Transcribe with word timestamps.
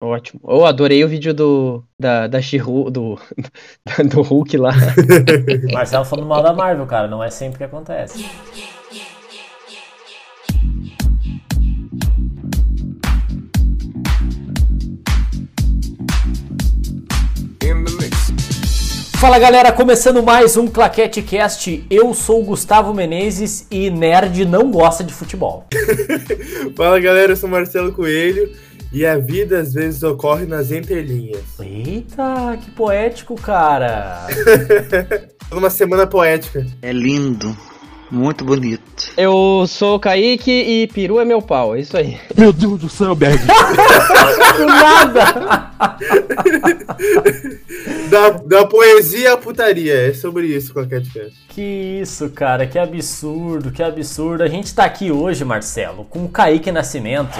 Ótimo. 0.00 0.40
Eu 0.46 0.64
adorei 0.64 1.02
o 1.02 1.08
vídeo 1.08 1.34
do 1.34 1.82
da, 1.98 2.28
da 2.28 2.40
Shihu, 2.40 2.88
do, 2.88 3.18
do 4.08 4.22
Hulk 4.22 4.56
lá. 4.56 4.70
Marcelo 5.74 6.04
falando 6.04 6.28
mal 6.28 6.40
da 6.40 6.52
Marvel, 6.52 6.86
cara. 6.86 7.08
Não 7.08 7.22
é 7.22 7.30
sempre 7.30 7.58
que 7.58 7.64
acontece. 7.64 8.24
Fala 19.16 19.36
galera, 19.40 19.72
começando 19.72 20.22
mais 20.22 20.56
um 20.56 20.68
Claquete 20.68 21.20
Cast. 21.22 21.84
Eu 21.90 22.14
sou 22.14 22.40
o 22.40 22.44
Gustavo 22.44 22.94
Menezes 22.94 23.66
e 23.68 23.90
nerd 23.90 24.44
não 24.44 24.70
gosta 24.70 25.02
de 25.02 25.12
futebol. 25.12 25.66
Fala 26.76 27.00
galera, 27.00 27.32
eu 27.32 27.36
sou 27.36 27.48
Marcelo 27.48 27.90
Coelho 27.90 28.67
e 28.92 29.04
a 29.04 29.18
vida 29.18 29.60
às 29.60 29.74
vezes 29.74 30.02
ocorre 30.02 30.46
nas 30.46 30.70
entrelinhas. 30.70 31.58
Eita, 31.60 32.58
que 32.62 32.70
poético, 32.70 33.34
cara. 33.34 34.26
Uma 35.52 35.70
semana 35.70 36.06
poética. 36.06 36.66
É 36.82 36.92
lindo. 36.92 37.56
Muito 38.10 38.42
bonito. 38.42 38.82
Eu 39.16 39.66
sou 39.68 39.96
o 39.96 40.00
Kaique 40.00 40.50
e 40.50 40.86
peru 40.86 41.20
é 41.20 41.24
meu 41.24 41.42
pau, 41.42 41.76
é 41.76 41.80
isso 41.80 41.96
aí. 41.96 42.18
Meu 42.36 42.52
Deus 42.52 42.80
do 42.80 42.88
céu, 42.88 43.14
Berg. 43.14 43.38
Do 44.56 44.66
nada! 44.66 45.70
Da, 48.10 48.30
da 48.30 48.66
poesia 48.66 49.34
à 49.34 49.36
putaria, 49.36 50.08
é 50.08 50.14
sobre 50.14 50.46
isso 50.46 50.72
qualquer 50.72 51.00
diferença. 51.00 51.36
Que 51.48 52.00
isso, 52.00 52.30
cara, 52.30 52.66
que 52.66 52.78
absurdo, 52.78 53.70
que 53.70 53.82
absurdo. 53.82 54.42
A 54.42 54.48
gente 54.48 54.74
tá 54.74 54.84
aqui 54.84 55.12
hoje, 55.12 55.44
Marcelo, 55.44 56.06
com 56.06 56.24
o 56.24 56.28
Kaique 56.28 56.72
Nascimento, 56.72 57.38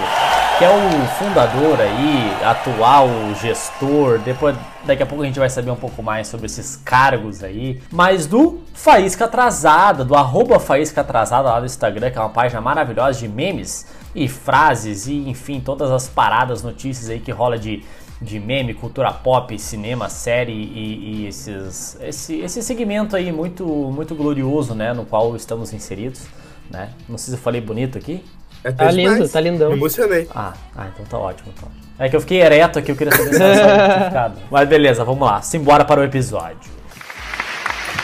que 0.59 0.63
é 0.63 0.69
o 0.69 1.07
fundador 1.17 1.81
aí, 1.81 2.43
atual 2.43 3.09
gestor, 3.41 4.19
depois 4.19 4.55
daqui 4.85 5.01
a 5.01 5.05
pouco 5.05 5.23
a 5.23 5.25
gente 5.25 5.39
vai 5.39 5.49
saber 5.49 5.71
um 5.71 5.75
pouco 5.75 6.03
mais 6.03 6.27
sobre 6.27 6.45
esses 6.45 6.75
cargos 6.75 7.43
aí, 7.43 7.81
mas 7.91 8.27
do 8.27 8.59
Faísca 8.73 9.25
Atrasada, 9.25 10.05
do 10.05 10.15
arroba 10.15 10.59
Faísca 10.59 11.01
Atrasada 11.01 11.49
lá 11.49 11.59
do 11.59 11.65
Instagram, 11.65 12.11
que 12.11 12.17
é 12.17 12.21
uma 12.21 12.29
página 12.29 12.61
maravilhosa 12.61 13.19
de 13.19 13.27
memes 13.27 13.87
e 14.13 14.27
frases 14.27 15.07
e 15.07 15.29
enfim, 15.29 15.59
todas 15.59 15.91
as 15.91 16.07
paradas, 16.07 16.63
notícias 16.63 17.09
aí 17.09 17.19
que 17.19 17.31
rola 17.31 17.57
de 17.57 17.83
de 18.21 18.39
meme, 18.39 18.73
cultura 18.73 19.11
pop, 19.13 19.57
cinema, 19.57 20.09
série 20.09 20.51
e, 20.51 21.21
e 21.23 21.27
esses, 21.27 21.97
esse, 22.01 22.39
esse 22.39 22.61
segmento 22.61 23.15
aí 23.15 23.31
muito, 23.31 23.65
muito 23.65 24.13
glorioso, 24.13 24.75
né, 24.75 24.91
no 24.93 25.05
qual 25.05 25.35
estamos 25.35 25.71
inseridos, 25.73 26.25
né? 26.69 26.89
Não 27.07 27.17
sei 27.17 27.31
se 27.33 27.39
eu 27.39 27.41
falei 27.43 27.61
bonito 27.61 27.97
aqui. 27.97 28.23
É 28.63 28.71
Tá 28.71 28.91
lindo, 28.91 29.13
demais. 29.13 29.31
tá 29.31 29.39
lindão. 29.39 29.69
Me 29.69 29.77
emocionei. 29.77 30.27
Ah, 30.35 30.53
ah, 30.75 30.87
então 30.93 31.05
tá 31.05 31.17
ótimo. 31.17 31.53
Então. 31.55 31.69
É 31.97 32.09
que 32.09 32.15
eu 32.15 32.21
fiquei 32.21 32.41
ereto 32.41 32.77
aqui, 32.77 32.91
eu 32.91 32.95
queria 32.95 33.15
saber 33.15 33.33
se 33.33 33.41
era 33.41 33.99
só 33.99 34.05
ficado. 34.07 34.39
Mas 34.51 34.67
beleza, 34.67 35.03
vamos 35.05 35.25
lá. 35.25 35.41
Simbora 35.41 35.85
para 35.85 36.01
o 36.01 36.03
episódio. 36.03 36.69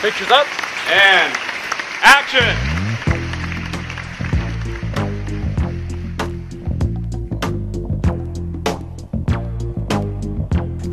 Pictures 0.00 0.30
up 0.30 0.48
and 0.90 1.32
action. 2.02 2.85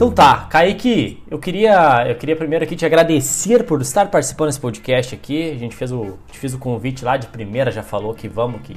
Então 0.03 0.11
tá, 0.11 0.47
Kaique, 0.49 1.23
eu 1.31 1.39
queria, 1.39 2.05
eu 2.09 2.15
queria 2.15 2.35
primeiro 2.35 2.65
aqui 2.65 2.75
te 2.75 2.85
agradecer 2.85 3.63
por 3.63 3.81
estar 3.81 4.07
participando 4.07 4.49
desse 4.49 4.59
podcast 4.59 5.15
aqui. 5.15 5.49
A 5.51 5.57
gente 5.57 5.73
fez 5.77 5.93
o, 5.93 6.17
gente 6.27 6.39
fez 6.39 6.53
o 6.53 6.57
convite 6.59 7.05
lá 7.05 7.15
de 7.15 7.27
primeira, 7.27 7.71
já 7.71 7.81
falou 7.81 8.13
que 8.13 8.27
vamos, 8.27 8.61
que, 8.63 8.75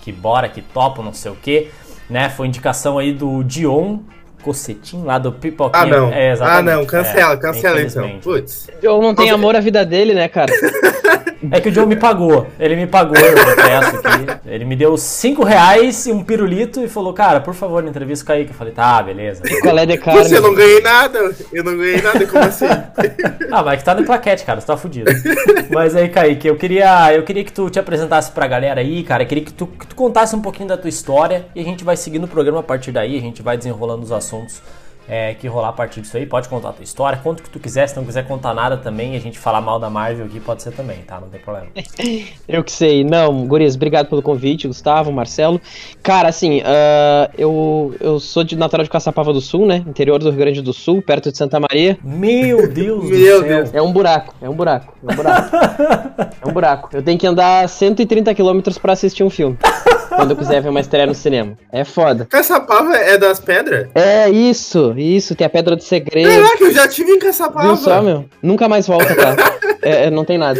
que 0.00 0.10
bora, 0.10 0.48
que 0.48 0.60
topo, 0.60 1.00
não 1.00 1.12
sei 1.12 1.30
o 1.30 1.36
que. 1.36 1.68
Né? 2.10 2.28
Foi 2.28 2.48
indicação 2.48 2.98
aí 2.98 3.12
do 3.12 3.44
Dion 3.44 4.00
Cocetim 4.42 5.04
lá 5.04 5.16
do 5.16 5.30
Pipoquinha. 5.30 5.84
Ah, 5.84 5.86
não. 5.86 6.12
É, 6.12 6.34
ah, 6.40 6.60
não. 6.60 6.84
Cancela, 6.84 7.34
É, 7.34 7.36
cancela 7.36 7.80
então. 7.80 8.18
Putz. 8.18 8.68
Eu 8.82 9.00
não 9.00 9.12
Nossa. 9.12 9.32
amor 9.32 9.54
à 9.54 9.60
vida 9.60 9.86
dele, 9.86 10.12
né, 10.12 10.26
cara? 10.26 10.52
É 11.50 11.60
que 11.60 11.68
o 11.68 11.72
John 11.72 11.86
me 11.86 11.96
pagou. 11.96 12.46
Ele 12.58 12.76
me 12.76 12.86
pagou, 12.86 13.16
eu 13.16 13.34
confesso 13.34 13.96
aqui. 13.96 14.40
Ele 14.46 14.64
me 14.64 14.76
deu 14.76 14.96
5 14.96 15.44
reais 15.44 16.06
e 16.06 16.12
um 16.12 16.22
pirulito 16.22 16.80
e 16.80 16.88
falou, 16.88 17.12
cara, 17.12 17.40
por 17.40 17.54
favor, 17.54 17.84
entrevista 17.84 18.24
com 18.24 18.32
o 18.32 18.34
Kaique. 18.34 18.50
Eu 18.50 18.56
falei, 18.56 18.72
tá, 18.72 19.02
beleza. 19.02 19.42
Qual 19.62 19.78
é 19.78 19.86
de 19.86 19.98
carne? 19.98 20.24
Você 20.24 20.40
não 20.40 20.54
ganhei 20.54 20.80
nada. 20.80 21.34
Eu 21.52 21.64
não 21.64 21.76
ganhei 21.76 22.00
nada, 22.00 22.26
como 22.26 22.44
assim? 22.44 22.66
Ah, 23.50 23.62
mas 23.62 23.78
que 23.78 23.84
tá 23.84 23.94
no 23.94 24.04
plaquete, 24.04 24.44
cara, 24.44 24.60
você 24.60 24.66
tá 24.66 24.76
fudido. 24.76 25.10
Mas 25.70 25.94
aí, 25.94 26.08
Kaique, 26.08 26.48
eu 26.48 26.56
queria, 26.56 27.14
eu 27.14 27.22
queria 27.22 27.44
que 27.44 27.52
tu 27.52 27.70
te 27.70 27.78
apresentasse 27.78 28.32
pra 28.32 28.46
galera 28.46 28.80
aí, 28.80 29.02
cara. 29.04 29.22
Eu 29.22 29.26
queria 29.26 29.44
que 29.44 29.52
tu, 29.52 29.66
que 29.66 29.86
tu 29.86 29.94
contasse 29.94 30.34
um 30.34 30.40
pouquinho 30.40 30.68
da 30.68 30.76
tua 30.76 30.88
história 30.88 31.46
e 31.54 31.60
a 31.60 31.64
gente 31.64 31.84
vai 31.84 31.96
seguindo 31.96 32.24
o 32.24 32.28
programa 32.28 32.60
a 32.60 32.62
partir 32.62 32.90
daí, 32.90 33.16
a 33.16 33.20
gente 33.20 33.42
vai 33.42 33.56
desenrolando 33.56 34.02
os 34.02 34.10
assuntos 34.10 34.60
é, 35.08 35.34
que 35.34 35.46
rolar 35.46 35.68
a 35.68 35.72
partir 35.72 36.00
disso 36.00 36.16
aí. 36.16 36.26
Pode 36.26 36.48
contar 36.48 36.70
a 36.70 36.72
tua 36.72 36.84
história, 36.84 37.18
conta 37.22 37.40
o 37.40 37.44
que 37.44 37.50
tu 37.50 37.58
quiser, 37.58 37.88
se 37.88 37.96
não 37.96 38.04
quiser 38.04 38.26
contar 38.26 38.54
nada 38.54 38.76
também 38.76 39.16
a 39.16 39.20
gente 39.20 39.38
falar 39.38 39.60
mal 39.60 39.78
da 39.78 39.90
Marvel 39.90 40.26
aqui, 40.26 40.40
pode 40.40 40.62
ser 40.62 40.72
também, 40.72 40.98
tá? 40.98 41.20
Não 41.20 41.28
tem 41.28 41.40
problema. 41.40 41.68
Eu 42.48 42.62
que 42.62 42.72
sei. 42.72 43.04
Não, 43.04 43.46
Gurias, 43.46 43.74
obrigado 43.74 44.08
pelo 44.08 44.22
convite, 44.22 44.66
Gustavo, 44.66 45.12
Marcelo. 45.12 45.60
Cara, 46.02 46.28
assim, 46.28 46.62
ah, 46.64 47.30
eu, 47.36 47.94
eu 48.00 48.20
sou 48.20 48.44
de 48.44 48.56
natural 48.56 48.84
de 48.84 48.90
Caçapava 48.90 49.32
do 49.32 49.40
Sul, 49.40 49.66
né? 49.66 49.84
Interior 49.86 50.18
do 50.18 50.30
Rio 50.30 50.38
Grande 50.38 50.62
do 50.62 50.72
Sul, 50.72 51.02
perto 51.02 51.30
de 51.30 51.38
Santa 51.38 51.58
Maria. 51.58 51.98
Meu 52.02 52.68
Deus 52.72 53.04
Meu 53.04 53.10
do 53.10 53.24
céu. 53.24 53.42
Deus. 53.42 53.74
É 53.74 53.82
um 53.82 53.92
buraco, 53.92 54.34
é 54.40 54.48
um 54.48 54.54
buraco, 54.54 54.94
é 55.06 55.12
um 55.12 55.16
buraco. 55.16 55.56
é 56.44 56.48
um 56.48 56.52
buraco. 56.52 56.88
Eu 56.92 57.02
tenho 57.02 57.18
que 57.18 57.26
andar 57.26 57.68
130 57.68 58.34
quilômetros 58.34 58.78
pra 58.78 58.92
assistir 58.92 59.22
um 59.22 59.30
filme. 59.30 59.56
Quando 60.16 60.30
eu 60.30 60.36
quiser 60.36 60.60
ver 60.62 60.68
uma 60.68 60.80
estreia 60.80 61.06
no 61.06 61.14
cinema. 61.14 61.56
É 61.72 61.84
foda. 61.84 62.26
Caçapava 62.26 62.96
é 62.96 63.18
das 63.18 63.40
pedras? 63.40 63.88
É 63.94 64.28
isso, 64.30 64.94
isso. 64.96 65.34
Tem 65.34 65.46
a 65.46 65.50
Pedra 65.50 65.76
do 65.76 65.82
Segredo. 65.82 66.28
Caraca, 66.28 66.64
eu 66.64 66.72
já 66.72 66.88
tive 66.88 67.12
em 67.12 67.18
Caçapava. 67.18 67.66
Viu 67.66 67.76
só, 67.76 68.02
meu? 68.02 68.28
Nunca 68.42 68.68
mais 68.68 68.86
volta, 68.86 69.14
cara. 69.14 69.36
É, 69.82 70.06
é, 70.06 70.10
não 70.10 70.24
tem 70.24 70.38
nada. 70.38 70.58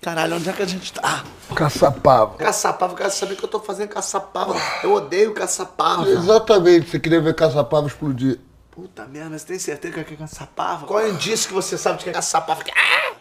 Caralho, 0.00 0.36
onde 0.36 0.48
é 0.48 0.52
que 0.52 0.62
a 0.62 0.66
gente 0.66 0.92
tá? 0.92 1.24
Caçapava. 1.54 2.36
Caçapava, 2.36 2.92
eu 2.92 2.96
quero 2.96 3.10
saber 3.10 3.34
o 3.34 3.36
que 3.36 3.44
eu 3.44 3.48
tô 3.48 3.60
fazendo 3.60 3.88
caçapava. 3.88 4.54
Eu 4.82 4.92
odeio 4.94 5.34
caçapava. 5.34 6.08
Exatamente, 6.08 6.88
você 6.90 6.98
queria 6.98 7.20
ver 7.20 7.34
caçapava 7.34 7.86
explodir. 7.86 8.38
Puta 8.70 9.04
merda, 9.04 9.30
mas 9.30 9.44
tem 9.44 9.58
certeza 9.58 10.02
que 10.04 10.14
é 10.14 10.16
caçapava? 10.16 10.86
Qual 10.86 11.00
é 11.00 11.06
o 11.06 11.08
indício 11.08 11.48
que 11.48 11.54
você 11.54 11.76
sabe 11.76 11.98
de 11.98 12.04
que 12.04 12.10
é 12.10 12.12
caçapava? 12.14 12.62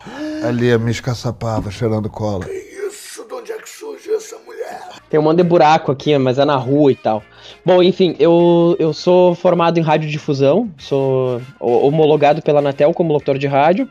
Ah, 0.06 0.48
Ali 0.48 0.72
a 0.72 0.78
Miss 0.78 1.02
Caçapava, 1.02 1.70
cheirando 1.70 2.10
cola. 2.10 2.46
isso, 2.50 3.26
de 3.26 3.34
onde 3.34 3.52
é 3.52 3.58
que 3.58 3.70
surgiu 3.70 4.16
essa 4.16 4.38
mulher? 4.46 4.80
Tem 5.10 5.20
um 5.20 5.24
monte 5.24 5.38
de 5.38 5.44
buraco 5.44 5.92
aqui, 5.92 6.18
mas 6.18 6.38
é 6.38 6.46
na 6.46 6.56
rua 6.56 6.92
e 6.92 6.96
tal. 6.96 7.24
Bom, 7.66 7.82
enfim, 7.82 8.16
eu, 8.20 8.76
eu 8.80 8.94
sou 8.94 9.34
formado 9.34 9.78
em 9.80 9.82
radiodifusão, 9.82 10.70
sou 10.78 11.42
ho- 11.60 11.88
homologado 11.88 12.42
pela 12.42 12.60
Anatel 12.60 12.94
como 12.94 13.12
locutor 13.12 13.38
de 13.38 13.48
rádio, 13.48 13.90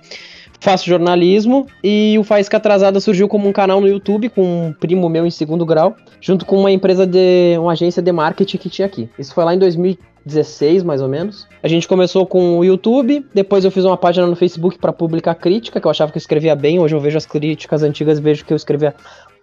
faço 0.61 0.87
jornalismo 0.89 1.67
e 1.83 2.17
o 2.19 2.25
Faísca 2.25 2.57
Atrasada 2.57 3.01
surgiu 3.01 3.29
como 3.29 3.49
um 3.49 3.53
canal 3.53 3.81
no 3.81 3.89
YouTube 3.89 4.29
com 4.29 4.43
um 4.69 4.73
primo 4.73 5.09
meu 5.09 5.27
em 5.27 5.31
segundo 5.31 5.67
grau, 5.67 5.97
junto 6.21 6.45
com 6.47 6.57
uma 6.59 6.71
empresa 6.71 7.07
de. 7.07 7.57
uma 7.59 7.73
agência 7.73 8.01
de 8.03 8.13
marketing 8.13 8.57
que 8.59 8.71
tinha 8.71 8.87
aqui. 8.87 9.09
Isso 9.19 9.35
foi 9.35 9.45
lá 9.45 9.55
em 9.55 9.59
2016, 9.59 10.83
mais 10.85 11.01
ou 11.03 11.09
menos. 11.09 11.47
A 11.63 11.69
gente 11.69 11.87
começou 11.89 12.27
com 12.27 12.59
o 12.59 12.65
YouTube, 12.65 13.25
depois 13.35 13.65
eu 13.65 13.71
fiz 13.71 13.85
uma 13.85 13.97
página 13.97 14.27
no 14.27 14.37
Facebook 14.37 14.79
para 14.79 14.93
publicar 14.93 15.35
crítica, 15.35 15.81
que 15.81 15.87
eu 15.87 15.91
achava 15.91 16.13
que 16.13 16.19
eu 16.19 16.21
escrevia 16.21 16.55
bem, 16.55 16.79
hoje 16.79 16.95
eu 16.95 17.01
vejo 17.01 17.17
as 17.19 17.27
críticas 17.27 17.83
antigas 17.83 18.19
e 18.19 18.23
vejo 18.23 18.45
que 18.45 18.53
eu 18.53 18.57
escrevia 18.57 18.95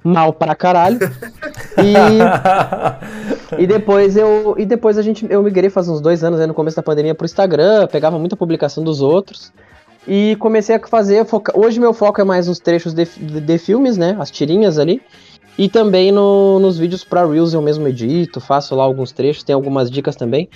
mal 0.06 0.32
pra 0.32 0.56
caralho. 0.56 1.00
E, 1.78 3.60
e 3.64 3.68
depois 3.68 4.16
eu. 4.16 4.56
E 4.58 4.66
depois 4.66 4.98
a 4.98 5.02
gente. 5.02 5.26
Eu 5.30 5.44
migrei 5.44 5.70
faz 5.70 5.90
uns 5.90 6.00
dois 6.00 6.24
anos 6.24 6.40
aí 6.40 6.48
no 6.48 6.54
começo 6.54 6.78
da 6.78 6.84
pandemia 6.84 7.16
pro 7.16 7.26
Instagram, 7.26 7.88
pegava 7.88 8.18
muita 8.20 8.38
publicação 8.38 8.84
dos 8.84 9.02
outros. 9.02 9.52
E 10.08 10.36
comecei 10.40 10.76
a 10.76 10.88
fazer. 10.88 11.26
foca- 11.26 11.52
Hoje 11.58 11.80
meu 11.80 11.92
foco 11.94 12.22
é 12.22 12.24
mais 12.24 12.48
nos 12.48 12.60
trechos 12.60 12.94
de, 12.94 13.06
de, 13.06 13.42
de 13.42 13.58
filmes, 13.58 13.98
né? 13.98 14.16
As 14.20 14.30
tirinhas 14.30 14.78
ali. 14.78 15.02
E 15.58 15.68
também 15.70 16.12
no- 16.12 16.60
nos 16.60 16.78
vídeos 16.78 17.04
pra 17.04 17.26
Reels 17.26 17.54
eu 17.54 17.62
mesmo 17.62 17.88
edito, 17.88 18.40
faço 18.42 18.76
lá 18.76 18.84
alguns 18.84 19.12
trechos, 19.14 19.42
tem 19.44 19.56
algumas 19.56 19.90
dicas 19.90 20.16
também. 20.16 20.50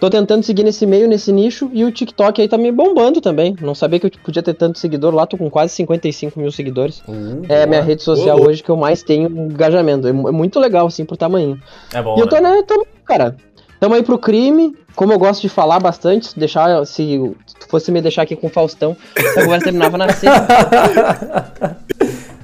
Tô 0.00 0.08
tentando 0.08 0.42
seguir 0.42 0.64
nesse 0.64 0.86
meio, 0.86 1.06
nesse 1.06 1.30
nicho, 1.30 1.70
e 1.74 1.84
o 1.84 1.92
TikTok 1.92 2.40
aí 2.40 2.48
tá 2.48 2.56
me 2.56 2.72
bombando 2.72 3.20
também. 3.20 3.54
Não 3.60 3.74
sabia 3.74 4.00
que 4.00 4.06
eu 4.06 4.10
podia 4.24 4.42
ter 4.42 4.54
tanto 4.54 4.78
seguidor 4.78 5.14
lá, 5.14 5.26
tô 5.26 5.36
com 5.36 5.50
quase 5.50 5.74
55 5.74 6.40
mil 6.40 6.50
seguidores. 6.50 7.02
é 7.46 7.64
a 7.64 7.66
minha 7.66 7.82
rede 7.82 8.02
social 8.02 8.40
hoje 8.40 8.62
que 8.62 8.70
eu 8.70 8.78
mais 8.78 9.02
tenho 9.02 9.28
engajamento. 9.28 10.06
É 10.06 10.10
é 10.10 10.12
muito 10.12 10.58
legal, 10.58 10.86
assim, 10.86 11.04
por 11.04 11.18
tamanho. 11.18 11.60
É 11.92 12.00
bom, 12.00 12.16
E 12.16 12.20
eu 12.20 12.26
tô, 12.26 12.36
né? 12.36 12.50
né, 12.50 12.62
tô, 12.66 12.86
cara, 13.04 13.36
tamo 13.78 13.94
aí 13.94 14.02
pro 14.02 14.18
crime. 14.18 14.74
Como 14.96 15.12
eu 15.12 15.18
gosto 15.18 15.42
de 15.42 15.50
falar 15.50 15.78
bastante, 15.78 16.36
deixar, 16.38 16.84
se 16.86 17.18
tu 17.60 17.68
fosse 17.68 17.92
me 17.92 18.00
deixar 18.00 18.22
aqui 18.22 18.34
com 18.34 18.46
o 18.46 18.50
Faustão, 18.50 18.96
a 19.16 19.34
conversa 19.44 19.64
terminava 19.64 19.98
na 19.98 20.08
sexta. 20.08 20.46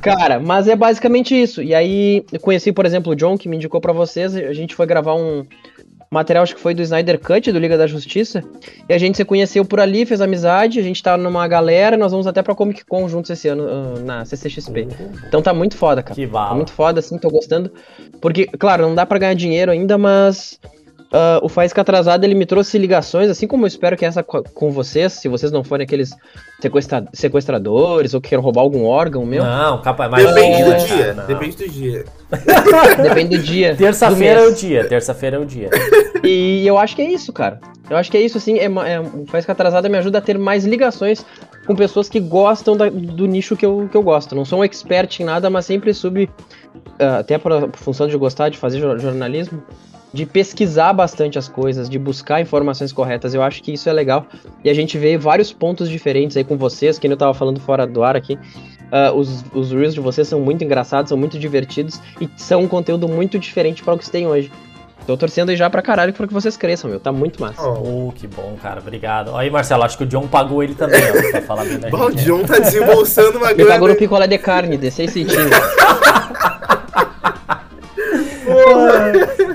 Cara, 0.02 0.38
mas 0.38 0.68
é 0.68 0.76
basicamente 0.76 1.34
isso. 1.34 1.62
E 1.62 1.74
aí, 1.74 2.24
eu 2.30 2.38
conheci, 2.38 2.70
por 2.70 2.84
exemplo, 2.86 3.12
o 3.12 3.16
John, 3.16 3.36
que 3.36 3.48
me 3.48 3.56
indicou 3.56 3.80
pra 3.80 3.92
vocês. 3.92 4.36
A 4.36 4.52
gente 4.52 4.74
foi 4.74 4.86
gravar 4.86 5.14
um 5.14 5.44
material, 6.16 6.42
acho 6.42 6.54
que 6.54 6.60
foi 6.60 6.74
do 6.74 6.82
Snyder 6.82 7.18
Cut, 7.20 7.52
do 7.52 7.58
Liga 7.58 7.78
da 7.78 7.86
Justiça. 7.86 8.42
E 8.88 8.92
a 8.92 8.98
gente 8.98 9.16
se 9.16 9.24
conheceu 9.24 9.64
por 9.64 9.78
ali, 9.80 10.04
fez 10.04 10.20
amizade. 10.20 10.78
A 10.80 10.82
gente 10.82 11.02
tá 11.02 11.16
numa 11.16 11.46
galera. 11.46 11.96
Nós 11.96 12.10
vamos 12.12 12.26
até 12.26 12.42
pra 12.42 12.54
Comic 12.54 12.84
Con 12.84 13.08
juntos 13.08 13.30
esse 13.30 13.48
ano, 13.48 13.66
ah, 13.68 14.00
na 14.00 14.24
CCXP. 14.24 14.88
Então 15.28 15.40
tá 15.40 15.54
muito 15.54 15.76
foda, 15.76 16.02
cara. 16.02 16.14
Que 16.14 16.26
Tá 16.26 16.54
muito 16.54 16.72
foda, 16.72 17.00
assim, 17.00 17.16
tô 17.18 17.30
gostando. 17.30 17.70
Porque, 18.20 18.46
claro, 18.46 18.82
não 18.88 18.94
dá 18.94 19.04
pra 19.06 19.18
ganhar 19.18 19.34
dinheiro 19.34 19.70
ainda, 19.70 19.96
mas 19.98 20.58
ah, 21.12 21.38
o 21.42 21.48
Faísca 21.48 21.80
Atrasado 21.82 22.24
ele 22.24 22.34
me 22.34 22.44
trouxe 22.46 22.78
ligações, 22.78 23.30
assim 23.30 23.46
como 23.46 23.64
eu 23.64 23.68
espero 23.68 23.96
que 23.96 24.04
essa 24.04 24.22
co- 24.22 24.42
com 24.54 24.70
vocês, 24.70 25.12
se 25.12 25.28
vocês 25.28 25.52
não 25.52 25.62
forem 25.62 25.84
aqueles 25.84 26.10
sequestra- 26.60 27.04
sequestradores 27.12 28.14
ou 28.14 28.20
que 28.20 28.30
queiram 28.30 28.42
roubar 28.42 28.62
algum 28.62 28.84
órgão 28.84 29.24
meu, 29.24 29.44
Não, 29.44 29.80
capaz, 29.82 30.10
mas 30.10 30.26
Depende 30.26 30.62
não, 30.62 30.76
do 30.78 30.86
dia. 30.86 31.14
não. 31.14 31.26
Depende 31.26 31.56
do 31.56 31.68
dia. 31.68 32.04
depende 33.02 33.36
do 33.36 33.42
dia. 33.42 33.74
do 33.74 33.78
Terça-feira 33.78 34.40
é 34.40 34.46
o 34.46 34.54
dia, 34.54 34.84
terça-feira 34.88 35.36
é 35.36 35.38
o 35.40 35.44
dia. 35.44 35.70
E 36.24 36.66
eu 36.66 36.76
acho 36.78 36.96
que 36.96 37.02
é 37.02 37.10
isso, 37.10 37.32
cara. 37.32 37.60
Eu 37.88 37.96
acho 37.96 38.10
que 38.10 38.16
é 38.16 38.20
isso, 38.20 38.36
assim. 38.36 38.58
É, 38.58 38.64
é, 38.64 39.00
o 39.00 39.24
Faísca 39.26 39.52
Atrasada 39.52 39.88
me 39.88 39.96
ajuda 39.96 40.18
a 40.18 40.20
ter 40.20 40.36
mais 40.38 40.64
ligações 40.64 41.24
com 41.66 41.74
pessoas 41.76 42.08
que 42.08 42.18
gostam 42.18 42.76
da- 42.76 42.88
do 42.88 43.26
nicho 43.26 43.56
que 43.56 43.64
eu, 43.64 43.88
que 43.90 43.96
eu 43.96 44.02
gosto. 44.02 44.34
Não 44.34 44.44
sou 44.44 44.58
um 44.60 44.64
expert 44.64 45.20
em 45.20 45.24
nada, 45.24 45.48
mas 45.48 45.66
sempre 45.66 45.94
soube, 45.94 46.28
ah, 46.98 47.18
até 47.18 47.38
por, 47.38 47.68
por 47.68 47.78
função 47.78 48.08
de 48.08 48.16
gostar 48.16 48.48
de 48.48 48.58
fazer 48.58 48.80
jor- 48.80 48.98
jornalismo, 48.98 49.62
de 50.12 50.26
pesquisar 50.26 50.92
bastante 50.94 51.38
as 51.38 51.46
coisas, 51.48 51.88
de 51.88 51.96
buscar 51.98 52.40
informações 52.40 52.90
corretas. 52.92 53.34
Eu 53.34 53.42
acho 53.42 53.62
que 53.62 53.72
isso 53.72 53.88
é 53.88 53.92
legal. 53.92 54.26
E 54.64 54.70
a 54.70 54.74
gente 54.74 54.98
vê 54.98 55.16
vários 55.16 55.52
pontos 55.52 55.88
diferentes 55.88 56.36
aí 56.36 56.42
com 56.42 56.56
vocês, 56.56 56.98
que 56.98 57.06
eu 57.06 57.16
tava 57.16 57.34
falando 57.34 57.60
fora 57.60 57.86
do 57.86 58.02
ar 58.02 58.16
aqui. 58.16 58.36
Ah, 58.90 59.12
os, 59.12 59.44
os 59.52 59.72
Reels 59.72 59.94
de 59.94 60.00
vocês 60.00 60.28
são 60.28 60.40
muito 60.40 60.62
engraçados, 60.64 61.08
são 61.08 61.18
muito 61.18 61.38
divertidos 61.38 62.00
e 62.20 62.28
são 62.36 62.62
um 62.62 62.68
conteúdo 62.68 63.08
muito 63.08 63.38
diferente 63.38 63.82
para 63.82 63.94
o 63.94 63.98
que 63.98 64.04
vocês 64.04 64.12
têm 64.12 64.26
hoje. 64.26 64.50
Tô 65.06 65.16
torcendo 65.16 65.50
aí 65.50 65.56
já 65.56 65.70
pra 65.70 65.82
caralho 65.82 66.12
pra 66.12 66.26
que 66.26 66.32
vocês 66.34 66.56
cresçam, 66.56 66.90
meu. 66.90 66.98
Tá 66.98 67.12
muito 67.12 67.40
massa. 67.40 67.62
Ó, 67.62 67.78
Oh, 68.08 68.12
que 68.12 68.26
bom, 68.26 68.56
cara. 68.60 68.80
Obrigado. 68.80 69.36
Aí, 69.36 69.48
Marcelo, 69.48 69.84
acho 69.84 69.96
que 69.96 70.02
o 70.02 70.06
John 70.06 70.26
pagou 70.26 70.62
ele 70.64 70.74
também, 70.74 71.00
ó, 71.00 71.30
pra 71.30 71.42
falar 71.42 71.64
bem 71.64 71.78
da 71.78 71.88
Bom, 71.90 72.06
o 72.06 72.10
gente. 72.10 72.24
John 72.24 72.42
tá 72.44 72.58
desembolsando 72.58 73.38
uma 73.38 73.52
grana. 73.54 73.70
pagou 73.70 73.88
no 73.88 73.94
picolé 73.94 74.26
de 74.26 74.38
carne, 74.38 74.76
16 74.76 75.10
centímetros. 75.12 75.60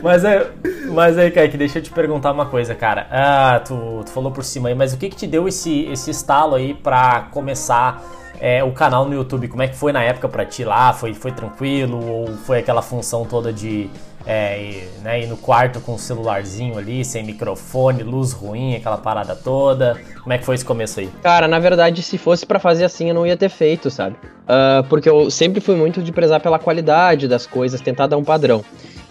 Mas, 0.02 0.24
é, 0.24 0.50
mas 0.92 1.18
aí, 1.18 1.32
Kaique, 1.32 1.58
deixa 1.58 1.80
eu 1.80 1.84
te 1.84 1.92
perguntar 1.92 2.32
uma 2.32 2.46
coisa, 2.46 2.74
cara. 2.76 3.08
Ah, 3.12 3.62
tu, 3.66 4.02
tu 4.06 4.12
falou 4.12 4.32
por 4.32 4.44
cima 4.44 4.70
aí, 4.70 4.76
mas 4.76 4.94
o 4.94 4.98
que 4.98 5.10
que 5.10 5.16
te 5.16 5.28
deu 5.28 5.48
esse, 5.48 5.84
esse 5.92 6.10
estalo 6.12 6.56
aí 6.56 6.74
pra 6.74 7.28
começar 7.32 8.04
é, 8.42 8.64
o 8.64 8.72
canal 8.72 9.08
no 9.08 9.14
YouTube? 9.14 9.48
Como 9.48 9.62
é 9.62 9.68
que 9.68 9.76
foi 9.76 9.94
na 9.94 10.04
época 10.04 10.28
pra 10.28 10.44
ti 10.44 10.64
lá? 10.64 10.92
Foi, 10.92 11.14
foi 11.14 11.32
tranquilo? 11.32 12.04
Ou 12.04 12.28
foi 12.38 12.58
aquela 12.58 12.82
função 12.82 13.24
toda 13.24 13.54
de 13.54 13.88
é, 14.26 14.62
ir, 14.62 14.90
né, 15.04 15.22
ir 15.22 15.28
no 15.28 15.38
quarto 15.38 15.80
com 15.80 15.94
o 15.94 16.00
celularzinho 16.00 16.78
ali, 16.78 17.06
sem 17.06 17.24
microfone, 17.24 18.02
luz 18.02 18.34
ruim, 18.34 18.76
aquela 18.76 18.98
parada 18.98 19.36
toda? 19.36 20.02
Como 20.22 20.34
é 20.34 20.40
que 20.40 20.44
foi 20.44 20.56
esse 20.56 20.66
começo 20.66 21.00
aí? 21.00 21.10
Cara, 21.22 21.48
na 21.48 21.60
verdade, 21.60 22.02
se 22.02 22.18
fosse 22.18 22.44
pra 22.44 22.58
fazer 22.58 22.84
assim, 22.84 23.10
eu 23.10 23.14
não 23.14 23.28
ia 23.28 23.38
ter 23.38 23.50
feito, 23.50 23.92
sabe? 23.92 24.16
Ah, 24.48 24.84
porque 24.90 25.08
eu 25.08 25.30
sempre 25.30 25.62
fui 25.62 25.76
muito 25.76 26.02
de 26.02 26.12
prezar 26.12 26.40
pela 26.40 26.60
qualidade 26.60 27.28
das 27.28 27.46
coisas, 27.46 27.80
tentar 27.80 28.08
dar 28.08 28.18
um 28.18 28.24
padrão. 28.24 28.66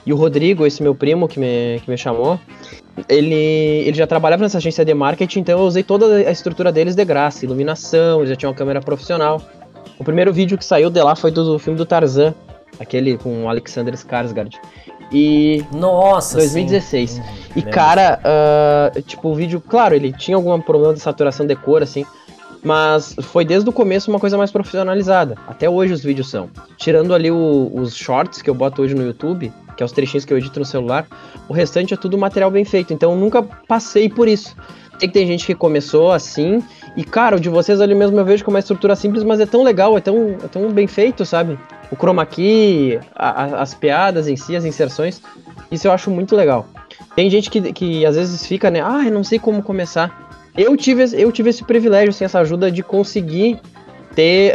E 0.04 0.12
o 0.12 0.16
Rodrigo, 0.16 0.66
esse 0.66 0.82
meu 0.82 0.94
primo 0.94 1.28
que 1.28 1.38
me, 1.38 1.80
que 1.84 1.90
me 1.90 1.96
chamou, 1.96 2.38
ele, 3.08 3.34
ele 3.34 3.96
já 3.96 4.06
trabalhava 4.06 4.42
nessa 4.42 4.58
agência 4.58 4.84
de 4.84 4.94
marketing, 4.94 5.40
então 5.40 5.58
eu 5.58 5.64
usei 5.64 5.82
toda 5.82 6.16
a 6.16 6.30
estrutura 6.30 6.72
deles 6.72 6.94
de 6.94 7.04
graça, 7.04 7.44
iluminação, 7.44 8.18
eles 8.18 8.30
já 8.30 8.36
tinham 8.36 8.50
uma 8.50 8.56
câmera 8.56 8.80
profissional. 8.80 9.40
O 9.98 10.04
primeiro 10.04 10.32
vídeo 10.32 10.56
que 10.56 10.64
saiu 10.64 10.90
de 10.90 11.02
lá 11.02 11.14
foi 11.14 11.30
do, 11.30 11.58
filme 11.58 11.76
do 11.76 11.84
Tarzan, 11.84 12.34
aquele 12.78 13.18
com 13.18 13.44
o 13.44 13.48
Alexander 13.48 13.94
Skarsgård. 13.94 14.58
E 15.12 15.64
Nossa, 15.72 16.38
2016. 16.38 17.10
sim. 17.10 17.22
E 17.50 17.58
Lembro. 17.58 17.72
cara, 17.72 18.20
ah, 18.24 18.92
tipo, 19.06 19.28
o 19.28 19.34
vídeo, 19.34 19.60
claro, 19.60 19.94
ele 19.94 20.12
tinha 20.12 20.36
algum 20.36 20.60
problema 20.60 20.94
de 20.94 21.00
saturação 21.00 21.46
de 21.46 21.56
cor, 21.56 21.82
assim, 21.82 22.06
mas 22.62 23.14
foi 23.22 23.44
desde 23.44 23.68
o 23.68 23.72
começo 23.72 24.10
uma 24.10 24.20
coisa 24.20 24.36
mais 24.36 24.50
profissionalizada. 24.50 25.36
Até 25.46 25.68
hoje 25.68 25.92
os 25.92 26.02
vídeos 26.02 26.28
são. 26.30 26.50
Tirando 26.76 27.14
ali 27.14 27.30
o- 27.30 27.70
os 27.74 27.94
shorts 27.96 28.42
que 28.42 28.50
eu 28.50 28.54
boto 28.54 28.82
hoje 28.82 28.94
no 28.94 29.02
YouTube, 29.02 29.52
que 29.76 29.82
é 29.82 29.86
os 29.86 29.92
trechinhos 29.92 30.24
que 30.24 30.32
eu 30.32 30.38
edito 30.38 30.58
no 30.60 30.66
celular, 30.66 31.06
o 31.48 31.52
restante 31.52 31.94
é 31.94 31.96
tudo 31.96 32.18
material 32.18 32.50
bem 32.50 32.64
feito. 32.64 32.92
Então 32.92 33.12
eu 33.12 33.18
nunca 33.18 33.42
passei 33.42 34.08
por 34.08 34.28
isso. 34.28 34.54
Sei 34.98 35.08
que 35.08 35.14
tem 35.14 35.26
gente 35.26 35.46
que 35.46 35.54
começou 35.54 36.12
assim, 36.12 36.62
e 36.94 37.02
cara, 37.02 37.36
o 37.36 37.40
de 37.40 37.48
vocês 37.48 37.80
ali 37.80 37.94
mesmo 37.94 38.18
eu 38.20 38.24
vejo 38.24 38.44
com 38.44 38.50
uma 38.50 38.58
estrutura 38.58 38.94
simples, 38.94 39.24
mas 39.24 39.40
é 39.40 39.46
tão 39.46 39.62
legal, 39.62 39.96
é 39.96 40.00
tão, 40.02 40.36
é 40.44 40.48
tão 40.48 40.70
bem 40.70 40.86
feito, 40.86 41.24
sabe? 41.24 41.58
O 41.90 41.96
chroma 41.96 42.26
key, 42.26 43.00
a- 43.14 43.44
a- 43.44 43.62
as 43.62 43.72
piadas 43.72 44.28
em 44.28 44.36
si, 44.36 44.54
as 44.54 44.66
inserções, 44.66 45.22
isso 45.72 45.86
eu 45.88 45.92
acho 45.92 46.10
muito 46.10 46.36
legal. 46.36 46.66
Tem 47.16 47.30
gente 47.30 47.48
que, 47.48 47.72
que 47.72 48.04
às 48.04 48.14
vezes 48.16 48.44
fica, 48.46 48.70
né? 48.70 48.82
Ah, 48.84 49.02
eu 49.06 49.10
não 49.12 49.24
sei 49.24 49.38
como 49.38 49.62
começar. 49.62 50.28
Eu 50.56 50.76
tive, 50.76 51.02
esse- 51.02 51.20
eu 51.20 51.30
tive 51.32 51.50
esse 51.50 51.64
privilégio, 51.64 52.10
assim, 52.10 52.24
essa 52.24 52.40
ajuda 52.40 52.70
de 52.70 52.82
conseguir 52.82 53.58
ter, 54.14 54.52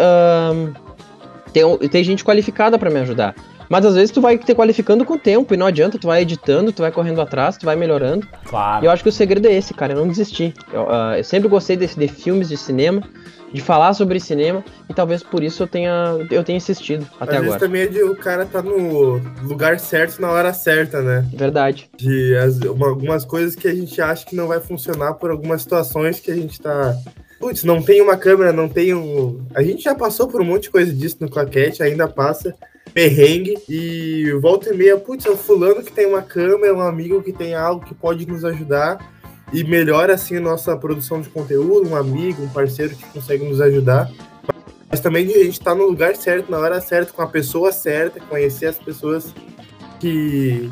ter, 1.53 1.63
ter 1.89 2.03
gente 2.03 2.23
qualificada 2.23 2.77
pra 2.77 2.89
me 2.89 2.99
ajudar. 2.99 3.35
Mas 3.67 3.83
às 3.85 3.95
vezes 3.95 4.11
tu 4.11 4.21
vai 4.21 4.37
ter 4.37 4.53
qualificando 4.53 5.03
com 5.03 5.13
o 5.15 5.17
tempo 5.17 5.51
e 5.53 5.57
não 5.57 5.65
adianta, 5.65 5.97
tu 5.97 6.05
vai 6.05 6.21
editando, 6.21 6.71
tu 6.71 6.83
vai 6.83 6.91
correndo 6.91 7.19
atrás, 7.19 7.57
tu 7.57 7.65
vai 7.65 7.75
melhorando. 7.75 8.27
Claro. 8.45 8.83
E 8.83 8.87
eu 8.87 8.91
acho 8.91 9.01
que 9.01 9.09
o 9.09 9.11
segredo 9.11 9.47
é 9.47 9.53
esse, 9.53 9.73
cara, 9.73 9.93
eu 9.93 9.97
não 9.97 10.07
desistir. 10.07 10.53
Eu, 10.71 10.87
ah, 10.89 11.17
eu 11.17 11.23
sempre 11.23 11.47
gostei 11.47 11.75
desse, 11.75 11.97
de 11.97 12.07
filmes 12.07 12.49
de 12.49 12.57
cinema, 12.57 13.01
de 13.53 13.61
falar 13.61 13.93
sobre 13.93 14.19
cinema, 14.19 14.63
e 14.89 14.93
talvez 14.93 15.23
por 15.23 15.41
isso 15.43 15.63
eu 15.63 15.67
tenha, 15.67 16.17
eu 16.29 16.43
tenha 16.43 16.57
insistido 16.57 17.07
até 17.19 17.37
Às 17.37 17.41
vezes 17.43 17.55
agora. 17.55 17.59
também 17.59 17.81
é 17.83 17.87
de 17.87 18.03
o 18.03 18.15
cara 18.15 18.45
tá 18.45 18.61
no 18.61 19.21
lugar 19.43 19.79
certo 19.79 20.21
na 20.21 20.29
hora 20.31 20.53
certa, 20.53 21.01
né? 21.01 21.25
Verdade. 21.33 21.89
De 21.97 22.35
as- 22.35 22.57
uma- 22.59 22.87
algumas 22.89 23.23
coisas 23.23 23.55
que 23.55 23.67
a 23.67 23.73
gente 23.73 24.01
acha 24.01 24.25
que 24.25 24.35
não 24.35 24.47
vai 24.47 24.59
funcionar 24.59 25.13
por 25.13 25.31
algumas 25.31 25.61
situações 25.61 26.19
que 26.19 26.31
a 26.31 26.35
gente 26.35 26.59
tá. 26.59 26.95
Putz, 27.39 27.63
não 27.63 27.81
tem 27.81 28.01
uma 28.01 28.17
câmera, 28.17 28.51
não 28.51 28.67
tem 28.67 28.93
um. 28.93 29.45
A 29.53 29.61
gente 29.63 29.83
já 29.83 29.93
passou 29.95 30.27
por 30.27 30.41
um 30.41 30.45
monte 30.45 30.63
de 30.63 30.69
coisa 30.71 30.91
disso 30.91 31.17
no 31.19 31.29
Claquete, 31.29 31.81
ainda 31.83 32.07
passa 32.07 32.53
perrengue 32.93 33.57
e 33.67 34.31
volta 34.41 34.73
e 34.73 34.77
meia, 34.77 34.95
putz, 34.97 35.25
é 35.25 35.29
o 35.29 35.35
fulano 35.35 35.83
que 35.83 35.91
tem 35.91 36.05
uma 36.05 36.21
câmera, 36.21 36.73
um 36.73 36.79
amigo 36.79 37.21
que 37.21 37.33
tem 37.33 37.53
algo 37.53 37.85
que 37.85 37.93
pode 37.93 38.25
nos 38.25 38.45
ajudar 38.45 39.14
e 39.55 39.63
melhora 39.63 40.15
assim 40.15 40.35
a 40.35 40.41
nossa 40.41 40.75
produção 40.75 41.21
de 41.21 41.29
conteúdo, 41.29 41.87
um 41.89 41.95
amigo, 41.95 42.43
um 42.43 42.49
parceiro 42.49 42.93
que 42.93 43.05
consegue 43.05 43.45
nos 43.45 43.61
ajudar. 43.61 44.11
Mas 44.91 44.99
também 44.99 45.25
a 45.25 45.43
gente 45.43 45.51
estar 45.51 45.73
no 45.73 45.85
lugar 45.85 46.13
certo, 46.17 46.51
na 46.51 46.59
hora 46.59 46.81
certa, 46.81 47.13
com 47.13 47.21
a 47.21 47.27
pessoa 47.27 47.71
certa, 47.71 48.19
conhecer 48.19 48.65
as 48.65 48.77
pessoas 48.77 49.33
que 49.97 50.69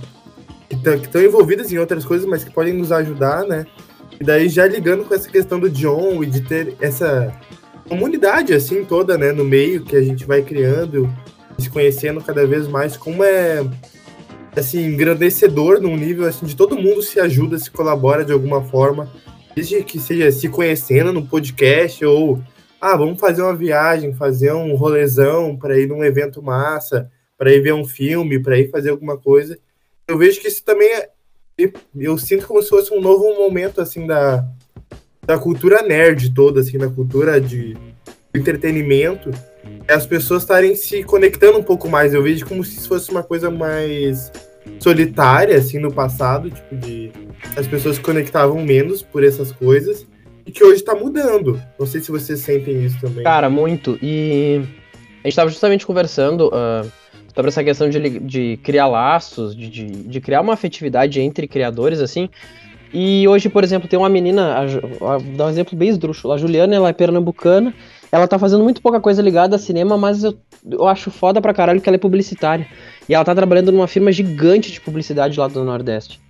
estão 0.70 1.22
envolvidas 1.22 1.72
em 1.72 1.78
outras 1.78 2.04
coisas, 2.04 2.28
mas 2.28 2.44
que 2.44 2.52
podem 2.52 2.74
nos 2.74 2.92
ajudar, 2.92 3.46
né? 3.46 3.66
E 4.20 4.24
daí 4.24 4.50
já 4.50 4.68
ligando 4.68 5.06
com 5.06 5.14
essa 5.16 5.30
questão 5.30 5.58
do 5.58 5.70
John 5.70 6.22
e 6.22 6.26
de 6.26 6.42
ter 6.42 6.76
essa 6.82 7.34
comunidade 7.88 8.54
assim 8.54 8.84
toda, 8.84 9.18
né, 9.18 9.32
no 9.32 9.46
meio 9.46 9.84
que 9.84 9.96
a 9.96 10.02
gente 10.02 10.26
vai 10.26 10.42
criando, 10.42 11.10
se 11.58 11.70
conhecendo 11.70 12.22
cada 12.22 12.46
vez 12.46 12.68
mais, 12.68 12.98
como 12.98 13.24
é 13.24 13.64
assim 14.56 14.86
engrandecedor 14.86 15.82
num 15.82 15.96
nível 15.96 16.26
assim 16.28 16.46
de 16.46 16.56
todo 16.56 16.78
mundo 16.78 17.02
se 17.02 17.20
ajuda, 17.20 17.58
se 17.58 17.72
colabora 17.72 18.24
de 18.24 18.32
alguma 18.32 18.64
forma, 18.64 19.12
desde 19.56 19.84
que 19.84 20.00
seja 20.00 20.32
se 20.32 20.50
conhecendo 20.50 21.12
no 21.12 21.26
podcast 21.26 22.04
ou 22.06 22.42
ah, 22.80 22.98
vamos 22.98 23.20
fazer 23.20 23.42
uma 23.42 23.56
viagem, 23.56 24.14
fazer 24.14 24.52
um 24.54 24.76
rolezão 24.76 25.56
para 25.56 25.80
ir 25.80 25.88
num 25.88 26.04
evento 26.04 26.42
massa, 26.42 27.10
para 27.38 27.54
ir 27.54 27.62
ver 27.62 27.74
um 27.74 27.86
filme, 27.86 28.42
para 28.42 28.60
ir 28.60 28.70
fazer 28.70 28.90
alguma 28.90 29.18
coisa. 29.18 29.58
Eu 30.08 30.18
vejo 30.18 30.42
que 30.42 30.48
isso 30.48 30.64
também 30.64 30.90
é 30.90 31.10
eu 31.96 32.18
sinto 32.18 32.48
como 32.48 32.62
se 32.62 32.70
fosse 32.70 32.94
um 32.94 33.00
novo 33.00 33.36
momento 33.36 33.80
assim 33.80 34.08
da, 34.08 34.46
da 35.26 35.38
cultura 35.38 35.82
nerd 35.82 36.34
toda, 36.34 36.62
assim, 36.62 36.78
da 36.78 36.90
cultura 36.90 37.40
de 37.40 37.78
entretenimento, 38.34 39.30
é 39.88 39.94
as 39.94 40.06
pessoas 40.06 40.44
estarem 40.44 40.76
se 40.76 41.04
conectando 41.04 41.58
um 41.60 41.64
pouco 41.64 41.90
mais. 41.90 42.14
Eu 42.14 42.24
vejo 42.24 42.46
como 42.46 42.64
se 42.64 42.88
fosse 42.88 43.12
uma 43.12 43.24
coisa 43.24 43.50
mais 43.52 44.32
solitária, 44.80 45.58
assim, 45.58 45.80
no 45.80 45.92
passado, 45.94 46.50
tipo, 46.50 46.76
de 46.76 47.12
as 47.58 47.68
pessoas 47.68 47.96
se 47.98 48.02
conectavam 48.02 48.64
menos 48.64 49.02
por 49.02 49.24
essas 49.24 49.52
coisas, 49.52 50.06
e 50.46 50.52
que 50.52 50.64
hoje 50.64 50.82
tá 50.84 50.96
mudando. 50.96 51.62
Não 51.80 51.86
sei 51.86 52.02
se 52.02 52.12
vocês 52.12 52.40
sentem 52.40 52.84
isso 52.84 52.98
também. 53.00 53.24
Cara, 53.24 53.50
muito. 53.50 53.98
E 54.02 54.62
a 55.24 55.28
gente 55.28 55.36
tava 55.36 55.50
justamente 55.50 55.86
conversando 55.86 56.50
ah, 56.54 56.86
sobre 57.36 57.50
essa 57.50 57.64
questão 57.64 57.90
de, 57.90 58.20
de 58.20 58.58
criar 58.64 58.88
laços, 58.88 59.56
de, 59.56 59.70
de, 59.70 59.86
de 59.86 60.22
criar 60.22 60.42
uma 60.42 60.54
afetividade 60.54 61.20
entre 61.20 61.48
criadores, 61.48 62.00
assim. 62.00 62.30
E 62.94 63.28
hoje, 63.28 63.50
por 63.50 63.64
exemplo, 63.64 63.88
tem 63.90 63.98
uma 63.98 64.10
menina, 64.10 64.54
a 64.54 64.62
a- 64.64 65.18
vou 65.18 65.36
dar 65.36 65.46
um 65.48 65.50
exemplo 65.50 65.78
bem 65.78 65.90
esdrúxulo. 65.90 66.34
A 66.34 66.38
Juliana, 66.38 66.76
ela 66.76 66.90
é 66.90 66.94
pernambucana, 66.94 67.74
ela 68.14 68.28
tá 68.28 68.38
fazendo 68.38 68.64
muito 68.64 68.80
pouca 68.80 69.02
coisa 69.02 69.24
ligada 69.24 69.56
a 69.56 69.60
cinema, 69.60 69.98
mas 69.98 70.24
eu, 70.24 70.38
eu 70.70 70.88
acho 70.88 71.10
foda 71.10 71.42
pra 71.42 71.52
caralho 71.52 71.82
que 71.82 71.90
ela 71.90 71.96
é 71.96 72.00
publicitária. 72.00 72.68
E 73.10 73.16
ela 73.16 73.26
tá 73.26 73.34
trabalhando 73.34 73.72
numa 73.72 73.88
firma 73.88 74.12
gigante 74.12 74.72
de 74.72 74.80
publicidade 74.80 75.40
lá 75.40 75.48
do 75.48 75.64
Nordeste. 75.64 76.22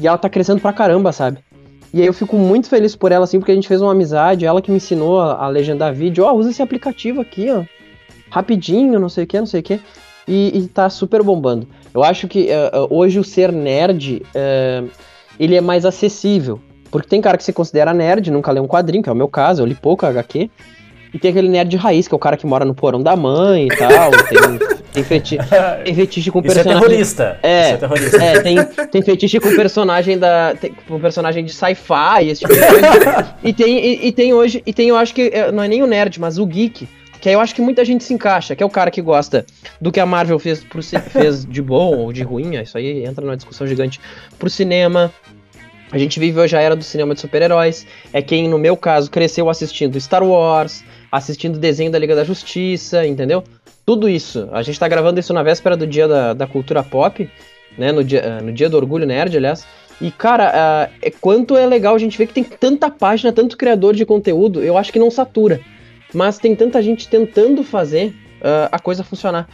E 0.00 0.06
ela 0.06 0.16
tá 0.16 0.30
crescendo 0.30 0.62
pra 0.62 0.72
caramba, 0.72 1.12
sabe? 1.12 1.40
E 1.92 2.00
aí 2.00 2.06
eu 2.06 2.14
fico 2.14 2.38
muito 2.38 2.70
feliz 2.70 2.96
por 2.96 3.12
ela, 3.12 3.24
assim, 3.24 3.38
porque 3.38 3.52
a 3.52 3.54
gente 3.54 3.68
fez 3.68 3.82
uma 3.82 3.92
amizade, 3.92 4.46
ela 4.46 4.62
que 4.62 4.70
me 4.70 4.78
ensinou 4.78 5.20
a, 5.20 5.44
a 5.44 5.48
legendar 5.48 5.92
vídeo. 5.92 6.24
Ó, 6.24 6.32
usa 6.32 6.48
esse 6.48 6.62
aplicativo 6.62 7.20
aqui, 7.20 7.50
ó. 7.50 7.64
Rapidinho, 8.30 8.98
não 8.98 9.10
sei 9.10 9.24
o 9.24 9.26
que, 9.26 9.38
não 9.38 9.46
sei 9.46 9.60
o 9.60 9.62
que. 9.62 9.78
E, 10.26 10.70
tá 10.72 10.88
super 10.88 11.22
bombando. 11.22 11.68
Eu 11.92 12.02
acho 12.02 12.26
que 12.26 12.48
eh, 12.50 12.70
hoje 12.88 13.18
o 13.18 13.24
ser 13.24 13.52
nerd, 13.52 14.22
eh, 14.34 14.84
ele 15.38 15.54
é 15.54 15.60
mais 15.60 15.84
acessível. 15.84 16.58
Porque 16.90 17.08
tem 17.08 17.20
cara 17.20 17.36
que 17.36 17.44
se 17.44 17.52
considera 17.52 17.92
nerd, 17.92 18.30
nunca 18.30 18.50
lê 18.50 18.58
um 18.58 18.66
quadrinho, 18.66 19.02
que 19.02 19.10
é 19.10 19.12
o 19.12 19.16
meu 19.16 19.28
caso, 19.28 19.60
eu 19.60 19.66
li 19.66 19.74
pouco 19.74 20.06
HQ. 20.06 20.50
E 21.12 21.18
tem 21.18 21.30
aquele 21.30 21.48
nerd 21.48 21.76
raiz, 21.76 22.08
que 22.08 22.14
é 22.14 22.16
o 22.16 22.18
cara 22.18 22.36
que 22.36 22.46
mora 22.46 22.64
no 22.64 22.74
porão 22.74 23.02
da 23.02 23.16
mãe 23.16 23.66
e 23.66 23.76
tal. 23.76 24.10
tem, 24.28 24.76
Tem, 24.96 25.04
feti 25.04 25.36
tem 25.84 25.94
fetiche 25.94 26.30
com 26.30 26.40
Isso 26.40 26.58
é 26.58 26.64
terrorista. 26.64 27.38
É, 27.42 27.70
é 27.70 27.76
terrorista. 27.76 28.16
é, 28.16 28.40
tem, 28.40 28.56
tem 28.90 29.02
fetiche 29.02 29.38
com 29.38 29.54
personagem 29.54 30.18
da. 30.18 30.54
Tem, 30.58 30.72
com 30.88 30.98
personagem 30.98 31.44
de 31.44 31.52
sci-fi, 31.52 32.28
esse 32.28 32.40
tipo 32.40 32.54
de 32.54 32.60
coisa. 32.60 33.36
e, 33.44 33.52
tem, 33.52 33.78
e, 33.78 34.06
e 34.06 34.12
tem 34.12 34.32
hoje, 34.32 34.62
e 34.64 34.72
tem, 34.72 34.88
eu 34.88 34.96
acho 34.96 35.14
que 35.14 35.30
é, 35.34 35.52
não 35.52 35.62
é 35.62 35.68
nem 35.68 35.82
o 35.82 35.86
nerd, 35.86 36.18
mas 36.18 36.38
o 36.38 36.46
geek. 36.46 36.88
Que 37.20 37.28
aí 37.28 37.34
eu 37.34 37.40
acho 37.40 37.54
que 37.54 37.60
muita 37.60 37.84
gente 37.84 38.04
se 38.04 38.14
encaixa, 38.14 38.54
que 38.54 38.62
é 38.62 38.66
o 38.66 38.70
cara 38.70 38.90
que 38.90 39.02
gosta 39.02 39.44
do 39.80 39.90
que 39.90 40.00
a 40.00 40.06
Marvel 40.06 40.38
fez, 40.38 40.62
pro, 40.62 40.82
fez 40.82 41.44
de 41.44 41.60
bom 41.60 41.96
ou 41.96 42.12
de 42.12 42.22
ruim, 42.22 42.56
isso 42.60 42.78
aí 42.78 43.04
entra 43.04 43.24
numa 43.24 43.36
discussão 43.36 43.66
gigante 43.66 44.00
pro 44.38 44.48
cinema. 44.48 45.12
A 45.90 45.98
gente 45.98 46.18
vive 46.18 46.38
hoje 46.40 46.56
a 46.56 46.60
era 46.60 46.74
do 46.74 46.84
cinema 46.84 47.14
de 47.14 47.20
super-heróis. 47.20 47.86
É 48.12 48.20
quem, 48.20 48.48
no 48.48 48.58
meu 48.58 48.76
caso, 48.76 49.10
cresceu 49.10 49.48
assistindo 49.48 50.00
Star 50.00 50.22
Wars, 50.22 50.84
assistindo 51.10 51.58
desenho 51.58 51.90
da 51.90 51.98
Liga 51.98 52.14
da 52.14 52.24
Justiça, 52.24 53.06
entendeu? 53.06 53.42
Tudo 53.84 54.08
isso. 54.08 54.48
A 54.52 54.62
gente 54.62 54.78
tá 54.78 54.88
gravando 54.88 55.20
isso 55.20 55.32
na 55.32 55.42
véspera 55.42 55.76
do 55.76 55.86
dia 55.86 56.08
da, 56.08 56.32
da 56.34 56.46
cultura 56.46 56.82
pop, 56.82 57.28
né? 57.78 57.92
No 57.92 58.02
dia, 58.02 58.20
eh, 58.20 58.40
no 58.42 58.52
dia 58.52 58.68
do 58.68 58.76
Orgulho 58.76 59.06
Nerd, 59.06 59.36
aliás. 59.36 59.66
E, 60.00 60.10
cara, 60.10 60.50
ah, 60.54 60.90
é 61.00 61.10
quanto 61.10 61.56
é 61.56 61.64
legal 61.66 61.94
a 61.94 61.98
gente 61.98 62.18
ver 62.18 62.26
que 62.26 62.34
tem 62.34 62.44
tanta 62.44 62.90
página, 62.90 63.32
tanto 63.32 63.56
criador 63.56 63.94
de 63.94 64.04
conteúdo, 64.04 64.62
eu 64.62 64.76
acho 64.76 64.92
que 64.92 64.98
não 64.98 65.10
satura. 65.10 65.60
Mas 66.12 66.38
tem 66.38 66.54
tanta 66.54 66.82
gente 66.82 67.08
tentando 67.08 67.62
fazer 67.64 68.12
ah, 68.42 68.68
a 68.72 68.78
coisa 68.78 69.02
funcionar. 69.04 69.48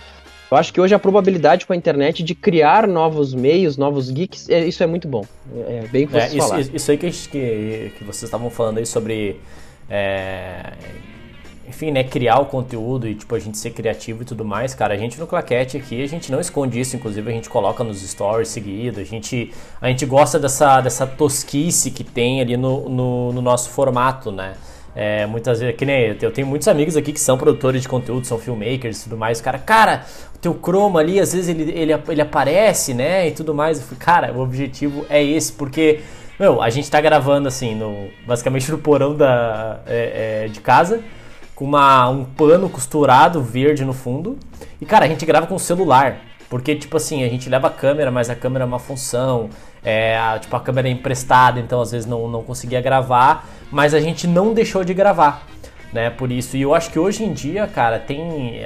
Eu 0.51 0.57
acho 0.59 0.73
que 0.73 0.81
hoje 0.81 0.95
a 0.95 0.99
probabilidade 0.99 1.65
com 1.67 1.73
a 1.73 1.77
internet 1.77 2.23
de 2.23 2.35
criar 2.35 2.87
novos 2.87 3.33
meios, 3.33 3.77
novos 3.79 4.11
geeks, 4.11 4.51
é- 4.51 4.67
isso 4.67 4.83
é 4.83 4.87
muito 4.87 5.09
bom. 5.09 5.25
É, 5.67 5.85
é 5.85 5.89
bem 5.89 6.07
que 6.07 6.15
É, 6.17 6.21
vocês 6.21 6.33
isso, 6.33 6.39
falaram. 6.43 6.61
isso- 6.61 6.71
isso 6.77 6.91
aí 6.91 6.99
que, 6.99 7.11
que, 7.11 7.93
que 7.99 8.05
vocês 8.05 8.25
estavam 8.25 8.51
falando 8.51 8.79
aí 8.79 8.85
sobre. 8.87 9.41
é, 9.89 10.73
enfim, 11.67 11.91
né, 11.91 12.03
criar 12.03 12.39
o 12.39 12.47
conteúdo 12.47 13.07
e 13.07 13.15
tipo 13.15 13.35
a 13.35 13.39
gente 13.39 13.57
ser 13.57 13.71
criativo 13.71 14.23
e 14.23 14.25
tudo 14.25 14.45
mais, 14.45 14.75
cara, 14.75 14.95
a 14.95 14.97
gente 14.97 15.19
no 15.19 15.27
Claquete 15.27 15.77
aqui, 15.77 16.03
a 16.03 16.09
gente 16.09 16.31
não 16.31 16.41
esconde 16.41 16.81
isso, 16.81 16.97
inclusive 16.97 17.31
a 17.31 17.33
gente 17.33 17.49
coloca 17.49 17.85
nos 17.85 18.03
stories 18.03 18.49
seguido, 18.49 19.01
a 19.01 19.05
gente, 19.05 19.53
a 19.81 19.89
gente 19.89 20.05
gosta 20.05 20.39
dessa, 20.39 20.81
dessa 20.81 21.07
tosquice 21.07 21.91
que 21.91 22.05
tem 22.05 22.41
ali 22.41 22.57
no, 22.57 22.89
no, 22.89 23.33
no 23.33 23.43
nosso 23.43 23.71
formato, 23.71 24.33
né? 24.33 24.55
É, 24.95 25.25
muitas 25.25 25.61
vezes, 25.61 25.75
que 25.77 25.87
nem 25.87 26.17
eu 26.21 26.31
tenho 26.31 26.47
muitos 26.47 26.69
amigos 26.69 26.97
aqui 26.97 27.13
que 27.13 27.21
são 27.21 27.39
produtores 27.39 27.81
de 27.81 27.89
conteúdo, 27.89 28.27
são 28.27 28.39
filmmakers 28.39 29.01
e 29.01 29.05
tudo 29.05 29.17
mais. 29.17 29.41
Cara, 29.41 29.59
cara, 29.59 30.05
o 30.35 30.39
teu 30.39 30.55
chroma 30.55 31.01
ali, 31.01 31.19
às 31.19 31.33
vezes 31.33 31.49
ele, 31.49 31.71
ele, 31.73 31.93
ele 32.09 32.21
aparece, 32.21 32.93
né? 32.93 33.29
E 33.29 33.31
tudo 33.31 33.55
mais. 33.55 33.79
Eu 33.79 33.85
falei, 33.85 33.99
cara, 33.99 34.33
o 34.33 34.41
objetivo 34.41 35.07
é 35.09 35.23
esse, 35.23 35.53
porque, 35.53 36.01
meu, 36.39 36.61
a 36.61 36.69
gente 36.69 36.91
tá 36.91 37.01
gravando 37.01 37.49
assim, 37.49 37.75
no, 37.75 38.09
basicamente 38.27 38.71
no 38.71 38.77
porão 38.77 39.17
da, 39.17 39.81
é, 39.87 40.45
é, 40.45 40.49
de 40.49 40.61
casa, 40.61 41.03
com 41.63 41.69
uma, 41.69 42.09
um 42.09 42.25
pano 42.25 42.69
costurado 42.69 43.41
verde 43.41 43.85
no 43.85 43.93
fundo. 43.93 44.37
E, 44.81 44.85
cara, 44.85 45.05
a 45.05 45.09
gente 45.09 45.25
grava 45.25 45.47
com 45.47 45.57
celular. 45.61 46.17
Porque, 46.51 46.75
tipo 46.75 46.97
assim, 46.97 47.23
a 47.23 47.29
gente 47.29 47.49
leva 47.49 47.69
a 47.69 47.71
câmera, 47.71 48.11
mas 48.11 48.29
a 48.29 48.35
câmera 48.35 48.65
é 48.65 48.67
uma 48.67 48.81
função. 48.81 49.49
É, 49.83 50.19
a- 50.19 50.39
tipo, 50.41 50.55
a 50.57 50.61
câmera 50.61 50.89
é 50.89 50.91
emprestada, 50.91 51.61
então 51.61 51.81
às 51.81 51.93
vezes 51.93 52.07
não, 52.07 52.27
não 52.29 52.43
conseguia 52.43 52.81
gravar. 52.81 53.49
Mas 53.71 53.95
a 53.95 54.01
gente 54.01 54.27
não 54.27 54.53
deixou 54.53 54.83
de 54.85 54.93
gravar, 54.93 55.47
né? 55.93 56.11
Por 56.11 56.33
isso. 56.33 56.57
E 56.57 56.63
eu 56.63 56.75
acho 56.75 56.91
que 56.91 56.99
hoje 56.99 57.23
em 57.25 57.33
dia, 57.33 57.67
cara, 57.69 57.99
tem. 58.01 58.61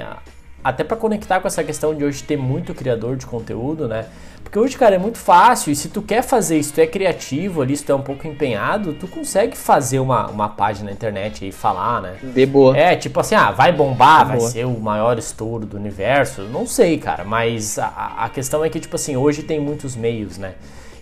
Até 0.63 0.83
pra 0.83 0.97
conectar 0.97 1.39
com 1.39 1.47
essa 1.47 1.63
questão 1.63 1.93
de 1.95 2.03
hoje 2.03 2.23
ter 2.23 2.35
muito 2.35 2.73
criador 2.73 3.15
de 3.15 3.25
conteúdo, 3.27 3.87
né? 3.87 4.05
Porque 4.47 4.59
hoje, 4.59 4.77
cara, 4.77 4.95
é 4.95 4.97
muito 4.97 5.17
fácil. 5.17 5.73
E 5.73 5.75
se 5.75 5.89
tu 5.89 6.01
quer 6.01 6.23
fazer, 6.23 6.63
se 6.63 6.71
tu 6.71 6.79
é 6.79 6.87
criativo 6.87 7.61
ali, 7.61 7.75
se 7.75 7.83
tu 7.83 7.91
é 7.91 7.95
um 7.95 8.01
pouco 8.01 8.25
empenhado, 8.25 8.93
tu 8.93 9.05
consegue 9.05 9.57
fazer 9.57 9.99
uma, 9.99 10.27
uma 10.27 10.47
página 10.47 10.85
na 10.85 10.93
internet 10.93 11.45
e 11.45 11.51
falar, 11.51 12.01
né? 12.01 12.15
De 12.23 12.45
boa. 12.45 12.75
É, 12.77 12.95
tipo 12.95 13.19
assim, 13.19 13.35
ah, 13.35 13.51
vai 13.51 13.73
bombar, 13.73 14.25
vai 14.25 14.37
Boa. 14.37 14.49
ser 14.49 14.65
o 14.65 14.79
maior 14.79 15.19
estouro 15.19 15.65
do 15.65 15.75
universo? 15.75 16.43
Não 16.43 16.65
sei, 16.65 16.97
cara, 16.97 17.25
mas 17.25 17.77
a, 17.77 18.13
a 18.19 18.29
questão 18.29 18.63
é 18.63 18.69
que, 18.69 18.79
tipo 18.79 18.95
assim, 18.95 19.17
hoje 19.17 19.43
tem 19.43 19.59
muitos 19.59 19.97
meios, 19.97 20.37
né? 20.37 20.53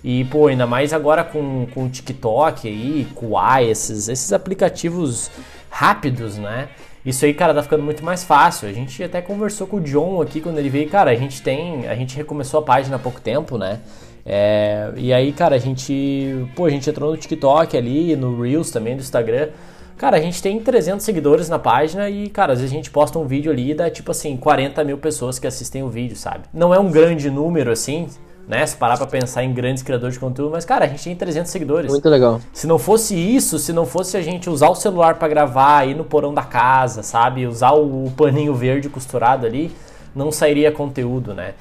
E, 0.04 0.24
pô, 0.26 0.48
ainda 0.48 0.66
mais 0.66 0.92
agora 0.92 1.24
com, 1.24 1.68
com 1.72 1.86
o 1.86 1.90
TikTok 1.90 2.68
aí, 2.68 3.08
Kuai, 3.14 3.70
esses, 3.70 4.10
esses 4.10 4.34
aplicativos 4.34 5.30
rápidos, 5.70 6.36
né? 6.40 6.70
Isso 7.06 7.24
aí, 7.24 7.34
cara, 7.34 7.54
tá 7.54 7.62
ficando 7.62 7.84
muito 7.84 8.04
mais 8.04 8.24
fácil. 8.24 8.68
A 8.68 8.74
gente 8.74 9.04
até 9.04 9.22
conversou 9.22 9.68
com 9.68 9.78
o 9.78 9.82
John 9.82 10.22
aqui 10.22 10.42
quando 10.42 10.58
ele 10.58 10.70
veio. 10.70 10.90
Cara, 10.90 11.12
a 11.12 11.16
gente 11.16 11.42
tem. 11.42 11.88
A 11.88 11.96
gente 11.96 12.18
recomeçou 12.18 12.60
a 12.60 12.64
página 12.64 12.96
há 12.96 13.00
pouco 13.00 13.22
tempo, 13.22 13.58
né? 13.58 13.80
É, 14.26 14.92
e 14.98 15.14
aí, 15.14 15.32
cara, 15.32 15.56
a 15.56 15.60
gente. 15.60 16.48
Pô, 16.56 16.66
a 16.66 16.70
gente 16.70 16.90
entrou 16.90 17.12
no 17.12 17.18
TikTok 17.18 17.78
ali, 17.78 18.16
no 18.16 18.42
Reels 18.42 18.72
também 18.72 18.96
do 18.96 19.02
Instagram. 19.02 19.50
Cara, 19.98 20.18
a 20.18 20.20
gente 20.20 20.42
tem 20.42 20.60
300 20.60 21.06
seguidores 21.06 21.48
na 21.48 21.58
página 21.58 22.10
e, 22.10 22.30
cara, 22.30 22.52
às 22.52 22.60
vezes 22.60 22.74
a 22.74 22.76
gente 22.76 22.92
posta 22.92 23.18
um 23.18 23.26
vídeo 23.26 23.50
ali 23.50 23.72
e 23.72 23.74
dá 23.74 23.90
tipo 23.90 24.12
assim, 24.12 24.36
40 24.36 24.84
mil 24.84 24.98
pessoas 24.98 25.40
que 25.40 25.48
assistem 25.48 25.84
o 25.84 25.90
vídeo, 25.90 26.18
sabe? 26.18 26.44
Não 26.54 26.74
é 26.74 26.80
um 26.80 26.92
grande 26.92 27.30
número 27.30 27.72
assim, 27.72 28.10
né? 28.48 28.66
Se 28.66 28.76
parar 28.76 28.98
pra 28.98 29.08
pensar 29.08 29.44
em 29.44 29.54
grandes 29.54 29.82
criadores 29.84 30.16
de 30.16 30.20
conteúdo, 30.20 30.52
mas, 30.52 30.66
cara, 30.66 30.86
a 30.86 30.88
gente 30.88 31.04
tem 31.04 31.16
300 31.16 31.52
seguidores. 31.52 31.92
Muito 31.92 32.10
legal. 32.10 32.40
Se 32.54 32.68
não 32.68 32.78
fosse 32.78 33.16
isso, 33.16 33.58
se 33.58 33.74
não 33.74 33.86
fosse 33.86 34.18
a 34.18 34.22
gente 34.22 34.50
usar 34.50 34.70
o 34.70 34.76
celular 34.76 35.16
pra 35.16 35.28
gravar, 35.28 35.88
ir 35.88 35.96
no 35.96 36.04
porão 36.04 36.34
da 36.34 36.44
casa, 36.44 37.04
sabe? 37.04 37.46
Usar 37.48 37.72
o 37.72 38.12
paninho 38.16 38.54
verde 38.54 38.90
costurado 38.90 39.46
ali, 39.46 39.72
não 40.16 40.32
sairia 40.32 40.72
conteúdo, 40.72 41.34
né? 41.34 41.54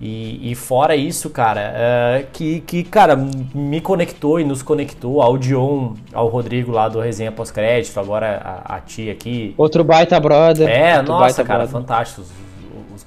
E, 0.00 0.50
e 0.50 0.54
fora 0.54 0.96
isso, 0.96 1.28
cara, 1.28 1.60
é, 1.60 2.24
que, 2.32 2.60
que, 2.60 2.82
cara, 2.82 3.14
me 3.54 3.82
conectou 3.82 4.40
e 4.40 4.44
nos 4.44 4.62
conectou 4.62 5.20
ao 5.20 5.36
Dion, 5.36 5.92
ao 6.10 6.26
Rodrigo 6.28 6.72
lá 6.72 6.88
do 6.88 7.00
Resenha 7.00 7.30
Pós-Crédito, 7.30 8.00
agora 8.00 8.40
a, 8.42 8.76
a 8.76 8.80
tia 8.80 9.12
aqui. 9.12 9.54
Outro 9.58 9.84
baita 9.84 10.18
brother. 10.18 10.66
É, 10.66 10.96
outro 10.96 11.12
nossa, 11.12 11.44
cara, 11.44 11.58
brother. 11.58 11.72
fantástico. 11.72 12.22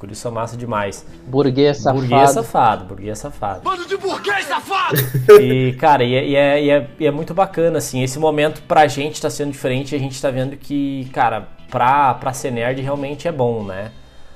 Guris 0.04 0.18
são 0.18 0.34
massa 0.34 0.58
demais. 0.58 1.06
Burguês 1.26 1.78
safado. 1.78 2.00
Burguês 2.02 2.30
safado, 2.32 2.86
burguês 2.86 3.18
safado. 3.20 3.62
Bando 3.62 3.88
de 3.88 3.96
burguês 3.96 4.46
safado! 4.46 4.98
E, 5.42 5.72
cara, 5.80 6.04
e 6.04 6.14
é, 6.14 6.28
e 6.28 6.36
é- 6.36 6.62
e 6.64 6.70
é- 6.70 6.88
e 7.00 7.08
é 7.08 7.12
muito 7.12 7.34
bacana, 7.34 7.78
assim, 7.78 8.04
esse 8.04 8.20
momento 8.20 8.62
pra 8.64 8.86
gente 8.88 9.22
tá 9.22 9.30
sendo 9.30 9.52
diferente, 9.54 9.96
a 9.96 9.98
gente 10.00 10.22
tá 10.22 10.30
vendo 10.30 10.58
que, 10.58 11.10
cara, 11.14 11.48
pra, 11.72 12.14
pra 12.16 12.34
ser 12.34 12.52
nerd 12.52 12.82
realmente 12.82 13.30
é 13.30 13.32
bom, 13.32 13.64
né? 13.64 13.92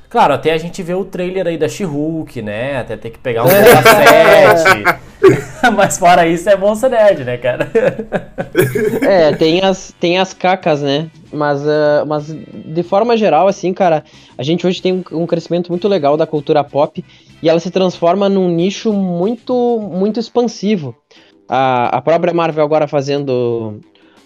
Claro, 0.10 0.34
até 0.34 0.54
a 0.54 0.58
gente 0.58 0.82
vê 0.82 0.94
o 0.94 1.04
trailer 1.04 1.46
aí 1.48 1.58
da 1.58 1.68
She-Hulk, 1.68 2.42
né? 2.42 2.78
Até 2.80 2.96
ter 2.96 3.10
que 3.10 3.20
pegar 3.20 3.44
um. 3.44 3.48
Mas 5.76 5.98
fora 5.98 6.28
isso, 6.28 6.50
é 6.50 6.56
bom 6.56 6.76
ser 6.76 6.90
nerd, 6.90 7.24
né, 7.24 7.38
cara? 7.38 7.70
É, 9.02 9.36
tem 9.36 9.62
as, 9.62 9.94
tem 10.00 10.18
as 10.18 10.34
cacas, 10.34 10.82
né? 10.82 11.10
Mas, 11.32 11.66
ah, 11.68 12.04
mas 12.08 12.28
de 12.28 12.84
forma 12.84 13.16
geral, 13.16 13.48
assim, 13.48 13.74
cara, 13.74 14.04
a 14.38 14.44
gente 14.44 14.66
hoje 14.66 14.82
tem 14.82 14.94
um, 14.94 15.24
um 15.24 15.28
crescimento 15.28 15.70
muito 15.70 15.88
legal 15.88 16.18
da 16.18 16.26
cultura 16.26 16.64
pop 16.64 17.04
e 17.42 17.50
ela 17.50 17.60
se 17.60 17.70
transforma 17.70 18.28
num 18.28 18.50
nicho 18.50 18.92
muito, 18.92 19.80
muito 19.80 20.20
expansivo. 20.20 20.96
A, 21.48 21.98
a 21.98 22.02
própria 22.02 22.34
Marvel 22.34 22.64
agora 22.64 22.88
fazendo, 22.88 23.80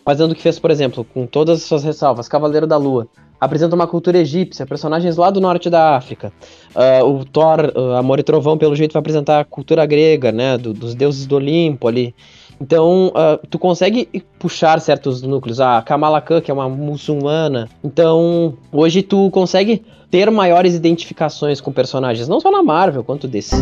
fazendo 0.04 0.32
o 0.32 0.36
que 0.36 0.42
fez, 0.42 0.60
por 0.60 0.72
exemplo, 0.72 1.04
com 1.04 1.26
todas 1.26 1.60
as 1.60 1.64
suas 1.66 1.84
ressalvas, 1.84 2.28
Cavaleiro 2.28 2.68
da 2.68 2.78
Lua. 2.78 3.08
Apresenta 3.42 3.74
uma 3.76 3.88
cultura 3.88 4.20
egípcia, 4.20 4.68
personagens 4.68 5.18
lá 5.18 5.32
do 5.32 5.42
norte 5.42 5.68
da 5.68 5.96
África. 5.96 6.32
Ah, 6.76 7.04
o 7.04 7.26
Thor, 7.26 7.74
ah, 7.76 7.98
Amor 7.98 8.20
e 8.20 8.24
Trovão, 8.24 8.56
pelo 8.56 8.76
jeito, 8.76 8.94
vai 8.94 9.00
apresentar 9.00 9.40
a 9.40 9.44
cultura 9.44 9.84
grega, 9.84 10.32
né? 10.32 10.60
do- 10.60 10.74
dos 10.76 10.94
deuses 10.94 11.26
do 11.26 11.38
Olimpo 11.38 11.88
ali. 11.88 12.14
Então, 12.62 13.12
ah, 13.16 13.40
tu 13.50 13.58
consegue 13.58 14.08
puxar 14.38 14.80
certos 14.80 15.24
núcleos. 15.24 15.60
A 15.60 15.82
Kamala 15.82 16.22
Khan, 16.22 16.40
que 16.40 16.52
é 16.52 16.54
uma 16.54 16.70
muçulmana. 16.70 17.68
Então, 17.84 18.54
hoje 18.72 19.02
tu 19.02 19.32
consegue 19.32 19.84
ter 20.12 20.30
maiores 20.30 20.76
identificações 20.76 21.60
com 21.60 21.72
personagens, 21.72 22.28
não 22.28 22.40
só 22.40 22.52
na 22.52 22.62
Marvel, 22.62 23.04
quanto 23.04 23.28
DC. 23.28 23.56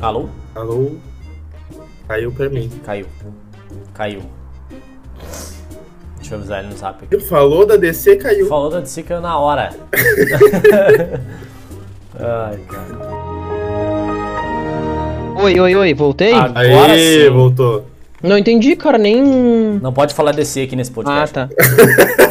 Alô? 0.00 0.26
Alô? 0.54 0.92
Caiu 2.08 2.32
pra 2.32 2.48
mim. 2.48 2.70
Caiu. 2.82 3.06
Caiu. 3.92 4.22
Deixa 6.26 6.34
eu 6.34 6.38
avisar 6.40 6.58
ele 6.58 6.68
no 6.72 6.76
zap 6.76 7.04
aqui. 7.04 7.20
Falou 7.26 7.64
da 7.64 7.76
DC, 7.76 8.16
caiu. 8.16 8.48
Falou 8.48 8.68
da 8.68 8.80
DC 8.80 9.04
caiu 9.04 9.20
na 9.20 9.38
hora. 9.38 9.70
Ai, 12.18 12.58
cara. 12.68 12.98
Oi, 15.44 15.60
oi, 15.60 15.76
oi, 15.76 15.94
voltei? 15.94 16.32
Agora 16.32 16.94
Aê, 16.94 17.26
sim. 17.26 17.30
voltou. 17.30 17.86
Não 18.20 18.36
entendi, 18.36 18.74
cara, 18.74 18.98
nem. 18.98 19.22
Não 19.80 19.92
pode 19.92 20.14
falar 20.14 20.32
DC 20.32 20.62
aqui 20.62 20.74
nesse 20.74 20.90
Ah, 20.90 20.94
podcast. 20.94 21.32
tá. 21.32 21.48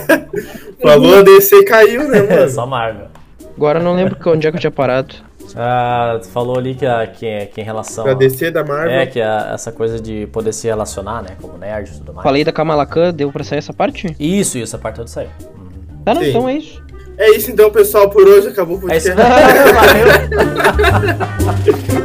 Falou 0.83 1.11
da 1.11 1.21
DC, 1.21 1.63
caiu, 1.63 2.05
né, 2.09 2.17
É 2.27 2.35
mano? 2.35 2.49
só 2.49 2.65
Marvel. 2.65 3.07
Agora 3.55 3.79
eu 3.79 3.83
não 3.83 3.95
lembro 3.95 4.17
que- 4.17 4.27
onde 4.27 4.45
é 4.45 4.51
que 4.51 4.57
eu 4.57 4.61
tinha 4.61 4.71
parado. 4.71 5.15
Ah, 5.55 6.17
tu 6.21 6.27
falou 6.29 6.57
ali 6.57 6.75
que, 6.75 6.85
a, 6.85 7.05
que, 7.07 7.47
que 7.47 7.61
em 7.61 7.63
relação. 7.63 8.03
Da 8.05 8.11
a- 8.11 8.15
DC, 8.15 8.51
da 8.51 8.63
Marvel. 8.63 8.91
É, 8.91 9.05
que 9.05 9.21
a- 9.21 9.51
essa 9.53 9.71
coisa 9.71 9.99
de 9.99 10.27
poder 10.27 10.53
se 10.53 10.67
relacionar, 10.67 11.21
né? 11.21 11.29
Como 11.41 11.57
nerd 11.57 11.89
e 11.89 11.93
tudo 11.97 12.13
mais. 12.13 12.23
Falei 12.23 12.43
da 12.43 12.51
Kamala 12.51 12.85
Khan, 12.85 13.13
deu 13.13 13.31
pra 13.31 13.43
sair 13.43 13.59
essa 13.59 13.73
parte? 13.73 14.15
Isso, 14.19 14.57
isso, 14.57 14.75
a 14.75 14.79
parte 14.79 14.95
toda 14.97 15.07
saiu. 15.07 15.29
Tá, 16.03 16.13
não, 16.13 16.21
Sim. 16.21 16.29
então 16.29 16.47
é 16.49 16.53
isso. 16.57 16.83
É 17.17 17.29
isso 17.31 17.49
então, 17.51 17.71
pessoal, 17.71 18.09
por 18.09 18.27
hoje. 18.27 18.49
Acabou 18.49 18.77
o 18.77 18.91
É 18.91 18.97
isso. 18.97 19.09
Valeu. 19.15 19.25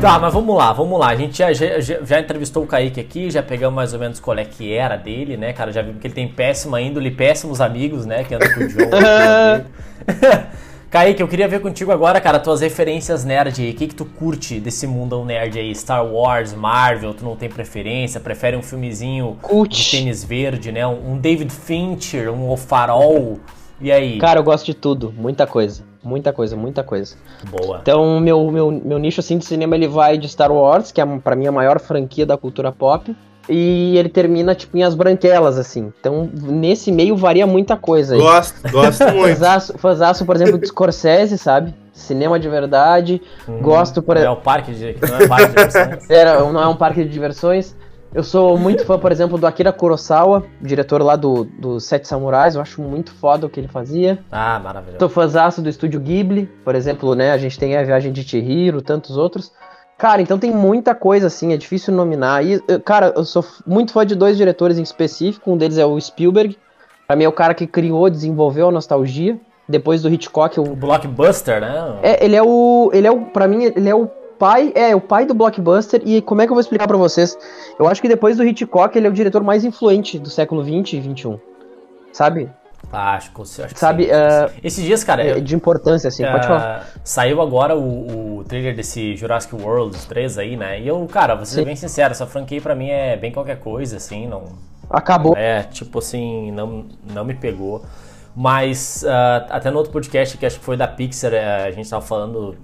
Tá, 0.00 0.18
mas 0.18 0.32
vamos 0.32 0.56
lá, 0.56 0.72
vamos 0.72 0.98
lá. 0.98 1.08
A 1.08 1.14
gente 1.14 1.36
já, 1.36 1.52
já, 1.52 1.78
já- 1.80 2.20
entrevistou 2.20 2.62
o 2.64 2.66
Kaique 2.66 2.98
aqui, 2.98 3.30
já 3.30 3.42
pegamos 3.42 3.74
mais 3.76 3.92
ou 3.92 3.98
menos 3.98 4.18
qual 4.18 4.38
é 4.38 4.44
que 4.46 4.72
era 4.72 4.96
dele, 4.96 5.36
né, 5.36 5.52
cara? 5.52 5.70
Já 5.72 5.82
vimos 5.82 6.00
que 6.00 6.06
ele 6.06 6.14
tem 6.14 6.26
péssima 6.26 6.80
índole, 6.80 7.10
péssimos 7.10 7.60
amigos, 7.60 8.06
né? 8.06 8.24
Que 8.24 8.34
anda 8.34 8.48
com 8.54 8.60
o 8.60 8.68
John. 8.68 8.80
Kaique, 10.90 11.22
eu 11.22 11.28
queria 11.28 11.46
ver 11.46 11.60
contigo 11.60 11.92
agora, 11.92 12.20
cara, 12.20 12.40
tuas 12.40 12.62
referências 12.62 13.24
nerd 13.24 13.60
aí. 13.62 13.70
O 13.70 13.74
que, 13.74 13.86
que 13.88 13.94
tu 13.94 14.04
curte 14.06 14.58
desse 14.58 14.86
mundão 14.86 15.24
nerd 15.24 15.56
aí? 15.58 15.72
Star 15.74 16.04
Wars, 16.04 16.52
Marvel, 16.54 17.12
tu 17.14 17.24
não 17.24 17.36
tem 17.36 17.48
preferência? 17.48 18.18
Prefere 18.18 18.56
um 18.56 18.62
filmezinho 18.62 19.36
de 19.68 19.90
tênis 19.90 20.24
verde, 20.24 20.72
né? 20.72 20.84
Um 20.86 21.12
um 21.12 21.18
David 21.18 21.52
Fincher, 21.52 22.32
um 22.32 22.50
O 22.50 22.56
Farol. 22.56 23.38
E 23.80 23.92
aí? 23.92 24.18
Cara, 24.18 24.40
eu 24.40 24.44
gosto 24.44 24.64
de 24.66 24.74
tudo, 24.74 25.14
muita 25.16 25.46
coisa. 25.46 25.89
Muita 26.02 26.32
coisa, 26.32 26.56
muita 26.56 26.82
coisa. 26.82 27.14
Boa. 27.50 27.78
Então, 27.82 28.18
meu, 28.20 28.50
meu, 28.50 28.70
meu 28.70 28.98
nicho 28.98 29.20
assim 29.20 29.36
de 29.36 29.44
cinema 29.44 29.74
ele 29.74 29.86
vai 29.86 30.16
de 30.16 30.28
Star 30.28 30.50
Wars, 30.50 30.90
que 30.90 31.00
é 31.00 31.06
pra 31.18 31.36
mim 31.36 31.46
a 31.46 31.52
maior 31.52 31.78
franquia 31.78 32.24
da 32.24 32.38
cultura 32.38 32.72
pop, 32.72 33.14
e 33.48 33.96
ele 33.98 34.08
termina 34.08 34.54
tipo 34.54 34.76
em 34.78 34.82
As 34.82 34.94
Branquelas 34.94 35.58
assim. 35.58 35.92
Então, 36.00 36.30
nesse 36.32 36.90
meio 36.90 37.16
varia 37.16 37.46
muita 37.46 37.76
coisa 37.76 38.14
aí. 38.14 38.20
Gosto, 38.20 38.70
gosto 38.70 39.04
muito. 39.12 39.28
Fãzaço, 39.28 39.78
fãzaço, 39.78 40.24
por 40.24 40.36
exemplo, 40.36 40.58
de 40.58 40.66
Scorsese, 40.68 41.36
sabe? 41.36 41.74
Cinema 41.92 42.40
de 42.40 42.48
verdade. 42.48 43.20
Gosto, 43.60 44.00
por 44.00 44.16
É 44.16 44.30
o 44.30 44.36
parque 44.36 44.72
de. 44.72 44.96
Não 45.06 45.18
é 45.18 45.28
parque 45.28 45.48
de 45.48 45.54
diversões. 45.54 46.08
Era, 46.10 46.40
não 46.50 46.62
é 46.62 46.66
um 46.66 46.76
parque 46.76 47.04
de 47.04 47.10
diversões. 47.10 47.76
Eu 48.12 48.24
sou 48.24 48.58
muito 48.58 48.84
fã, 48.84 48.98
por 48.98 49.12
exemplo, 49.12 49.38
do 49.38 49.46
Akira 49.46 49.72
Kurosawa, 49.72 50.44
diretor 50.60 51.00
lá 51.00 51.14
do, 51.14 51.44
do 51.44 51.78
Sete 51.78 52.08
Samurais. 52.08 52.56
Eu 52.56 52.60
acho 52.60 52.82
muito 52.82 53.12
foda 53.14 53.46
o 53.46 53.48
que 53.48 53.60
ele 53.60 53.68
fazia. 53.68 54.18
Ah, 54.32 54.58
maravilhoso. 54.58 54.98
Sou 54.98 55.08
fãzaço 55.08 55.62
do 55.62 55.68
estúdio 55.68 56.00
Ghibli, 56.00 56.46
por 56.64 56.74
exemplo, 56.74 57.14
né? 57.14 57.30
A 57.30 57.38
gente 57.38 57.56
tem 57.56 57.76
a 57.76 57.84
Viagem 57.84 58.12
de 58.12 58.24
Chihiro, 58.24 58.82
tantos 58.82 59.16
outros. 59.16 59.52
Cara, 59.96 60.20
então 60.20 60.38
tem 60.38 60.50
muita 60.50 60.92
coisa 60.92 61.28
assim, 61.28 61.52
é 61.52 61.56
difícil 61.56 61.94
nominar. 61.94 62.44
E, 62.44 62.58
cara, 62.84 63.12
eu 63.14 63.24
sou 63.24 63.44
muito 63.64 63.92
fã 63.92 64.04
de 64.04 64.16
dois 64.16 64.36
diretores 64.36 64.76
em 64.78 64.82
específico. 64.82 65.52
Um 65.52 65.56
deles 65.56 65.78
é 65.78 65.86
o 65.86 66.00
Spielberg. 66.00 66.58
Pra 67.06 67.14
mim 67.14 67.24
é 67.24 67.28
o 67.28 67.32
cara 67.32 67.54
que 67.54 67.66
criou, 67.66 68.10
desenvolveu 68.10 68.68
a 68.68 68.72
nostalgia. 68.72 69.38
Depois 69.68 70.02
do 70.02 70.08
Hitchcock, 70.08 70.58
O 70.58 70.66
eu... 70.66 70.74
blockbuster, 70.74 71.60
né? 71.60 71.98
é, 72.02 72.24
ele 72.24 72.34
é 72.34 72.42
o, 72.42 72.90
ele 72.92 73.06
é 73.06 73.10
o, 73.10 73.20
para 73.26 73.46
mim 73.46 73.62
ele 73.76 73.88
é 73.88 73.94
o 73.94 74.10
pai, 74.40 74.72
é 74.74 74.96
o 74.96 75.00
pai 75.00 75.24
do 75.26 75.34
blockbuster. 75.34 76.00
E 76.04 76.20
como 76.22 76.40
é 76.40 76.46
que 76.46 76.50
eu 76.50 76.54
vou 76.54 76.60
explicar 76.60 76.88
pra 76.88 76.96
vocês? 76.96 77.36
Eu 77.78 77.86
acho 77.86 78.00
que 78.02 78.08
depois 78.08 78.36
do 78.38 78.44
Hitchcock 78.44 78.96
ele 78.96 79.06
é 79.06 79.10
o 79.10 79.12
diretor 79.12 79.42
mais 79.44 79.64
influente 79.64 80.18
do 80.18 80.30
século 80.30 80.62
20 80.64 80.96
e 80.96 81.00
21. 81.00 81.38
Sabe? 82.12 82.48
Ah, 82.92 83.14
acho 83.14 83.30
que, 83.32 83.40
acho 83.42 83.74
que 83.74 83.78
Sabe, 83.78 84.04
sim. 84.04 84.10
é, 84.10 84.50
Esses 84.64 84.82
dias, 84.82 85.04
cara, 85.04 85.24
eu- 85.24 85.36
É, 85.36 85.40
de 85.40 85.54
importância 85.54 86.08
assim. 86.08 86.24
Pode 86.24 86.46
falar. 86.46 86.86
ah, 86.86 87.00
saiu 87.04 87.40
agora 87.40 87.76
o, 87.76 88.38
o 88.38 88.44
trailer 88.44 88.74
desse 88.74 89.14
Jurassic 89.14 89.54
World 89.54 89.96
3 90.08 90.38
aí, 90.38 90.56
né? 90.56 90.80
E 90.80 90.88
eu, 90.88 91.06
cara, 91.06 91.34
vou 91.36 91.44
ser 91.44 91.56
Sim. 91.60 91.64
bem 91.66 91.76
sincero, 91.76 92.10
essa 92.12 92.26
franquia 92.26 92.60
pra 92.60 92.74
mim 92.74 92.88
é 92.88 93.16
bem 93.16 93.30
qualquer 93.30 93.60
coisa, 93.60 93.98
assim, 93.98 94.26
não. 94.26 94.44
Acabou. 94.88 95.36
É, 95.36 95.62
tipo 95.64 95.98
assim, 96.00 96.50
não, 96.50 96.86
não 97.14 97.24
me 97.24 97.34
pegou. 97.34 97.82
Mas 98.34 99.04
ah, 99.06 99.46
até 99.50 99.70
no 99.70 99.76
outro 99.78 99.92
podcast, 99.92 100.36
que 100.38 100.46
acho 100.46 100.58
que 100.58 100.64
foi 100.64 100.76
da 100.76 100.88
Pixar, 100.88 101.32
eh, 101.34 101.66
a 101.68 101.70
gente 101.70 101.88
tava 101.88 102.04
falando, 102.04 102.56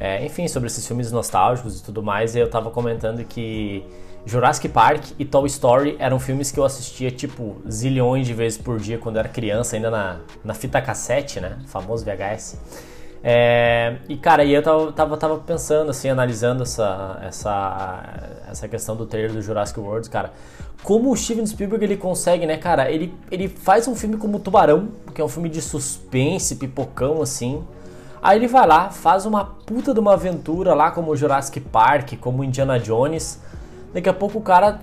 eh, 0.00 0.24
enfim, 0.24 0.48
sobre 0.48 0.66
esses 0.68 0.86
filmes 0.86 1.12
nostálgicos 1.12 1.78
e 1.78 1.84
tudo 1.84 2.02
mais, 2.02 2.34
eu 2.34 2.48
tava 2.48 2.70
comentando 2.70 3.22
que 3.22 3.84
Jurassic 4.24 4.68
Park 4.68 5.12
e 5.18 5.24
Toy 5.24 5.46
Story 5.46 5.96
eram 5.98 6.18
filmes 6.18 6.50
que 6.50 6.58
eu 6.58 6.64
assistia, 6.64 7.10
tipo, 7.10 7.56
zilhões 7.70 8.26
de 8.26 8.32
vezes 8.32 8.56
por 8.58 8.78
dia 8.78 8.96
quando 8.96 9.16
eu 9.16 9.20
era 9.20 9.28
criança, 9.28 9.76
ainda 9.76 9.90
na, 9.90 10.16
na 10.42 10.54
fita 10.54 10.80
cassete, 10.80 11.38
né? 11.38 11.58
Famoso 11.66 12.04
VHS. 12.04 12.58
É, 13.22 13.96
e 14.08 14.16
cara, 14.16 14.42
e 14.42 14.54
eu 14.54 14.62
tava, 14.62 14.92
tava, 14.92 15.16
tava 15.16 15.38
pensando, 15.38 15.90
assim, 15.90 16.08
analisando 16.08 16.62
essa, 16.62 17.20
essa, 17.22 18.04
essa 18.50 18.68
questão 18.68 18.96
do 18.96 19.04
trailer 19.04 19.32
do 19.32 19.42
Jurassic 19.42 19.78
World, 19.78 20.08
cara. 20.08 20.32
Como 20.82 21.12
o 21.12 21.16
Steven 21.16 21.46
Spielberg 21.46 21.84
ele 21.84 21.96
consegue, 21.98 22.46
né, 22.46 22.56
cara? 22.56 22.90
Ele, 22.90 23.12
ele 23.30 23.48
faz 23.48 23.86
um 23.86 23.94
filme 23.94 24.16
como 24.16 24.38
Tubarão, 24.38 24.88
que 25.14 25.20
é 25.20 25.24
um 25.24 25.28
filme 25.28 25.50
de 25.50 25.60
suspense, 25.60 26.56
pipocão, 26.56 27.20
assim. 27.20 27.62
Aí 28.22 28.38
ele 28.38 28.46
vai 28.46 28.66
lá, 28.66 28.90
faz 28.90 29.24
uma 29.24 29.44
puta 29.44 29.94
de 29.94 30.00
uma 30.00 30.12
aventura 30.12 30.74
lá, 30.74 30.90
como 30.90 31.16
Jurassic 31.16 31.60
Park, 31.60 32.14
como 32.20 32.44
Indiana 32.44 32.78
Jones. 32.78 33.40
Daqui 33.94 34.08
a 34.08 34.12
pouco 34.12 34.38
o 34.38 34.42
cara 34.42 34.80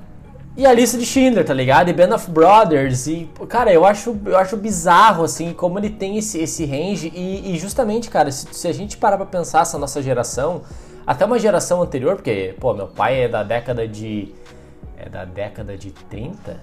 e 0.58 0.66
a 0.66 0.74
lista 0.74 0.98
de 0.98 1.06
Schindler, 1.06 1.46
tá 1.46 1.54
ligado? 1.54 1.90
E 1.90 1.94
Band 1.94 2.16
of 2.16 2.32
Brothers. 2.32 3.06
E, 3.06 3.30
cara, 3.48 3.72
eu 3.72 3.86
acho, 3.86 4.20
eu 4.26 4.36
acho 4.36 4.58
bizarro, 4.58 5.24
assim, 5.24 5.54
como 5.54 5.78
ele 5.78 5.92
tem 5.92 6.18
esse, 6.18 6.40
esse 6.40 6.66
range. 6.66 7.14
E, 7.16 7.54
e 7.54 7.60
justamente, 7.60 8.10
cara, 8.10 8.32
se, 8.32 8.48
se 8.52 8.68
a 8.68 8.74
gente 8.74 8.98
parar 8.98 9.18
pra 9.18 9.26
pensar 9.28 9.62
essa 9.62 9.78
nossa 9.78 10.02
geração, 10.02 10.64
até 11.06 11.24
uma 11.26 11.38
geração 11.38 11.80
anterior, 11.84 12.16
porque, 12.16 12.56
pô, 12.60 12.74
meu 12.74 12.88
pai 12.88 13.22
é 13.22 13.28
da 13.28 13.44
década 13.44 13.88
de. 13.88 14.34
É 14.98 15.08
da 15.08 15.26
década 15.26 15.78
de 15.78 15.92
30? 15.92 16.60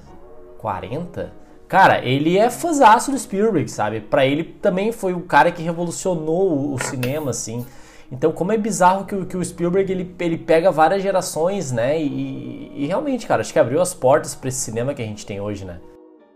40? 0.58 1.43
Cara, 1.74 2.04
ele 2.04 2.38
é 2.38 2.48
fãzaço 2.50 3.10
do 3.10 3.18
Spielberg, 3.18 3.68
sabe? 3.68 3.98
Pra 3.98 4.24
ele 4.24 4.44
também 4.44 4.92
foi 4.92 5.12
o 5.12 5.22
cara 5.22 5.50
que 5.50 5.60
revolucionou 5.60 6.52
o, 6.52 6.74
o 6.74 6.78
cinema, 6.78 7.32
assim. 7.32 7.66
Então, 8.12 8.30
como 8.30 8.52
é 8.52 8.56
bizarro 8.56 9.04
que, 9.04 9.12
o- 9.12 9.26
que 9.26 9.36
o 9.36 9.44
Spielberg 9.44 9.90
ele, 9.90 10.14
ele 10.20 10.38
pega 10.38 10.70
várias 10.70 11.02
gerações, 11.02 11.72
né? 11.72 12.00
E, 12.00 12.70
e 12.76 12.86
realmente, 12.86 13.26
cara, 13.26 13.40
acho 13.40 13.52
que 13.52 13.58
abriu 13.58 13.80
as 13.80 13.92
portas 13.92 14.36
pra 14.36 14.48
esse 14.50 14.58
cinema 14.58 14.94
que 14.94 15.02
a 15.02 15.04
gente 15.04 15.26
tem 15.26 15.40
hoje, 15.40 15.64
né? 15.64 15.80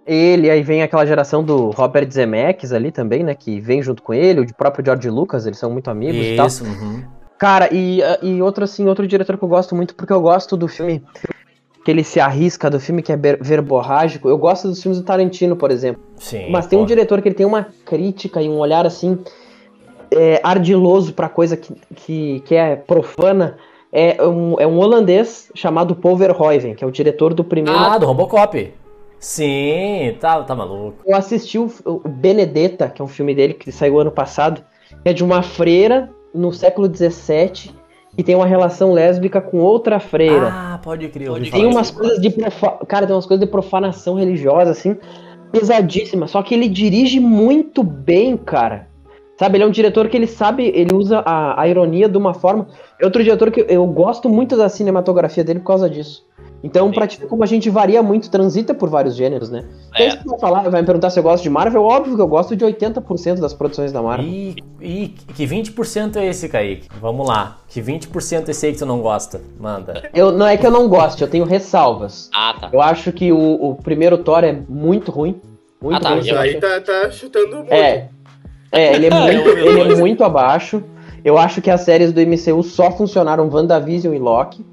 Ele, 0.04 0.50
aí 0.50 0.60
vem 0.60 0.82
aquela 0.82 1.06
geração 1.06 1.44
do 1.44 1.70
Robert 1.70 2.10
Zemeckis 2.10 2.72
ali 2.72 2.90
também, 2.90 3.22
né? 3.22 3.32
Que 3.32 3.60
vem 3.60 3.80
junto 3.80 4.02
com 4.02 4.12
ele, 4.12 4.40
o 4.40 4.54
próprio 4.56 4.84
George 4.84 5.08
Lucas, 5.08 5.46
eles 5.46 5.60
são 5.60 5.70
muito 5.70 5.88
amigos 5.88 6.26
e 6.26 6.34
tal. 6.36 6.48
Isso, 6.48 6.64
uhum. 6.64 7.04
Cara, 7.38 7.68
e, 7.72 8.00
e 8.22 8.42
outro 8.42 8.64
assim, 8.64 8.88
outro 8.88 9.06
diretor 9.06 9.38
que 9.38 9.44
eu 9.44 9.48
gosto 9.48 9.72
muito, 9.76 9.94
porque 9.94 10.12
eu 10.12 10.20
gosto 10.20 10.56
do 10.56 10.66
filme 10.66 11.04
que 11.84 11.90
ele 11.90 12.04
se 12.04 12.20
arrisca, 12.20 12.68
do 12.68 12.80
filme 12.80 13.02
que 13.02 13.12
é 13.12 13.16
verborrágico. 13.16 14.28
Eu 14.28 14.36
gosto 14.36 14.68
dos 14.68 14.82
filmes 14.82 14.98
do 14.98 15.04
Tarantino, 15.04 15.56
por 15.56 15.70
exemplo. 15.70 16.02
Sim. 16.16 16.50
Mas 16.50 16.66
tem 16.66 16.78
um 16.78 16.82
pô. 16.82 16.86
diretor 16.86 17.22
que 17.22 17.28
ele 17.28 17.34
tem 17.34 17.46
uma 17.46 17.68
crítica 17.84 18.42
e 18.42 18.48
um 18.48 18.58
olhar 18.58 18.86
assim 18.86 19.18
é, 20.10 20.40
ardiloso 20.42 21.12
pra 21.12 21.28
coisa 21.28 21.56
que, 21.56 21.74
que, 21.94 22.40
que 22.40 22.54
é 22.54 22.76
profana. 22.76 23.56
É 23.90 24.22
um, 24.22 24.60
é 24.60 24.66
um 24.66 24.78
holandês 24.78 25.50
chamado 25.54 25.96
Paul 25.96 26.16
Verhoeven, 26.16 26.74
que 26.74 26.84
é 26.84 26.86
o 26.86 26.90
diretor 26.90 27.32
do 27.32 27.42
primeiro. 27.42 27.78
Ah, 27.78 27.96
do 27.96 28.04
Robocop. 28.04 28.70
Sim, 29.18 30.14
tá, 30.20 30.42
tá 30.42 30.54
maluco. 30.54 30.98
Eu 31.06 31.16
assisti 31.16 31.58
o, 31.58 31.72
o 31.84 32.06
Benedetta, 32.06 32.88
que 32.88 33.00
é 33.00 33.04
um 33.04 33.08
filme 33.08 33.34
dele 33.34 33.54
que 33.54 33.72
saiu 33.72 33.98
ano 33.98 34.12
passado, 34.12 34.62
é 35.04 35.12
de 35.12 35.24
uma 35.24 35.42
freira 35.42 36.10
no 36.34 36.52
século 36.52 36.86
XVII 36.86 37.77
que 38.18 38.24
tem 38.24 38.34
uma 38.34 38.46
relação 38.46 38.92
lésbica 38.92 39.40
com 39.40 39.58
outra 39.58 40.00
freira. 40.00 40.48
Ah, 40.52 40.80
pode 40.82 41.06
crer. 41.06 41.30
ouvi 41.30 41.52
tem 41.52 41.64
umas 41.64 41.88
coisas 41.88 42.20
de 42.20 42.28
profa... 42.30 42.84
cara, 42.88 43.06
tem 43.06 43.14
umas 43.14 43.26
coisas 43.26 43.46
de 43.46 43.48
profanação 43.48 44.16
religiosa 44.16 44.72
assim, 44.72 44.96
pesadíssimas. 45.52 46.32
Só 46.32 46.42
que 46.42 46.52
ele 46.52 46.68
dirige 46.68 47.20
muito 47.20 47.84
bem, 47.84 48.36
cara. 48.36 48.88
Sabe, 49.38 49.56
ele 49.56 49.62
é 49.62 49.66
um 49.68 49.70
diretor 49.70 50.08
que 50.08 50.16
ele 50.16 50.26
sabe, 50.26 50.64
ele 50.74 50.92
usa 50.96 51.20
a, 51.24 51.62
a 51.62 51.68
ironia 51.68 52.08
de 52.08 52.18
uma 52.18 52.34
forma. 52.34 52.66
É 53.00 53.04
outro 53.04 53.22
diretor 53.22 53.52
que 53.52 53.64
eu 53.68 53.86
gosto 53.86 54.28
muito 54.28 54.56
da 54.56 54.68
cinematografia 54.68 55.44
dele 55.44 55.60
por 55.60 55.66
causa 55.66 55.88
disso. 55.88 56.26
Então, 56.62 56.90
pra 56.90 57.06
ti 57.06 57.20
ver 57.20 57.26
como 57.26 57.44
a 57.44 57.46
gente 57.46 57.70
varia 57.70 58.02
muito, 58.02 58.28
transita 58.30 58.74
por 58.74 58.88
vários 58.88 59.14
gêneros, 59.14 59.48
né? 59.48 59.64
É. 59.94 60.08
Então, 60.08 60.22
tu 60.24 60.30
vai 60.30 60.38
falar, 60.40 60.68
vai 60.68 60.80
me 60.80 60.86
perguntar 60.86 61.08
se 61.10 61.18
eu 61.18 61.22
gosto 61.22 61.42
de 61.44 61.50
Marvel, 61.50 61.82
óbvio 61.84 62.16
que 62.16 62.20
eu 62.20 62.26
gosto 62.26 62.56
de 62.56 62.64
80% 62.64 63.38
das 63.40 63.54
produções 63.54 63.92
da 63.92 64.02
Marvel. 64.02 64.26
E, 64.26 64.56
e 64.80 65.08
que 65.08 65.44
20% 65.46 66.16
é 66.16 66.26
esse, 66.26 66.48
Kaique? 66.48 66.88
Vamos 67.00 67.28
lá. 67.28 67.58
Que 67.68 67.80
20% 67.80 68.48
é 68.48 68.50
esse 68.50 68.66
aí 68.66 68.72
que 68.72 68.78
tu 68.78 68.86
não 68.86 69.00
gosta? 69.00 69.40
Manda. 69.60 70.10
Eu, 70.12 70.32
não 70.32 70.46
é 70.46 70.56
que 70.56 70.66
eu 70.66 70.70
não 70.70 70.88
gosto, 70.88 71.20
eu 71.22 71.28
tenho 71.28 71.44
ressalvas. 71.44 72.28
Ah, 72.34 72.54
tá. 72.60 72.70
Eu 72.72 72.80
acho 72.82 73.12
que 73.12 73.30
o, 73.30 73.38
o 73.70 73.74
primeiro 73.76 74.18
Thor 74.18 74.42
é 74.42 74.52
muito 74.68 75.12
ruim. 75.12 75.40
Muito 75.80 75.96
Ah, 75.98 76.00
tá, 76.00 76.10
ruim. 76.10 76.20
Isso 76.20 76.34
aí 76.36 76.54
tá, 76.60 76.80
tá 76.80 77.08
chutando 77.10 77.56
muito. 77.58 77.72
É. 77.72 78.08
É, 78.72 78.94
ele 78.94 79.06
é 79.06 79.10
muito, 79.14 79.48
Eu- 79.48 79.58
eu 79.58 79.78
ele 79.78 79.92
é 79.92 79.96
muito 79.96 80.24
abaixo. 80.24 80.82
Eu 81.24 81.38
acho 81.38 81.60
que 81.62 81.70
as 81.70 81.82
séries 81.82 82.12
do 82.12 82.20
MCU 82.20 82.62
só 82.64 82.90
funcionaram 82.90 83.48
WandaVision 83.48 84.12
e 84.14 84.18
Loki. 84.18 84.66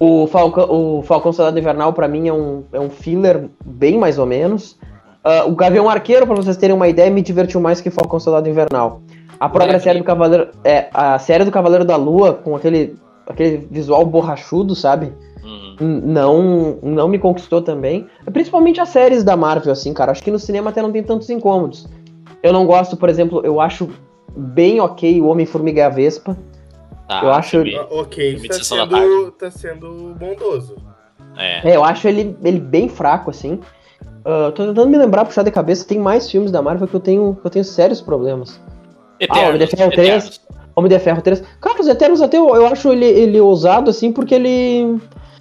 O 0.00 0.26
Falcão, 0.26 0.66
o 0.70 1.02
Falcão 1.02 1.30
Soldado 1.30 1.58
Invernal, 1.58 1.92
pra 1.92 2.08
mim, 2.08 2.26
é 2.26 2.32
um, 2.32 2.64
é 2.72 2.80
um 2.80 2.88
filler 2.88 3.50
bem 3.62 3.98
mais 3.98 4.18
ou 4.18 4.24
menos. 4.24 4.78
Ah, 5.22 5.44
o 5.44 5.54
Gavião 5.54 5.90
Arqueiro, 5.90 6.26
pra 6.26 6.34
vocês 6.34 6.56
terem 6.56 6.74
uma 6.74 6.88
ideia, 6.88 7.10
me 7.10 7.20
divertiu 7.20 7.60
mais 7.60 7.82
que 7.82 7.90
Falcão 7.90 8.18
Soldado 8.18 8.48
Invernal. 8.48 9.02
A 9.38 9.48
própria 9.48 9.78
série 9.78 9.98
do 9.98 10.04
Cavaleiro. 10.04 10.48
É, 10.64 10.88
a 10.92 11.18
série 11.18 11.44
do 11.44 11.50
Cavaleiro 11.50 11.84
da 11.84 11.96
Lua, 11.96 12.32
com 12.32 12.56
aquele, 12.56 12.96
aquele 13.26 13.68
visual 13.70 14.04
borrachudo, 14.06 14.74
sabe? 14.74 15.12
Uhum. 15.44 16.00
Não, 16.04 16.78
não 16.82 17.08
me 17.08 17.18
conquistou 17.18 17.60
também. 17.60 18.06
Principalmente 18.32 18.80
as 18.80 18.88
séries 18.88 19.22
da 19.22 19.36
Marvel, 19.36 19.72
assim, 19.72 19.92
cara. 19.92 20.12
Acho 20.12 20.22
que 20.22 20.30
no 20.30 20.38
cinema 20.38 20.70
até 20.70 20.80
não 20.82 20.92
tem 20.92 21.02
tantos 21.02 21.28
incômodos. 21.28 21.86
Eu 22.42 22.52
não 22.52 22.66
gosto, 22.66 22.96
por 22.96 23.08
exemplo, 23.08 23.40
eu 23.44 23.60
acho 23.60 23.88
bem 24.34 24.80
ok 24.80 25.20
o 25.20 25.26
Homem-Formiga 25.26 25.80
e 25.80 25.84
a 25.84 25.88
Vespa. 25.88 26.36
Tá, 27.10 27.20
Eu 27.24 27.32
acho- 27.32 27.50
filme- 27.50 27.74
Ah, 27.76 27.86
Ok, 27.90 28.32
Filme 28.34 28.48
tá 28.48 28.54
sendo, 28.62 29.30
tá 29.32 29.50
sendo 29.50 30.14
bondoso. 30.16 30.76
É. 31.36 31.70
É, 31.72 31.74
eu 31.76 31.82
acho 31.82 32.06
ele, 32.06 32.36
ele 32.44 32.60
bem 32.60 32.88
fraco, 32.88 33.30
assim. 33.30 33.58
Ah, 34.24 34.52
tô 34.54 34.64
tentando 34.64 34.88
me 34.88 34.96
lembrar, 34.96 35.24
puxar 35.24 35.42
de 35.42 35.50
cabeça, 35.50 35.84
tem 35.84 35.98
mais 35.98 36.30
filmes 36.30 36.52
da 36.52 36.62
Marvel 36.62 36.86
que 36.86 36.94
eu 36.94 37.00
tenho, 37.00 37.36
que 37.40 37.44
eu 37.44 37.50
tenho 37.50 37.64
sérios 37.64 38.00
problemas. 38.00 38.60
Ah, 39.28 39.40
Homem 39.48 39.58
de 39.58 39.64
Eternos, 39.64 39.70
Ferro 39.70 39.90
3. 39.90 40.08
Eternos. 40.08 40.40
Homem 40.76 40.88
de 40.88 40.98
Ferro 41.00 41.20
3. 41.22 41.42
Cara, 41.60 41.80
os 41.80 41.88
Eternos 41.88 42.22
até 42.22 42.38
eu, 42.38 42.54
eu 42.54 42.66
acho 42.66 42.92
ele, 42.92 43.06
ele 43.06 43.40
ousado, 43.40 43.90
assim, 43.90 44.12
porque 44.12 44.36
ele. 44.36 45.00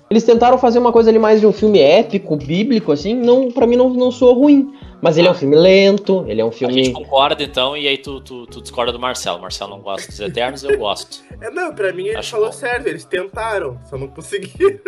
Eles 0.10 0.24
tentaram 0.24 0.58
fazer 0.58 0.80
uma 0.80 0.92
coisa 0.92 1.12
ali 1.12 1.20
mais 1.20 1.40
de 1.40 1.46
um 1.46 1.52
filme 1.52 1.78
épico, 1.80 2.36
bíblico, 2.36 2.92
assim. 2.92 3.14
Não, 3.14 3.52
para 3.52 3.68
mim 3.68 3.76
não, 3.76 3.92
não 3.92 4.10
soou 4.10 4.34
ruim. 4.34 4.74
Mas 5.02 5.18
ele 5.18 5.28
é 5.28 5.32
um 5.32 5.36
filme 5.36 5.56
lento, 5.56 6.26
ele 6.28 6.42
é 6.42 6.44
um 6.46 6.50
A 6.50 6.52
gente 6.52 6.68
filme. 6.68 6.92
concorda 6.92 7.42
então, 7.42 7.78
e 7.78 7.88
aí 7.88 7.98
tu, 7.98 8.20
tu, 8.20 8.46
tu 8.48 8.62
discorda 8.62 8.92
do 8.92 9.00
Marcelo. 9.00 9.38
O 9.38 9.42
Marcelo 9.42 9.72
não 9.72 9.80
gosta 9.80 10.08
dos 10.08 10.20
Eternos, 10.20 10.64
eu 10.64 10.78
gosto. 10.78 11.24
É, 11.42 11.50
não, 11.50 11.74
pra 11.74 11.94
mim 11.94 12.08
ele 12.08 12.18
Acho 12.18 12.32
falou 12.32 12.48
bom. 12.48 12.52
certo, 12.54 12.88
eles 12.88 13.06
tentaram, 13.06 13.80
só 13.90 13.98
não 13.98 14.08
conseguiram. 14.08 14.80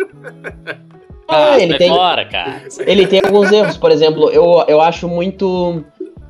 Ah, 1.28 1.58
ele 1.58 1.70
sai 1.70 1.78
tem. 1.78 1.88
fora, 1.88 2.24
cara. 2.26 2.62
Ele 2.80 3.06
tem 3.06 3.20
alguns 3.24 3.50
erros, 3.50 3.76
por 3.78 3.90
exemplo, 3.90 4.30
eu, 4.30 4.64
eu 4.68 4.80
acho 4.82 5.08
muito. 5.08 5.82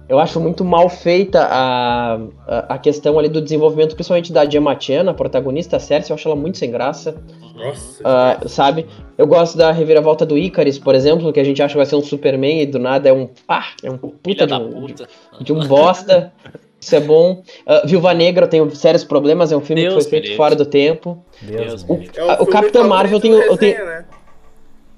Eu 0.08 0.18
acho 0.18 0.38
muito 0.40 0.64
mal 0.64 0.88
feita 0.88 1.46
a, 1.50 2.14
a, 2.46 2.74
a 2.74 2.78
questão 2.78 3.18
ali 3.18 3.28
do 3.28 3.40
desenvolvimento, 3.40 3.94
principalmente 3.94 4.32
da 4.32 4.48
Gemma 4.48 4.78
Chan, 4.78 5.08
a 5.08 5.14
protagonista, 5.14 5.76
a 5.76 5.80
Cersei, 5.80 6.12
eu 6.12 6.16
acho 6.16 6.28
ela 6.28 6.36
muito 6.36 6.58
sem 6.58 6.70
graça. 6.70 7.14
Nossa. 7.54 8.02
Ah, 8.04 8.38
sabe? 8.46 8.86
Eu 9.16 9.26
gosto 9.26 9.56
da 9.56 9.70
reviravolta 9.72 10.26
do 10.26 10.36
Icaris, 10.36 10.78
por 10.78 10.94
exemplo, 10.94 11.32
que 11.32 11.40
a 11.40 11.44
gente 11.44 11.62
acha 11.62 11.72
que 11.72 11.76
vai 11.76 11.86
ser 11.86 11.96
um 11.96 12.02
Superman 12.02 12.60
e 12.62 12.66
do 12.66 12.78
nada 12.78 13.08
é 13.08 13.12
um 13.12 13.28
pá, 13.46 13.66
é 13.82 13.90
um 13.90 13.96
puta 13.96 14.44
de 14.44 14.50
da 14.50 14.58
um, 14.58 14.70
puta. 14.86 15.08
de, 15.38 15.44
de 15.44 15.52
um 15.52 15.66
bosta. 15.66 16.32
Isso 16.80 16.96
é 16.96 17.00
bom. 17.00 17.42
Ah, 17.64 17.82
Viúva 17.84 18.12
Negra 18.12 18.48
tem 18.48 18.68
sérios 18.70 19.04
problemas, 19.04 19.52
é 19.52 19.56
um 19.56 19.60
filme 19.60 19.82
Deus 19.82 19.94
que 19.94 20.00
foi 20.02 20.10
feito 20.10 20.24
livre. 20.24 20.36
fora 20.36 20.56
do 20.56 20.66
tempo. 20.66 21.24
Deus. 21.40 21.84
Deus. 21.84 21.86
O, 21.88 22.20
É 22.20 22.42
o 22.42 22.46
Capitão 22.46 22.88
Marvel 22.88 23.20
tem, 23.20 23.30
do 23.30 23.38
eu 23.40 23.56
tenho, 23.56 23.76
resenha, 23.76 24.04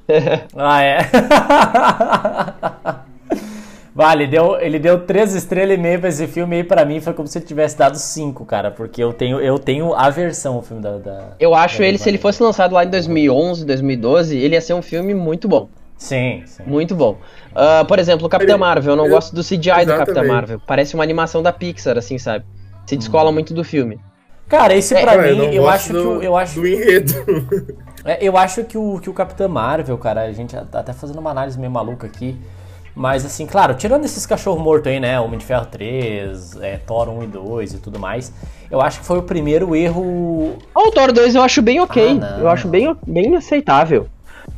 né? 0.08 0.44
Ah, 0.56 0.82
é? 0.82 0.98
vale, 3.94 4.26
deu, 4.26 4.58
ele 4.60 4.78
deu 4.78 5.00
três 5.06 5.34
estrelas 5.34 5.78
e 5.78 5.80
meia 5.80 5.98
pra 5.98 6.08
esse 6.08 6.26
filme 6.26 6.58
e 6.60 6.64
pra 6.64 6.84
mim 6.84 7.00
foi 7.00 7.12
como 7.14 7.28
se 7.28 7.38
ele 7.38 7.44
tivesse 7.46 7.76
dado 7.78 7.96
cinco, 7.96 8.44
cara, 8.44 8.70
porque 8.70 9.02
eu 9.02 9.12
tenho, 9.12 9.40
eu 9.40 9.58
tenho 9.58 9.94
aversão 9.94 10.56
ao 10.56 10.62
filme 10.62 10.82
da... 10.82 10.98
da- 10.98 11.28
Eu 11.38 11.54
acho 11.54 11.78
da 11.78 11.86
ele, 11.86 11.98
se 11.98 12.08
ele 12.08 12.18
fosse 12.18 12.42
lançado 12.42 12.72
lá 12.74 12.84
em 12.84 12.90
2011, 12.90 13.64
2012, 13.64 14.36
ele 14.36 14.54
ia 14.54 14.60
ser 14.60 14.74
um 14.74 14.82
filme 14.82 15.14
muito 15.14 15.46
bom. 15.48 15.68
Sim, 15.96 16.42
sim. 16.44 16.64
Muito 16.66 16.94
bom. 16.94 17.16
Ah, 17.54 17.84
por 17.86 17.98
exemplo, 17.98 18.26
o 18.26 18.28
Capitão 18.28 18.58
Marvel, 18.58 18.92
eu 18.92 18.96
não 18.96 19.04
eu- 19.06 19.10
gosto 19.10 19.34
do 19.34 19.42
CGI 19.42 19.56
do 19.56 19.62
Capitão 19.68 19.92
Exatamente. 19.94 20.26
Marvel. 20.26 20.60
Parece 20.66 20.94
uma 20.94 21.04
animação 21.04 21.42
da 21.42 21.52
Pixar, 21.52 21.96
assim, 21.96 22.18
sabe? 22.18 22.44
Se 22.84 22.96
descola 22.96 23.30
muito 23.30 23.54
do 23.54 23.62
filme. 23.64 23.98
Cara, 24.48 24.74
esse 24.74 24.94
É, 24.94 25.00
pra 25.00 25.12
Ah, 25.12 25.18
mim, 25.32 25.54
eu 25.54 25.62
gosto 25.62 25.74
acho 25.74 25.86
que 25.86 25.92
do, 25.94 26.10
o, 26.18 26.22
eu 26.22 26.36
acho, 26.36 26.60
do 26.60 26.66
enredo. 26.66 27.14
é, 28.04 28.18
eu 28.20 28.36
acho 28.36 28.64
que 28.64 28.76
o 28.76 28.98
que 29.00 29.08
o 29.08 29.14
Capitão 29.14 29.48
Marvel, 29.48 29.96
cara, 29.96 30.22
a 30.22 30.32
gente 30.32 30.54
tá 30.70 30.80
até 30.80 30.92
fazendo 30.92 31.18
uma 31.18 31.30
análise 31.30 31.58
meio 31.58 31.70
maluca 31.72 32.06
aqui, 32.06 32.36
mas 32.94 33.24
assim, 33.24 33.46
claro, 33.46 33.74
tirando 33.74 34.04
esses 34.04 34.24
cachorro 34.24 34.58
morto 34.60 34.88
aí, 34.88 35.00
né, 35.00 35.18
Homem 35.18 35.38
de 35.38 35.44
Ferro 35.44 35.66
3, 35.66 36.56
é, 36.60 36.76
Thor 36.76 37.08
1 37.08 37.24
e 37.24 37.26
2 37.26 37.74
e 37.74 37.78
tudo 37.78 37.98
mais, 37.98 38.32
eu 38.70 38.80
acho 38.80 39.00
que 39.00 39.06
foi 39.06 39.18
o 39.18 39.22
primeiro 39.22 39.74
erro 39.74 40.56
O 40.74 40.90
Thor 40.92 41.12
2 41.12 41.34
eu 41.34 41.42
acho 41.42 41.60
bem 41.60 41.80
ok. 41.80 42.20
Ah, 42.22 42.38
eu 42.40 42.48
acho 42.48 42.68
bem, 42.68 42.96
bem 43.06 43.34
aceitável. 43.36 44.06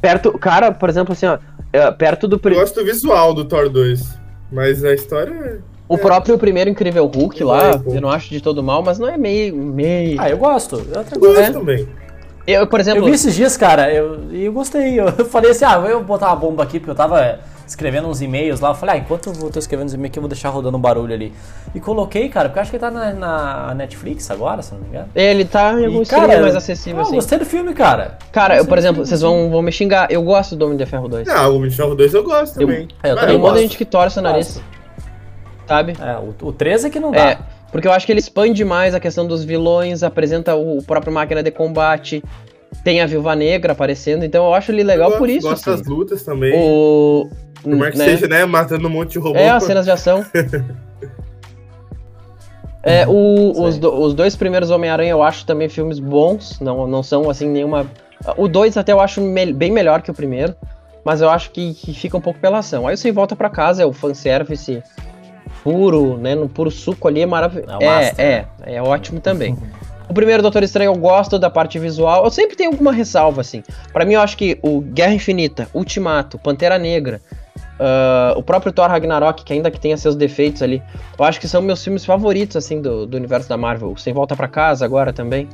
Perto, 0.00 0.32
cara, 0.38 0.70
por 0.70 0.88
exemplo, 0.88 1.12
assim, 1.12 1.26
ó, 1.26 1.38
é, 1.72 1.90
perto 1.90 2.28
do 2.28 2.40
Eu 2.44 2.54
gosto 2.54 2.74
do 2.74 2.84
visual 2.84 3.32
do 3.32 3.44
Thor 3.44 3.68
2. 3.68 4.18
Mas 4.52 4.84
a 4.84 4.92
história. 4.92 5.60
o 5.88 5.98
próprio 5.98 6.38
primeiro 6.38 6.70
incrível 6.70 7.06
Hulk 7.06 7.42
lá, 7.42 7.70
Vai, 7.70 7.78
pô. 7.78 7.94
eu 7.94 8.00
não 8.00 8.10
acho 8.10 8.28
de 8.28 8.40
todo 8.40 8.62
mal, 8.62 8.82
mas 8.82 8.98
não 8.98 9.08
é 9.08 9.16
meio 9.16 9.56
meio. 9.56 10.20
Ah, 10.20 10.30
eu 10.30 10.38
gosto. 10.38 10.76
Eu 10.92 11.00
até 11.00 11.16
Eu 11.16 11.20
gosto. 11.20 11.40
É. 11.40 11.50
também. 11.50 11.88
Eu, 12.46 12.66
por 12.66 12.78
Eu 12.78 12.82
exemplo, 12.82 13.04
vi 13.06 13.10
esses 13.10 13.34
dias, 13.34 13.56
cara, 13.56 13.92
eu, 13.92 14.30
e 14.30 14.44
eu 14.44 14.52
gostei. 14.52 15.00
Eu 15.00 15.10
falei 15.26 15.50
assim, 15.50 15.64
ah, 15.64 15.82
eu 15.84 15.96
vou 15.98 16.04
botar 16.04 16.28
uma 16.28 16.36
bomba 16.36 16.62
aqui, 16.62 16.78
porque 16.78 16.90
eu 16.92 16.94
tava 16.94 17.40
escrevendo 17.66 18.08
uns 18.08 18.20
e-mails 18.22 18.60
lá. 18.60 18.70
Eu 18.70 18.74
falei, 18.74 18.94
ah, 18.94 18.98
enquanto 18.98 19.26
eu 19.26 19.32
vou- 19.32 19.50
tô 19.50 19.58
escrevendo 19.58 19.88
os 19.88 19.94
e-mails 19.94 20.10
aqui, 20.10 20.18
eu 20.18 20.22
vou 20.22 20.28
deixar 20.28 20.50
rodando 20.50 20.76
um 20.76 20.80
barulho 20.80 21.12
ali. 21.12 21.32
E 21.74 21.80
coloquei, 21.80 22.28
cara, 22.28 22.48
porque 22.48 22.58
eu 22.58 22.62
acho 22.62 22.70
que 22.70 22.76
ele 22.76 22.80
tá 22.80 22.90
na, 22.90 23.12
na 23.12 23.74
Netflix 23.74 24.30
agora, 24.30 24.62
se 24.62 24.72
não 24.72 24.80
me 24.82 24.88
engano. 24.88 25.08
ele 25.14 25.44
tá 25.44 25.72
em 25.80 25.86
algum 25.86 26.02
streaming 26.02 26.40
mais 26.40 26.54
acessível, 26.56 26.98
eu 27.00 27.02
assim. 27.06 27.14
gostei 27.16 27.38
do 27.38 27.44
filme, 27.44 27.74
cara. 27.74 28.18
Cara, 28.30 28.56
eu, 28.56 28.64
por 28.66 28.78
exemplo, 28.78 29.04
vocês 29.04 29.20
vão, 29.20 29.50
vão 29.50 29.62
me 29.62 29.72
xingar. 29.72 30.10
Eu 30.10 30.22
gosto 30.22 30.54
do 30.54 30.64
Homem 30.66 30.76
de 30.76 30.86
Ferro 30.86 31.08
2. 31.08 31.28
Ah, 31.28 31.48
o 31.48 31.56
Homem 31.56 31.68
de 31.70 31.76
Ferro 31.76 31.94
2 31.94 32.14
eu 32.14 32.22
gosto 32.22 32.60
Eu- 32.60 32.66
também. 32.68 32.88
É, 33.02 33.08
eu 33.10 33.12
Ah, 33.12 33.20
também 33.20 33.26
Tem 33.26 33.36
um 33.36 33.40
monte 33.40 33.54
de 33.56 33.60
gente 33.62 33.76
que 33.78 33.84
torce 33.84 34.18
o 34.18 34.22
nariz. 34.22 34.60
Sabe? 35.66 35.94
É, 36.00 36.16
o, 36.18 36.48
o 36.48 36.52
13 36.52 36.86
é 36.86 36.90
que 36.90 37.00
não 37.00 37.10
dá. 37.10 37.30
É, 37.30 37.38
porque 37.72 37.88
eu 37.88 37.92
acho 37.92 38.06
que 38.06 38.12
ele 38.12 38.20
expande 38.20 38.64
mais 38.64 38.94
a 38.94 39.00
questão 39.00 39.26
dos 39.26 39.42
vilões, 39.44 40.02
apresenta 40.04 40.54
o, 40.54 40.78
o 40.78 40.82
próprio 40.82 41.12
máquina 41.12 41.42
de 41.42 41.50
combate, 41.50 42.22
tem 42.84 43.00
a 43.00 43.06
Viúva 43.06 43.34
Negra 43.34 43.72
aparecendo, 43.72 44.24
então 44.24 44.46
eu 44.46 44.54
acho 44.54 44.70
ele 44.70 44.84
legal 44.84 45.10
Eu 45.12 45.18
por 45.18 45.28
isso. 45.28 45.48
Gosto 45.48 45.68
assim. 45.70 45.78
das 45.80 45.88
lutas 45.88 46.22
também. 46.22 46.52
O. 46.56 47.28
Por 47.62 47.76
mais 47.76 47.92
que 47.92 47.98
né? 47.98 48.04
seja, 48.04 48.28
né? 48.28 48.44
Matando 48.44 48.86
um 48.86 48.90
monte 48.90 49.12
de 49.12 49.18
robô. 49.18 49.38
É, 49.38 49.48
as 49.50 49.64
cenas 49.64 49.84
de 49.84 49.90
ação. 49.90 50.24
É, 52.82 53.04
o- 53.06 53.50
os, 53.64 53.78
do- 53.78 53.92
os 54.00 54.14
dois 54.14 54.36
primeiros 54.36 54.70
Homem-Aranha 54.70 55.10
eu 55.10 55.20
acho 55.22 55.44
também 55.44 55.68
filmes 55.68 55.98
bons, 55.98 56.60
não, 56.60 56.86
não 56.86 57.02
são 57.02 57.28
assim 57.28 57.48
nenhuma. 57.48 57.90
O 58.36 58.46
2 58.46 58.76
até 58.76 58.92
eu 58.92 59.00
acho 59.00 59.20
me- 59.20 59.52
bem 59.52 59.72
melhor 59.72 60.02
que 60.02 60.10
o 60.10 60.14
primeiro, 60.14 60.54
mas 61.04 61.20
eu 61.20 61.28
acho 61.28 61.50
que, 61.50 61.74
que 61.74 61.92
fica 61.92 62.16
um 62.16 62.20
pouco 62.20 62.38
pela 62.38 62.58
ação. 62.58 62.86
Aí 62.86 62.96
Sem 62.96 63.10
Volta 63.10 63.34
pra 63.34 63.50
Casa 63.50 63.82
é 63.82 63.86
o 63.86 63.92
fanservice 63.92 64.84
puro, 65.64 66.16
né? 66.16 66.36
No 66.36 66.48
puro 66.48 66.70
suco 66.70 67.08
ali 67.08 67.22
é 67.22 67.26
maravilhoso. 67.26 67.72
É 67.80 67.86
É, 67.86 68.46
é, 68.66 68.74
é 68.76 68.82
ótimo 68.82 69.18
também. 69.20 69.58
O 70.08 70.14
primeiro 70.14 70.40
Doutor 70.40 70.62
Estranho 70.62 70.92
eu 70.92 70.96
gosto 70.96 71.40
da 71.40 71.50
parte 71.50 71.80
visual. 71.80 72.24
Eu 72.24 72.30
sempre 72.30 72.54
tenho 72.56 72.70
alguma 72.70 72.92
ressalva, 72.92 73.40
assim. 73.40 73.64
Pra 73.92 74.04
mim, 74.04 74.14
eu 74.14 74.20
acho 74.20 74.36
que 74.36 74.60
o 74.62 74.80
Guerra 74.80 75.12
Infinita, 75.14 75.66
Ultimato, 75.74 76.38
Pantera 76.38 76.78
Negra, 76.78 77.20
ah, 77.78 78.34
o 78.36 78.42
próprio 78.42 78.72
Thor 78.72 78.88
Ragnarok, 78.88 79.44
que 79.44 79.52
ainda 79.52 79.70
que 79.70 79.80
tenha 79.80 79.96
seus 79.96 80.14
defeitos 80.16 80.62
ali, 80.62 80.82
eu 81.18 81.24
acho 81.24 81.40
que 81.40 81.48
são 81.48 81.60
meus 81.62 81.82
filmes 81.82 82.04
favoritos, 82.04 82.56
assim, 82.56 82.80
do, 82.80 83.06
do 83.06 83.16
universo 83.16 83.48
da 83.48 83.56
Marvel. 83.56 83.96
Sem 83.96 84.12
Volta 84.12 84.34
pra 84.36 84.48
Casa 84.48 84.84
agora 84.84 85.12
também. 85.12 85.48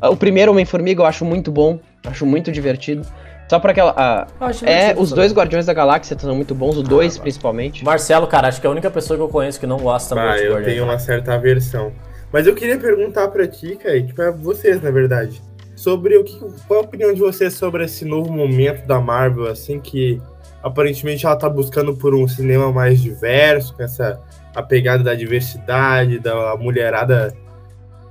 Ah, 0.00 0.10
o 0.10 0.16
primeiro 0.16 0.50
Homem-Formiga 0.52 1.02
eu 1.02 1.06
acho 1.06 1.24
muito 1.24 1.50
bom, 1.52 1.78
acho 2.06 2.24
muito 2.24 2.50
divertido. 2.50 3.06
Só 3.48 3.58
pra 3.58 3.72
aquela. 3.72 3.92
ah, 3.96 4.26
Eu 4.40 4.46
acho 4.46 4.64
é, 4.64 4.94
os 4.96 5.10
dois 5.10 5.32
Guardiões 5.32 5.66
da 5.66 5.74
Galáxia 5.74 6.16
são 6.16 6.34
muito 6.36 6.54
bons, 6.54 6.76
o 6.76 6.82
dois 6.84 7.18
principalmente. 7.18 7.84
Marcelo, 7.84 8.26
cara, 8.28 8.46
acho 8.46 8.60
que 8.60 8.66
é 8.66 8.68
a 8.68 8.70
única 8.70 8.88
pessoa 8.90 9.16
que 9.16 9.22
eu 9.24 9.28
conheço 9.28 9.58
que 9.58 9.66
não 9.66 9.76
gosta 9.78 10.14
Ah, 10.14 10.24
muito 10.28 10.36
de 10.38 10.44
eu 10.44 10.52
Guardiões 10.52 10.74
tenho 10.74 10.86
da 10.86 10.92
uma 10.92 10.98
certa 11.00 11.34
aversão. 11.34 11.92
Mas 12.32 12.46
eu 12.46 12.54
queria 12.54 12.78
perguntar 12.78 13.26
pra 13.26 13.48
ti, 13.48 13.74
Kaique, 13.74 14.12
pra 14.12 14.30
vocês, 14.30 14.80
na 14.80 14.92
verdade, 14.92 15.42
sobre 15.74 16.16
o 16.16 16.22
que. 16.22 16.38
Qual 16.68 16.78
é 16.78 16.82
a 16.84 16.86
opinião 16.86 17.12
de 17.12 17.18
vocês 17.18 17.54
sobre 17.54 17.84
esse 17.84 18.04
novo 18.04 18.32
momento 18.32 18.86
da 18.86 19.00
Marvel, 19.00 19.48
assim, 19.48 19.80
que 19.80 20.22
aparentemente 20.62 21.26
ela 21.26 21.36
tá 21.36 21.48
buscando 21.48 21.96
por 21.96 22.14
um 22.14 22.26
cinema 22.28 22.72
mais 22.72 23.00
diverso, 23.00 23.74
com 23.74 23.82
essa 23.82 24.20
a 24.54 24.62
pegada 24.62 25.02
da 25.02 25.14
diversidade, 25.14 26.18
da 26.18 26.56
mulherada 26.56 27.34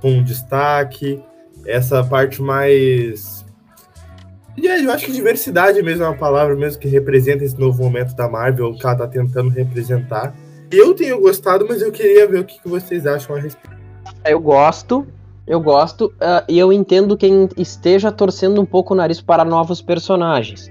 com 0.00 0.22
destaque, 0.22 1.22
essa 1.66 2.02
parte 2.02 2.40
mais. 2.40 3.44
Aí, 4.58 4.84
Eu 4.84 4.90
acho 4.90 5.06
que 5.06 5.12
diversidade 5.12 5.82
mesmo 5.82 6.04
é 6.04 6.08
uma 6.08 6.16
palavra 6.16 6.54
mesmo 6.54 6.80
que 6.80 6.88
representa 6.88 7.44
esse 7.44 7.58
novo 7.58 7.82
momento 7.82 8.14
da 8.14 8.28
Marvel, 8.28 8.74
que 8.74 8.84
ela 8.84 8.96
tá 8.96 9.06
tentando 9.06 9.50
representar. 9.50 10.34
Eu 10.70 10.94
tenho 10.94 11.20
gostado, 11.20 11.66
mas 11.68 11.82
eu 11.82 11.90
queria 11.90 12.26
ver 12.28 12.40
o 12.40 12.44
que 12.44 12.60
vocês 12.64 13.06
acham 13.06 13.36
a 13.36 13.40
respeito. 13.40 13.76
Eu 14.24 14.40
gosto, 14.40 15.06
eu 15.46 15.60
gosto, 15.60 16.12
ah, 16.20 16.44
e 16.48 16.58
eu 16.58 16.72
entendo 16.72 17.16
quem 17.16 17.48
esteja 17.56 18.12
torcendo 18.12 18.60
um 18.60 18.66
pouco 18.66 18.94
o 18.94 18.96
nariz 18.96 19.20
para 19.20 19.44
novos 19.44 19.80
personagens. 19.82 20.70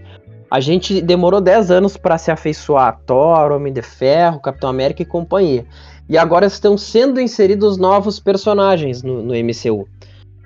A 0.51 0.59
gente 0.59 1.01
demorou 1.01 1.39
10 1.39 1.69
anos 1.71 1.95
para 1.97 2.17
se 2.17 2.31
afeiçoar 2.31 2.87
a 2.87 2.91
Thor, 2.91 3.51
Homem 3.51 3.71
de 3.71 3.81
Ferro, 3.81 4.39
Capitão 4.39 4.69
América 4.69 5.01
e 5.03 5.05
companhia. 5.05 5.65
E 6.07 6.17
agora 6.17 6.47
estão 6.47 6.77
sendo 6.77 7.19
inseridos 7.19 7.77
novos 7.77 8.19
personagens 8.19 9.03
no, 9.03 9.21
no 9.21 9.33
MCU. 9.33 9.87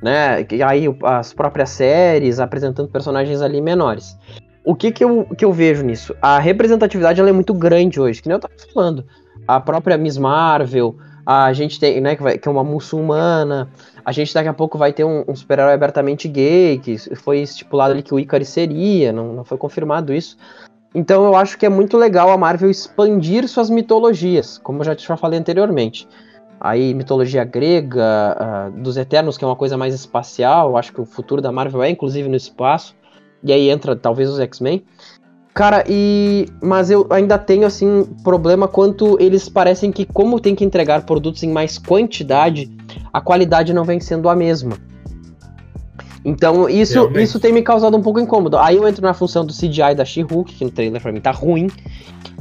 Né? 0.01 0.45
E 0.51 0.61
aí 0.61 0.85
as 1.03 1.31
próprias 1.33 1.69
séries 1.69 2.39
apresentando 2.41 2.89
personagens 2.89 3.41
ali 3.41 3.61
menores. 3.61 4.17
O 4.65 4.75
que, 4.75 4.91
que, 4.91 5.03
eu, 5.03 5.25
que 5.37 5.45
eu 5.45 5.53
vejo 5.53 5.83
nisso? 5.83 6.13
A 6.21 6.37
representatividade 6.39 7.19
ela 7.19 7.29
é 7.29 7.33
muito 7.33 7.53
grande 7.53 7.99
hoje, 7.99 8.21
que 8.21 8.27
nem 8.27 8.35
eu 8.35 8.39
tava 8.41 8.53
falando. 8.73 9.05
A 9.47 9.59
própria 9.59 9.97
Miss 9.97 10.17
Marvel, 10.17 10.95
a 11.25 11.51
gente 11.53 11.79
tem, 11.79 12.01
né, 12.01 12.15
que, 12.15 12.23
vai- 12.23 12.37
que 12.37 12.47
é 12.47 12.51
uma 12.51 12.63
muçulmana. 12.63 13.69
A 14.05 14.11
gente 14.11 14.33
daqui 14.33 14.49
a 14.49 14.53
pouco 14.53 14.77
vai 14.77 14.91
ter 14.91 15.03
um, 15.03 15.23
um 15.27 15.35
super-herói 15.35 15.73
abertamente 15.73 16.27
gay, 16.27 16.77
que 16.77 16.97
foi 17.15 17.39
estipulado 17.39 17.93
ali 17.93 18.03
que 18.03 18.13
o 18.13 18.19
Icarus 18.19 18.49
seria, 18.49 19.11
não, 19.13 19.33
não 19.33 19.43
foi 19.43 19.57
confirmado 19.57 20.13
isso. 20.13 20.37
Então 20.93 21.25
eu 21.25 21.35
acho 21.35 21.57
que 21.57 21.65
é 21.65 21.69
muito 21.69 21.97
legal 21.97 22.29
a 22.29 22.37
Marvel 22.37 22.69
expandir 22.69 23.47
suas 23.47 23.69
mitologias, 23.69 24.57
como 24.59 24.81
eu 24.81 24.85
já 24.85 24.95
já 24.95 25.17
falei 25.17 25.39
anteriormente. 25.39 26.07
Aí, 26.59 26.93
mitologia 26.93 27.43
grega, 27.43 28.37
ah, 28.39 28.71
dos 28.73 28.95
Eternos, 28.95 29.37
que 29.37 29.43
é 29.43 29.47
uma 29.47 29.55
coisa 29.55 29.75
mais 29.75 29.93
espacial, 29.93 30.77
acho 30.77 30.93
que 30.93 31.01
o 31.01 31.05
futuro 31.05 31.41
da 31.41 31.51
Marvel 31.51 31.83
é 31.83 31.89
inclusive 31.89 32.29
no 32.29 32.37
espaço. 32.37 32.95
E 33.43 33.51
aí 33.51 33.69
entra 33.69 33.95
talvez 33.95 34.29
os 34.29 34.39
X-Men. 34.39 34.81
Cara, 35.53 35.83
e. 35.87 36.47
Mas 36.61 36.89
eu 36.89 37.05
ainda 37.09 37.37
tenho, 37.37 37.67
assim, 37.67 38.05
problema 38.23 38.67
quanto 38.67 39.21
eles 39.21 39.49
parecem 39.49 39.91
que, 39.91 40.05
como 40.05 40.39
tem 40.39 40.55
que 40.55 40.63
entregar 40.63 41.05
produtos 41.05 41.43
em 41.43 41.51
mais 41.51 41.77
quantidade, 41.77 42.71
a 43.11 43.21
qualidade 43.21 43.73
não 43.73 43.83
vem 43.83 43.99
sendo 43.99 44.27
a 44.29 44.35
mesma. 44.35 44.77
Então, 46.25 46.69
isso, 46.69 46.93
Realmente. 46.93 47.23
isso 47.23 47.39
tem 47.39 47.51
me 47.51 47.61
causado 47.61 47.97
um 47.97 48.01
pouco 48.01 48.19
incômodo. 48.19 48.57
Aí 48.57 48.77
eu 48.77 48.87
entro 48.87 49.01
na 49.03 49.13
função 49.13 49.45
do 49.45 49.51
CGI 49.53 49.93
da 49.95 50.05
She-Hulk, 50.05 50.53
que 50.53 50.63
no 50.63 50.71
trailer 50.71 51.01
pra 51.01 51.11
mim 51.11 51.19
tá 51.19 51.31
ruim. 51.31 51.69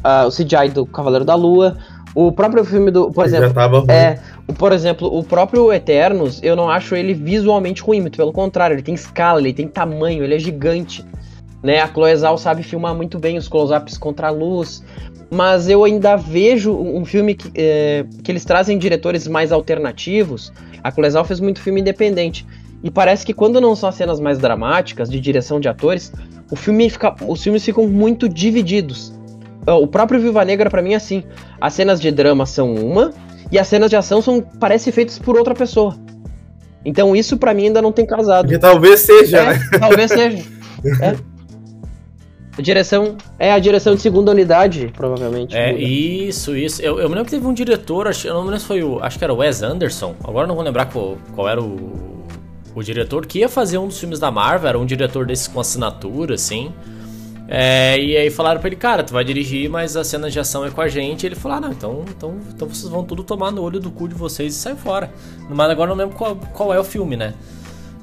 ah, 0.05 0.25
o 0.27 0.31
CGI 0.31 0.69
do 0.73 0.87
Cavaleiro 0.87 1.25
da 1.25 1.35
Lua. 1.35 1.77
O 2.15 2.31
próprio 2.31 2.65
filme 2.65 2.91
do. 2.91 3.11
Por 3.11 3.25
exemplo. 3.25 3.47
É, 3.89 4.19
o- 4.47 4.53
por 4.53 4.71
exemplo, 4.73 5.09
o 5.17 5.25
próprio 5.25 5.73
Eternos, 5.73 6.41
eu 6.43 6.55
não 6.55 6.69
acho 6.69 6.95
ele 6.95 7.15
visualmente 7.15 7.83
ruim, 7.83 8.01
muito 8.03 8.17
pelo 8.17 8.33
contrário, 8.33 8.75
ele 8.75 8.83
tem 8.83 8.95
escala, 8.95 9.41
ele 9.41 9.53
tem 9.55 9.67
tamanho, 9.67 10.23
ele 10.23 10.35
é 10.35 10.39
gigante. 10.39 11.05
Né? 11.63 11.81
A 11.81 11.87
Chloe 11.87 12.17
Zhao 12.17 12.37
sabe 12.37 12.63
filmar 12.63 12.95
muito 12.95 13.19
bem 13.19 13.39
os 13.39 13.47
close-ups 13.49 13.97
contra 13.97 14.29
a 14.29 14.31
luz, 14.31 14.83
mas 15.31 15.69
eu 15.69 15.85
ainda 15.85 16.17
vejo 16.17 16.73
um 16.77 17.05
filme 17.05 17.35
que, 17.35 17.51
é, 17.55 18.05
que 18.23 18.33
eles 18.33 18.45
trazem 18.45 18.77
diretores 18.79 19.29
mais 19.29 19.53
alternativos. 19.53 20.53
A 20.83 20.91
Chloe 20.91 21.11
Zhao 21.11 21.25
fez 21.25 21.39
muito 21.41 21.61
filme 21.61 21.81
independente. 21.81 22.45
E 22.83 22.91
parece 22.91 23.25
que 23.25 23.33
quando 23.33 23.61
não 23.61 23.77
são 23.77 23.89
as 23.89 23.95
cenas 23.95 24.19
mais 24.19 24.39
dramáticas, 24.39 25.09
de 25.09 25.21
direção 25.21 25.61
de 25.61 25.69
atores, 25.69 26.13
o 26.51 26.57
filme 26.57 26.91
fica, 26.91 27.15
os 27.29 27.41
filmes 27.43 27.65
ficam 27.65 27.87
muito 27.87 28.29
divididos. 28.29 29.13
Ah, 29.65 29.77
O 29.77 29.87
próprio 29.87 30.21
Viva 30.21 30.45
Negra, 30.45 30.69
pra 30.69 30.83
mim, 30.83 30.93
é 30.93 30.97
assim. 30.97 31.23
As 31.61 31.75
cenas 31.75 32.01
de 32.01 32.11
drama 32.11 32.45
são 32.45 32.75
uma, 32.75 33.13
e 33.53 33.59
as 33.59 33.69
cenas 33.69 33.89
de 33.89 33.95
ação 33.95 34.21
são, 34.21 34.41
parece 34.59 34.91
feitas 34.91 35.17
por 35.17 35.39
outra 35.39 35.55
pessoa. 35.55 35.97
Então 36.85 37.15
isso 37.15 37.37
pra 37.37 37.55
mim 37.55 37.67
ainda 37.67 37.81
não 37.81 37.93
tem 37.93 38.05
casado. 38.05 38.47
Porque 38.47 38.59
talvez 38.59 38.99
seja, 39.01 39.39
É, 39.39 39.53
né? 39.55 39.61
talvez 39.79 40.11
seja. 40.11 40.43
É. 41.01 41.15
A 42.57 42.61
direção 42.61 43.17
é 43.39 43.51
a 43.51 43.59
direção 43.59 43.95
de 43.95 44.03
segunda 44.03 44.31
unidade, 44.31 44.93
provavelmente. 44.95 45.57
É, 45.57 45.73
muda. 45.73 45.83
isso, 45.83 46.55
isso. 46.55 46.83
Eu, 46.83 47.01
eu 47.01 47.09
me 47.09 47.15
lembro 47.15 47.25
que 47.25 47.31
teve 47.31 47.47
um 47.47 47.55
diretor, 47.55 48.07
acho, 48.09 48.27
eu 48.27 48.35
não 48.35 48.43
me 48.43 48.49
lembro 48.49 48.61
se 48.61 48.67
foi 48.67 48.83
o. 48.83 49.03
Acho 49.03 49.19
que 49.19 49.25
era 49.25 49.33
o 49.33 49.39
Wes 49.39 49.63
Anderson. 49.63 50.15
Agora 50.23 50.47
não 50.47 50.55
vou 50.55 50.63
lembrar 50.63 50.87
qual, 50.87 51.17
qual 51.35 51.49
era 51.49 51.63
o, 51.63 52.27
o 52.75 52.83
diretor 52.83 53.25
que 53.25 53.39
ia 53.39 53.49
fazer 53.49 53.79
um 53.79 53.89
dos 53.89 53.99
filmes 53.99 54.19
da 54.19 54.31
Marvel. 54.31 54.69
Era 54.69 54.79
um 54.79 54.85
diretor 54.85 55.25
desses 55.25 55.49
com 55.49 55.61
assinatura, 55.61 56.35
assim. 56.35 56.71
É, 57.49 57.99
e 57.99 58.17
aí 58.17 58.31
falaram 58.31 58.61
pra 58.61 58.69
ele, 58.69 58.77
cara, 58.77 59.03
tu 59.03 59.13
vai 59.13 59.25
dirigir, 59.25 59.69
mas 59.69 59.97
a 59.97 60.05
cena 60.05 60.31
de 60.31 60.39
ação 60.39 60.65
é 60.65 60.71
com 60.71 60.81
a 60.81 60.89
gente. 60.89 61.25
E 61.25 61.27
ele 61.27 61.35
falou, 61.35 61.57
ah, 61.57 61.61
não, 61.61 61.71
então, 61.71 62.05
então, 62.09 62.39
então 62.55 62.69
vocês 62.69 62.91
vão 62.91 63.03
tudo 63.03 63.25
tomar 63.25 63.51
no 63.51 63.63
olho 63.63 63.81
do 63.81 63.91
cu 63.91 64.09
de 64.09 64.15
vocês 64.15 64.55
e 64.55 64.59
sair 64.59 64.77
fora. 64.77 65.11
Mas 65.49 65.71
agora 65.71 65.91
eu 65.91 65.97
não 65.97 66.05
lembro 66.05 66.19
qual, 66.19 66.37
qual 66.37 66.73
é 66.73 66.79
o 66.79 66.85
filme, 66.85 67.17
né? 67.17 67.33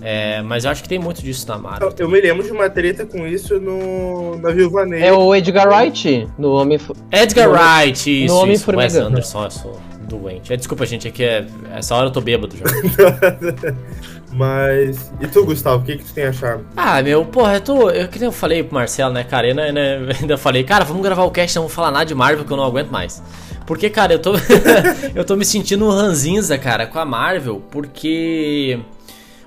É, 0.01 0.41
mas 0.41 0.63
eu 0.65 0.71
acho 0.71 0.81
que 0.81 0.89
tem 0.89 0.99
muito 0.99 1.21
disso 1.21 1.47
na 1.47 1.57
Marvel. 1.57 1.89
Eu, 1.89 2.05
eu 2.05 2.09
me 2.09 2.21
lembro 2.21 2.43
de 2.43 2.51
uma 2.51 2.69
treta 2.69 3.05
com 3.05 3.27
isso 3.27 3.59
no, 3.59 4.37
na 4.37 4.51
Viúva 4.51 4.85
Negra. 4.85 5.07
É 5.07 5.13
o 5.13 5.35
Edgar 5.35 5.67
Wright 5.67 6.27
no 6.37 6.53
Homem. 6.53 6.79
Edgar 7.11 7.49
No- 7.49 7.55
Wright, 7.55 8.25
isso, 8.25 8.33
no 8.33 8.39
Homem 8.41 8.55
isso. 8.55 8.75
Wes. 8.75 8.95
Anderson, 8.95 9.43
eu 9.43 9.51
sou 9.51 9.79
doente. 10.09 10.51
É, 10.51 10.57
desculpa, 10.57 10.85
gente, 10.85 11.07
é 11.07 11.11
que 11.11 11.23
é, 11.23 11.45
essa 11.75 11.95
hora 11.95 12.07
eu 12.07 12.11
tô 12.11 12.21
bêbado 12.21 12.55
já. 12.57 12.65
Mas. 14.31 15.11
E 15.19 15.27
tu, 15.27 15.45
Gustavo, 15.45 15.83
o 15.83 15.85
que, 15.85 15.97
que 15.97 16.05
tu 16.05 16.13
tem 16.13 16.25
achado? 16.25 16.65
ah, 16.75 17.01
meu, 17.01 17.25
porra, 17.25 17.55
eu 17.55 17.61
tô. 17.61 17.89
Eu, 17.89 18.07
que 18.07 18.19
nem 18.19 18.27
eu 18.27 18.31
falei 18.31 18.63
pro 18.63 18.75
Marcelo, 18.75 19.13
né, 19.13 19.23
cara? 19.23 19.47
Eu 19.47 19.55
né, 19.55 19.71
né, 19.71 19.99
ainda 20.21 20.37
falei, 20.37 20.63
cara, 20.63 20.85
vamos 20.85 21.01
gravar 21.01 21.23
o 21.23 21.31
cast, 21.31 21.55
não 21.55 21.63
vou 21.63 21.69
falar 21.69 21.91
nada 21.91 22.05
de 22.05 22.15
Marvel 22.15 22.45
que 22.45 22.51
eu 22.51 22.57
não 22.57 22.63
aguento 22.63 22.89
mais. 22.89 23.21
Porque, 23.65 23.89
cara, 23.89 24.13
eu 24.13 24.19
tô. 24.19 24.33
eu 25.15 25.25
tô 25.25 25.35
me 25.35 25.45
sentindo 25.45 25.85
um 25.85 25.89
ranzinza, 25.89 26.57
cara, 26.57 26.85
com 26.85 26.99
a 26.99 27.05
Marvel, 27.05 27.61
porque. 27.71 28.79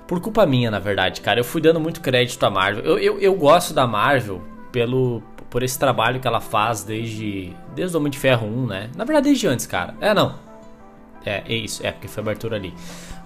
Por 0.07 0.19
culpa 0.19 0.45
minha, 0.45 0.69
na 0.69 0.79
verdade, 0.79 1.21
cara. 1.21 1.39
Eu 1.39 1.43
fui 1.43 1.61
dando 1.61 1.79
muito 1.79 2.01
crédito 2.01 2.43
à 2.43 2.49
Marvel. 2.49 2.83
Eu, 2.83 2.99
eu, 2.99 3.19
eu 3.19 3.35
gosto 3.35 3.73
da 3.73 3.87
Marvel 3.87 4.41
pelo, 4.71 5.21
por 5.49 5.63
esse 5.63 5.77
trabalho 5.77 6.19
que 6.19 6.27
ela 6.27 6.41
faz 6.41 6.83
desde. 6.83 7.53
Desde 7.75 7.95
o 7.95 7.99
Homem 7.99 8.11
de 8.11 8.17
Ferro 8.17 8.47
1, 8.47 8.65
né? 8.65 8.89
Na 8.95 9.05
verdade, 9.05 9.29
desde 9.29 9.47
antes, 9.47 9.65
cara. 9.65 9.95
É, 10.01 10.13
não. 10.13 10.35
É, 11.25 11.43
é 11.47 11.55
isso, 11.55 11.85
é, 11.85 11.91
porque 11.91 12.07
foi 12.07 12.21
abertura 12.21 12.57
ali. 12.57 12.73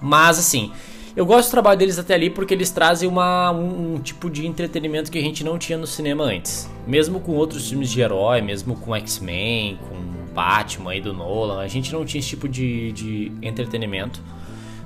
Mas 0.00 0.38
assim, 0.38 0.70
eu 1.16 1.26
gosto 1.26 1.48
do 1.48 1.50
trabalho 1.50 1.78
deles 1.78 1.98
até 1.98 2.14
ali 2.14 2.30
porque 2.30 2.54
eles 2.54 2.70
trazem 2.70 3.08
uma, 3.08 3.50
um, 3.50 3.94
um 3.94 3.98
tipo 3.98 4.30
de 4.30 4.46
entretenimento 4.46 5.10
que 5.10 5.18
a 5.18 5.20
gente 5.20 5.42
não 5.42 5.58
tinha 5.58 5.76
no 5.76 5.86
cinema 5.86 6.24
antes. 6.24 6.70
Mesmo 6.86 7.18
com 7.18 7.32
outros 7.32 7.68
filmes 7.68 7.90
de 7.90 8.00
herói, 8.00 8.40
mesmo 8.40 8.76
com 8.76 8.94
X-Men, 8.94 9.78
com 9.88 10.32
Batman 10.32 10.92
aí 10.92 11.00
do 11.00 11.12
Nolan, 11.12 11.60
a 11.60 11.66
gente 11.66 11.92
não 11.92 12.04
tinha 12.04 12.20
esse 12.20 12.28
tipo 12.28 12.48
de, 12.48 12.92
de 12.92 13.32
entretenimento. 13.42 14.22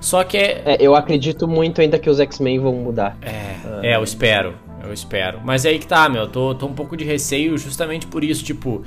Só 0.03 0.23
que 0.25 0.37
é, 0.37 0.62
É, 0.67 0.77
eu 0.81 0.95
acredito 0.95 1.49
muito 1.49 1.81
ainda 1.81 1.99
que 1.99 2.11
os 2.11 2.21
X-Men 2.21 2.59
vão 2.59 2.75
mudar. 2.75 3.17
é, 3.23 3.55
é, 3.93 3.97
eu 3.97 4.03
espero. 4.05 4.55
Eu 4.85 4.93
espero. 4.93 5.41
Mas 5.45 5.65
é 5.65 5.69
aí 5.71 5.79
que 5.79 5.87
tá, 5.87 6.09
meu. 6.09 6.27
Tô, 6.27 6.55
tô 6.55 6.67
um 6.67 6.75
pouco 6.75 6.97
de 6.97 7.05
receio 7.05 7.57
justamente 7.57 8.05
por 8.09 8.25
isso. 8.25 8.43
Tipo, 8.43 8.83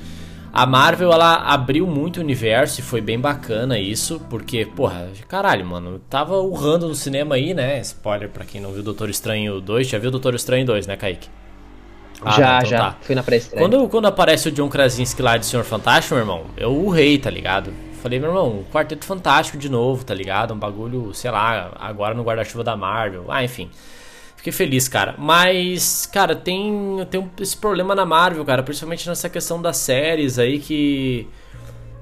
a 0.52 0.66
Marvel, 0.66 1.10
ela 1.10 1.36
abriu 1.36 1.86
muito 1.86 2.18
o 2.18 2.20
universo 2.20 2.80
e 2.80 2.82
foi 2.82 3.00
bem 3.00 3.18
bacana 3.18 3.78
isso. 3.78 4.20
Porque, 4.28 4.66
porra, 4.66 5.08
caralho, 5.26 5.64
mano. 5.64 5.98
Tava 6.10 6.36
urrando 6.36 6.86
no 6.86 6.94
cinema 6.94 7.34
aí, 7.36 7.54
né? 7.54 7.80
Spoiler 7.80 8.28
pra 8.28 8.44
quem 8.44 8.60
não 8.60 8.72
viu 8.72 8.82
Doutor 8.82 9.08
Estranho 9.08 9.58
2. 9.58 9.88
Já 9.88 9.98
viu 9.98 10.10
Doutor 10.10 10.34
Estranho 10.34 10.66
2, 10.66 10.86
né, 10.86 10.96
Kaique? 10.96 11.28
Ah, 12.22 12.30
já, 12.32 12.46
não, 12.46 12.56
então 12.58 12.70
já. 12.70 12.78
tá. 12.78 12.96
Fui 13.00 13.14
na 13.14 13.22
pré-estreia. 13.22 13.62
Quando, 13.62 13.88
quando 13.88 14.06
aparece 14.06 14.48
o 14.48 14.52
John 14.52 14.68
Krasinski 14.68 15.22
lá 15.22 15.36
de 15.38 15.46
Senhor 15.46 15.64
Fantástico, 15.64 16.14
meu 16.14 16.22
irmão, 16.24 16.44
eu 16.58 16.74
urrei, 16.74 17.16
tá 17.18 17.30
ligado? 17.30 17.72
Falei, 18.06 18.20
meu 18.20 18.28
irmão, 18.28 18.64
Quarteto 18.72 19.04
Fantástico 19.04 19.58
de 19.58 19.68
novo, 19.68 20.04
tá 20.04 20.14
ligado? 20.14 20.54
Um 20.54 20.58
bagulho, 20.60 21.12
sei 21.12 21.28
lá, 21.28 21.72
agora 21.74 22.14
no 22.14 22.22
guarda-chuva 22.22 22.62
da 22.62 22.76
Marvel. 22.76 23.24
Ah, 23.28 23.42
enfim. 23.42 23.68
Fiquei 24.36 24.52
feliz, 24.52 24.86
cara. 24.86 25.16
Mas, 25.18 26.06
cara, 26.06 26.36
tem, 26.36 27.04
tem 27.10 27.28
esse 27.40 27.56
problema 27.56 27.96
na 27.96 28.06
Marvel, 28.06 28.44
cara. 28.44 28.62
Principalmente 28.62 29.08
nessa 29.08 29.28
questão 29.28 29.60
das 29.60 29.78
séries 29.78 30.38
aí 30.38 30.60
que. 30.60 31.28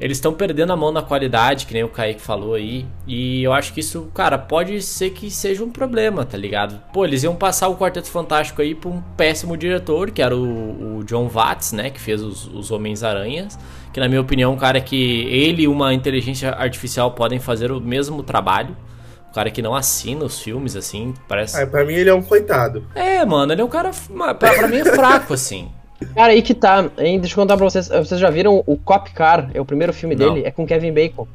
Eles 0.01 0.17
estão 0.17 0.33
perdendo 0.33 0.73
a 0.73 0.77
mão 0.77 0.91
na 0.91 1.03
qualidade, 1.03 1.67
que 1.67 1.73
nem 1.73 1.85
o 1.85 1.89
Kaique 1.89 2.21
falou 2.21 2.55
aí. 2.55 2.85
E 3.07 3.43
eu 3.45 3.53
acho 3.53 3.73
que 3.73 3.81
isso, 3.81 4.11
cara, 4.13 4.37
pode 4.37 4.83
ser 4.83 5.11
que 5.11 5.31
seja 5.31 5.63
um 5.63 5.71
problema, 5.71 6.25
tá 6.25 6.37
ligado? 6.37 6.81
Pô, 6.93 7.05
eles 7.05 7.23
iam 7.23 7.37
passar 7.37 7.69
o 7.69 7.77
Quarteto 7.77 8.09
Fantástico 8.09 8.61
aí 8.61 8.75
pra 8.75 8.91
um 8.91 9.01
péssimo 9.17 9.57
diretor, 9.57 10.11
que 10.11 10.21
era 10.21 10.37
o, 10.37 10.99
o 10.99 11.05
John 11.05 11.29
Watts, 11.29 11.73
né? 11.73 11.91
Que 11.91 12.01
fez 12.01 12.21
os, 12.23 12.47
os 12.49 12.71
Homens-Aranhas. 12.73 13.59
Que, 13.93 14.01
na 14.01 14.09
minha 14.09 14.21
opinião, 14.21 14.51
é 14.51 14.55
um 14.55 14.59
cara 14.59 14.81
que 14.81 15.23
ele 15.29 15.63
e 15.63 15.69
uma 15.69 15.95
inteligência 15.95 16.51
artificial 16.51 17.13
podem 17.13 17.39
fazer 17.39 17.71
o 17.71 17.81
mesmo 17.81 18.25
trabalho. 18.25 18.77
Um 19.31 19.33
cara 19.33 19.51
que 19.51 19.63
não 19.63 19.75
assina 19.75 20.25
os 20.25 20.41
filmes, 20.41 20.75
assim, 20.75 21.15
parece. 21.29 21.61
Ah, 21.61 21.67
pra 21.67 21.85
mim 21.85 21.95
ele 21.95 22.11
é 22.11 22.15
um 22.15 22.23
coitado. 22.23 22.85
É, 22.95 23.25
mano, 23.25 23.53
ele 23.53 23.61
é 23.63 23.65
um 23.65 23.69
cara. 23.69 23.93
Pra, 24.17 24.35
pra 24.35 24.69
mim 24.69 24.79
é 24.79 24.85
fraco, 24.85 25.35
assim. 25.35 25.71
Cara, 26.15 26.33
aí 26.33 26.43
que 26.43 26.55
tá. 26.55 26.91
Hein? 26.99 27.21
Deixa 27.21 27.35
eu 27.35 27.43
contar 27.43 27.57
pra 27.57 27.65
vocês. 27.65 27.89
Vocês 27.89 28.21
já 28.21 28.31
viram 28.31 28.63
o 28.67 28.77
Cop 28.77 29.11
Car? 29.13 29.51
É 29.55 29.61
o 29.61 29.65
primeiro 29.65 29.93
filme 29.93 30.15
Não. 30.15 30.35
dele. 30.35 30.47
É 30.47 30.51
com 30.51 30.67
Kevin 30.67 30.93
Bacon. 30.93 31.27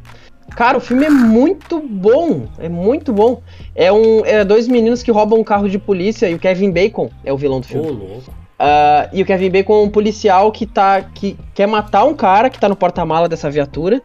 Cara, 0.56 0.78
o 0.78 0.82
filme 0.82 1.06
é 1.06 1.10
muito 1.10 1.80
bom. 1.80 2.48
É 2.58 2.68
muito 2.68 3.14
bom. 3.14 3.42
É, 3.76 3.92
um, 3.92 4.26
é 4.26 4.44
dois 4.44 4.68
meninos 4.68 5.04
que 5.04 5.12
roubam 5.12 5.40
um 5.40 5.44
carro 5.44 5.70
de 5.70 5.78
polícia 5.78 6.30
e 6.30 6.34
o 6.34 6.40
Kevin 6.40 6.72
Bacon 6.72 7.10
é 7.24 7.32
o 7.32 7.38
vilão 7.38 7.60
do 7.60 7.68
filme. 7.68 7.90
louco. 7.90 8.34
Ah, 8.58 9.10
e 9.14 9.22
o 9.22 9.26
Kevin 9.26 9.50
Bacon 9.50 9.74
é 9.74 9.84
um 9.84 9.90
policial 9.90 10.52
que, 10.52 10.66
tá, 10.66 11.02
que 11.02 11.38
quer 11.54 11.66
matar 11.66 12.04
um 12.04 12.14
cara 12.14 12.50
que 12.50 12.60
tá 12.60 12.68
no 12.68 12.76
porta-mala 12.76 13.30
dessa 13.30 13.50
viatura 13.50 14.02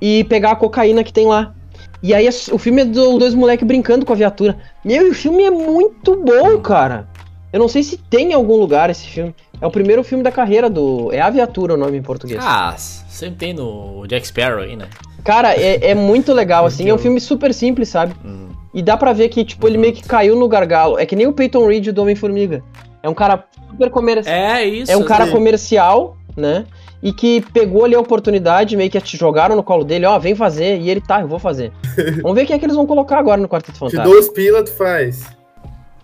e 0.00 0.24
pegar 0.24 0.50
a 0.52 0.56
cocaína 0.56 1.02
que 1.02 1.12
tem 1.12 1.26
lá. 1.26 1.54
E 2.02 2.14
aí 2.14 2.28
o 2.52 2.58
filme 2.58 2.82
é 2.82 2.84
dos 2.84 3.18
dois 3.18 3.34
moleques 3.34 3.66
brincando 3.66 4.04
com 4.04 4.12
a 4.12 4.16
viatura. 4.16 4.58
Meu, 4.84 5.10
o 5.10 5.14
filme 5.14 5.42
é 5.42 5.50
muito 5.50 6.16
bom, 6.16 6.58
cara. 6.60 7.08
Eu 7.52 7.58
não 7.58 7.66
sei 7.66 7.82
se 7.82 7.96
tem 7.96 8.30
em 8.30 8.34
algum 8.34 8.56
lugar 8.56 8.90
esse 8.90 9.06
filme. 9.06 9.34
É 9.60 9.66
o 9.66 9.70
primeiro 9.70 10.04
filme 10.04 10.22
da 10.22 10.30
carreira 10.30 10.70
do. 10.70 11.12
É 11.12 11.20
A 11.20 11.30
Viatura 11.30 11.74
o 11.74 11.76
nome 11.76 11.98
em 11.98 12.02
português. 12.02 12.40
Ah, 12.42 12.74
sempre 12.76 13.36
tem 13.36 13.54
no 13.54 14.06
Jack 14.06 14.26
Sparrow 14.26 14.62
aí, 14.62 14.76
né? 14.76 14.88
Cara, 15.24 15.54
é, 15.54 15.90
é 15.90 15.94
muito 15.94 16.32
legal, 16.32 16.64
assim. 16.66 16.88
É 16.88 16.94
um 16.94 16.98
filme 16.98 17.20
super 17.20 17.52
simples, 17.52 17.88
sabe? 17.88 18.14
Hum. 18.24 18.48
E 18.72 18.82
dá 18.82 18.96
pra 18.96 19.12
ver 19.12 19.28
que, 19.28 19.44
tipo, 19.44 19.66
ele 19.66 19.78
meio 19.78 19.92
que 19.92 20.02
caiu 20.02 20.36
no 20.36 20.46
gargalo. 20.46 20.98
É 20.98 21.06
que 21.06 21.16
nem 21.16 21.26
o 21.26 21.32
Peyton 21.32 21.66
Reed 21.66 21.88
do 21.88 22.02
Homem-Formiga. 22.02 22.62
É 23.02 23.08
um 23.08 23.14
cara 23.14 23.44
super 23.70 23.90
comercial. 23.90 24.34
É 24.34 24.64
isso. 24.64 24.92
É 24.92 24.96
um 24.96 25.04
cara 25.04 25.26
comercial, 25.28 26.16
né? 26.36 26.64
E 27.02 27.12
que 27.12 27.40
pegou 27.52 27.84
ali 27.84 27.94
a 27.94 28.00
oportunidade, 28.00 28.76
meio 28.76 28.90
que 28.90 29.00
te 29.00 29.16
jogaram 29.16 29.54
no 29.56 29.62
colo 29.62 29.84
dele, 29.84 30.04
ó, 30.04 30.18
vem 30.18 30.34
fazer, 30.34 30.78
e 30.78 30.90
ele 30.90 31.00
tá, 31.00 31.20
eu 31.20 31.28
vou 31.28 31.38
fazer. 31.38 31.72
Vamos 32.22 32.34
ver 32.36 32.44
quem 32.44 32.56
é 32.56 32.58
que 32.58 32.64
eles 32.66 32.74
vão 32.76 32.86
colocar 32.86 33.18
agora 33.18 33.40
no 33.40 33.48
Quarteto 33.48 33.72
Te 33.74 33.78
Fantástico. 33.78 34.08
dou 34.08 34.18
os 34.18 34.28
pila, 34.28 34.64
tu 34.64 34.72
faz. 34.72 35.37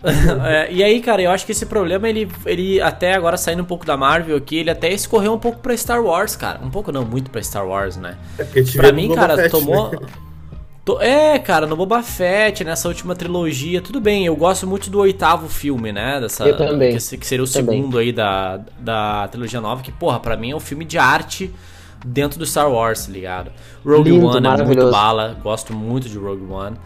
É, 0.45 0.71
e 0.71 0.83
aí, 0.83 1.01
cara, 1.01 1.21
eu 1.21 1.31
acho 1.31 1.45
que 1.45 1.51
esse 1.51 1.65
problema, 1.65 2.07
ele, 2.07 2.29
ele 2.45 2.79
até 2.81 3.13
agora 3.13 3.37
saindo 3.37 3.63
um 3.63 3.65
pouco 3.65 3.85
da 3.85 3.97
Marvel 3.97 4.37
aqui, 4.37 4.57
ele 4.57 4.69
até 4.69 4.91
escorreu 4.91 5.33
um 5.33 5.39
pouco 5.39 5.59
pra 5.59 5.75
Star 5.75 6.03
Wars, 6.03 6.35
cara. 6.35 6.59
Um 6.63 6.69
pouco 6.69 6.91
não, 6.91 7.03
muito 7.03 7.31
pra 7.31 7.41
Star 7.41 7.67
Wars, 7.67 7.97
né? 7.97 8.17
É 8.37 8.43
Pra 8.75 8.91
mim, 8.91 9.13
cara, 9.13 9.35
Fett, 9.35 9.49
tomou. 9.51 9.91
né? 9.91 9.97
To- 10.85 11.01
É, 11.01 11.39
cara, 11.39 11.65
no 11.65 11.75
Boba 11.75 12.03
Fett, 12.03 12.63
nessa 12.63 12.87
última 12.87 13.15
trilogia, 13.15 13.81
tudo 13.81 13.99
bem, 13.99 14.27
eu 14.27 14.35
gosto 14.35 14.67
muito 14.67 14.87
do 14.87 14.99
oitavo 14.99 15.49
filme, 15.49 15.91
né? 15.91 16.21
Dessa, 16.21 16.47
Eu 16.47 16.55
também. 16.55 16.95
Que, 16.95 17.17
que 17.17 17.25
seria 17.25 17.43
o 17.43 17.47
Também. 17.47 17.77
segundo 17.79 17.97
aí 17.97 18.11
da, 18.11 18.59
da 18.79 19.27
trilogia 19.29 19.59
nova, 19.59 19.81
que, 19.81 19.91
porra, 19.91 20.19
pra 20.19 20.37
mim 20.37 20.51
é 20.51 20.55
um 20.55 20.59
filme 20.59 20.85
de 20.85 20.99
arte 20.99 21.51
dentro 22.05 22.37
do 22.37 22.45
Star 22.45 22.71
Wars, 22.71 23.07
tá 23.07 23.11
ligado? 23.11 23.51
Rogue 23.83 24.11
Lindo, 24.11 24.27
One 24.27 24.45
é 24.47 24.63
muito 24.63 24.91
bala, 24.91 25.35
gosto 25.41 25.73
muito 25.73 26.07
de 26.07 26.19
Rogue 26.19 26.45
One. 26.51 26.77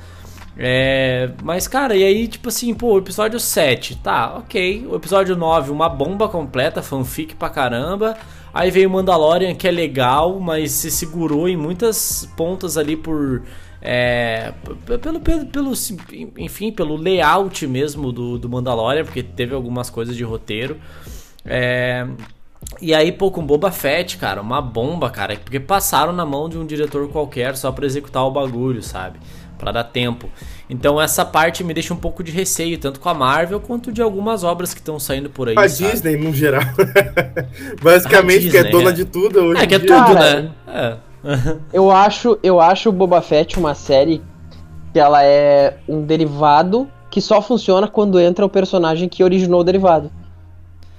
É, 0.62 1.32
mas, 1.42 1.70
cara, 1.70 1.96
e 1.96 2.04
aí, 2.04 2.28
tipo 2.28 2.50
assim, 2.50 2.74
pô, 2.74 2.98
episódio 2.98 3.40
7, 3.40 3.96
tá, 4.00 4.36
ok. 4.38 4.86
O 4.90 4.96
episódio 4.96 5.34
9, 5.36 5.72
uma 5.72 5.88
bomba 5.88 6.28
completa, 6.28 6.84
fanfic 6.84 7.34
pra 7.36 7.50
caramba. 7.50 8.18
Aí 8.54 8.70
veio 8.70 8.90
o 8.90 8.92
Mandalorian, 8.92 9.56
que 9.56 9.68
é 9.68 9.72
legal, 9.72 10.38
mas 10.40 10.72
se 10.74 10.92
segurou 10.92 11.48
em 11.48 11.56
muitas 11.56 12.30
pontas 12.36 12.78
ali 12.78 12.98
por. 12.98 13.44
É, 13.82 14.54
pelo, 15.02 15.22
pelo, 15.22 15.46
pelo, 15.46 15.72
enfim, 16.38 16.72
pelo 16.74 16.98
layout 16.98 17.66
mesmo 17.66 18.12
do, 18.12 18.38
do 18.38 18.50
Mandalorian, 18.50 19.06
porque 19.06 19.24
teve 19.24 19.56
algumas 19.56 19.90
coisas 19.90 20.16
de 20.18 20.24
roteiro. 20.26 20.78
É, 21.46 22.06
E 22.82 22.94
aí, 22.94 23.12
pô, 23.12 23.32
com 23.32 23.46
Boba 23.46 23.72
Fett, 23.72 24.18
cara, 24.18 24.42
uma 24.42 24.62
bomba, 24.62 25.10
cara, 25.10 25.38
porque 25.38 25.60
passaram 25.60 26.14
na 26.14 26.26
mão 26.26 26.50
de 26.50 26.58
um 26.58 26.66
diretor 26.66 27.10
qualquer 27.10 27.56
só 27.58 27.72
pra 27.72 27.86
executar 27.86 28.24
o 28.26 28.32
bagulho, 28.32 28.84
sabe? 28.84 29.20
Pra 29.60 29.72
dar 29.74 29.84
tempo. 29.84 30.28
Então 30.70 31.00
essa 31.02 31.24
parte 31.26 31.64
me 31.66 31.74
deixa 31.74 31.94
um 31.94 31.98
pouco 31.98 32.24
de 32.24 32.32
receio, 32.32 32.78
tanto 32.80 33.00
com 33.00 33.10
a 33.10 33.14
Marvel 33.14 33.60
quanto 33.60 33.92
de 33.92 34.02
algumas 34.02 34.44
obras 34.44 34.74
que 34.74 34.80
estão 34.80 34.98
saindo 34.98 35.30
por 35.30 35.50
aí. 35.50 35.56
A 35.58 35.68
sabe? 35.70 35.92
Disney, 35.92 36.16
no 36.18 36.34
geral. 36.34 36.64
Basicamente, 37.84 38.48
A 38.48 38.52
que 38.52 38.58
é 38.58 38.64
Disney, 38.64 38.72
dona 38.72 38.90
é. 38.90 38.94
de 38.94 39.06
tudo 39.06 39.40
hoje. 39.40 39.62
É, 39.62 39.68
que 39.68 39.76
é 39.76 39.80
tudo, 39.80 39.90
Cara, 39.90 40.42
né? 40.42 40.52
É. 40.68 40.96
Eu 41.74 41.92
acho, 41.92 42.40
eu 42.42 42.62
acho 42.62 42.88
o 42.88 42.94
Boba 42.94 43.22
Fett 43.22 43.60
uma 43.60 43.76
série 43.76 44.22
que 44.94 45.00
ela 45.00 45.22
é 45.22 45.78
um 45.88 46.02
derivado 46.04 46.90
que 47.12 47.20
só 47.20 47.42
funciona 47.42 47.90
quando 47.90 48.18
entra 48.20 48.46
o 48.46 48.50
personagem 48.50 49.10
que 49.10 49.22
originou 49.22 49.60
o 49.60 49.64
derivado. 49.64 50.10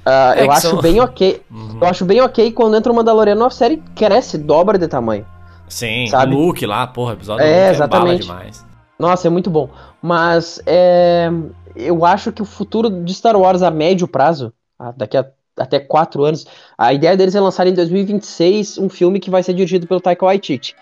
Ah, 0.05 0.35
É 0.37 0.45
eu 0.45 0.51
acho 0.51 0.69
são- 0.69 0.81
bem 0.83 1.01
ok. 1.01 1.41
Uhum. 1.51 1.79
Eu 1.81 1.87
acho 1.89 2.05
bem 2.05 2.21
ok 2.21 2.53
quando 2.53 2.77
entra 2.77 2.93
o 2.93 2.95
Mandaloriano, 2.95 3.47
a 3.47 3.51
série 3.51 3.83
cresce, 3.95 4.37
dobra 4.37 4.77
de 4.79 4.87
tamanho. 4.89 5.25
Sim, 5.71 6.07
Sabe? 6.09 6.35
o 6.35 6.39
Luke 6.39 6.67
lá, 6.67 6.87
porra, 6.87 7.13
o 7.13 7.15
episódio 7.15 7.43
É, 7.43 7.47
Luke 7.47 7.59
é 7.59 7.71
exatamente. 7.71 8.27
bala 8.27 8.39
demais. 8.41 8.67
Nossa, 8.99 9.29
é 9.29 9.31
muito 9.31 9.49
bom. 9.49 9.71
Mas 10.03 10.61
é, 10.67 11.31
eu 11.75 12.05
acho 12.05 12.33
que 12.33 12.43
o 12.43 12.45
futuro 12.45 12.91
de 12.91 13.15
Star 13.15 13.37
Wars 13.37 13.63
a 13.63 13.71
médio 13.71 14.07
prazo, 14.07 14.53
daqui 14.97 15.17
a 15.17 15.25
até 15.57 15.79
quatro 15.79 16.25
anos, 16.25 16.47
a 16.79 16.93
ideia 16.93 17.15
deles 17.17 17.35
é 17.35 17.41
lançar 17.41 17.67
em 17.67 17.75
2026 17.75 18.79
um 18.79 18.89
filme 18.89 19.21
que 19.21 19.29
vai 19.31 19.43
ser 19.43 19.53
dirigido 19.53 19.87
pelo 19.87 20.01
Taika 20.01 20.25
Waititi. 20.25 20.75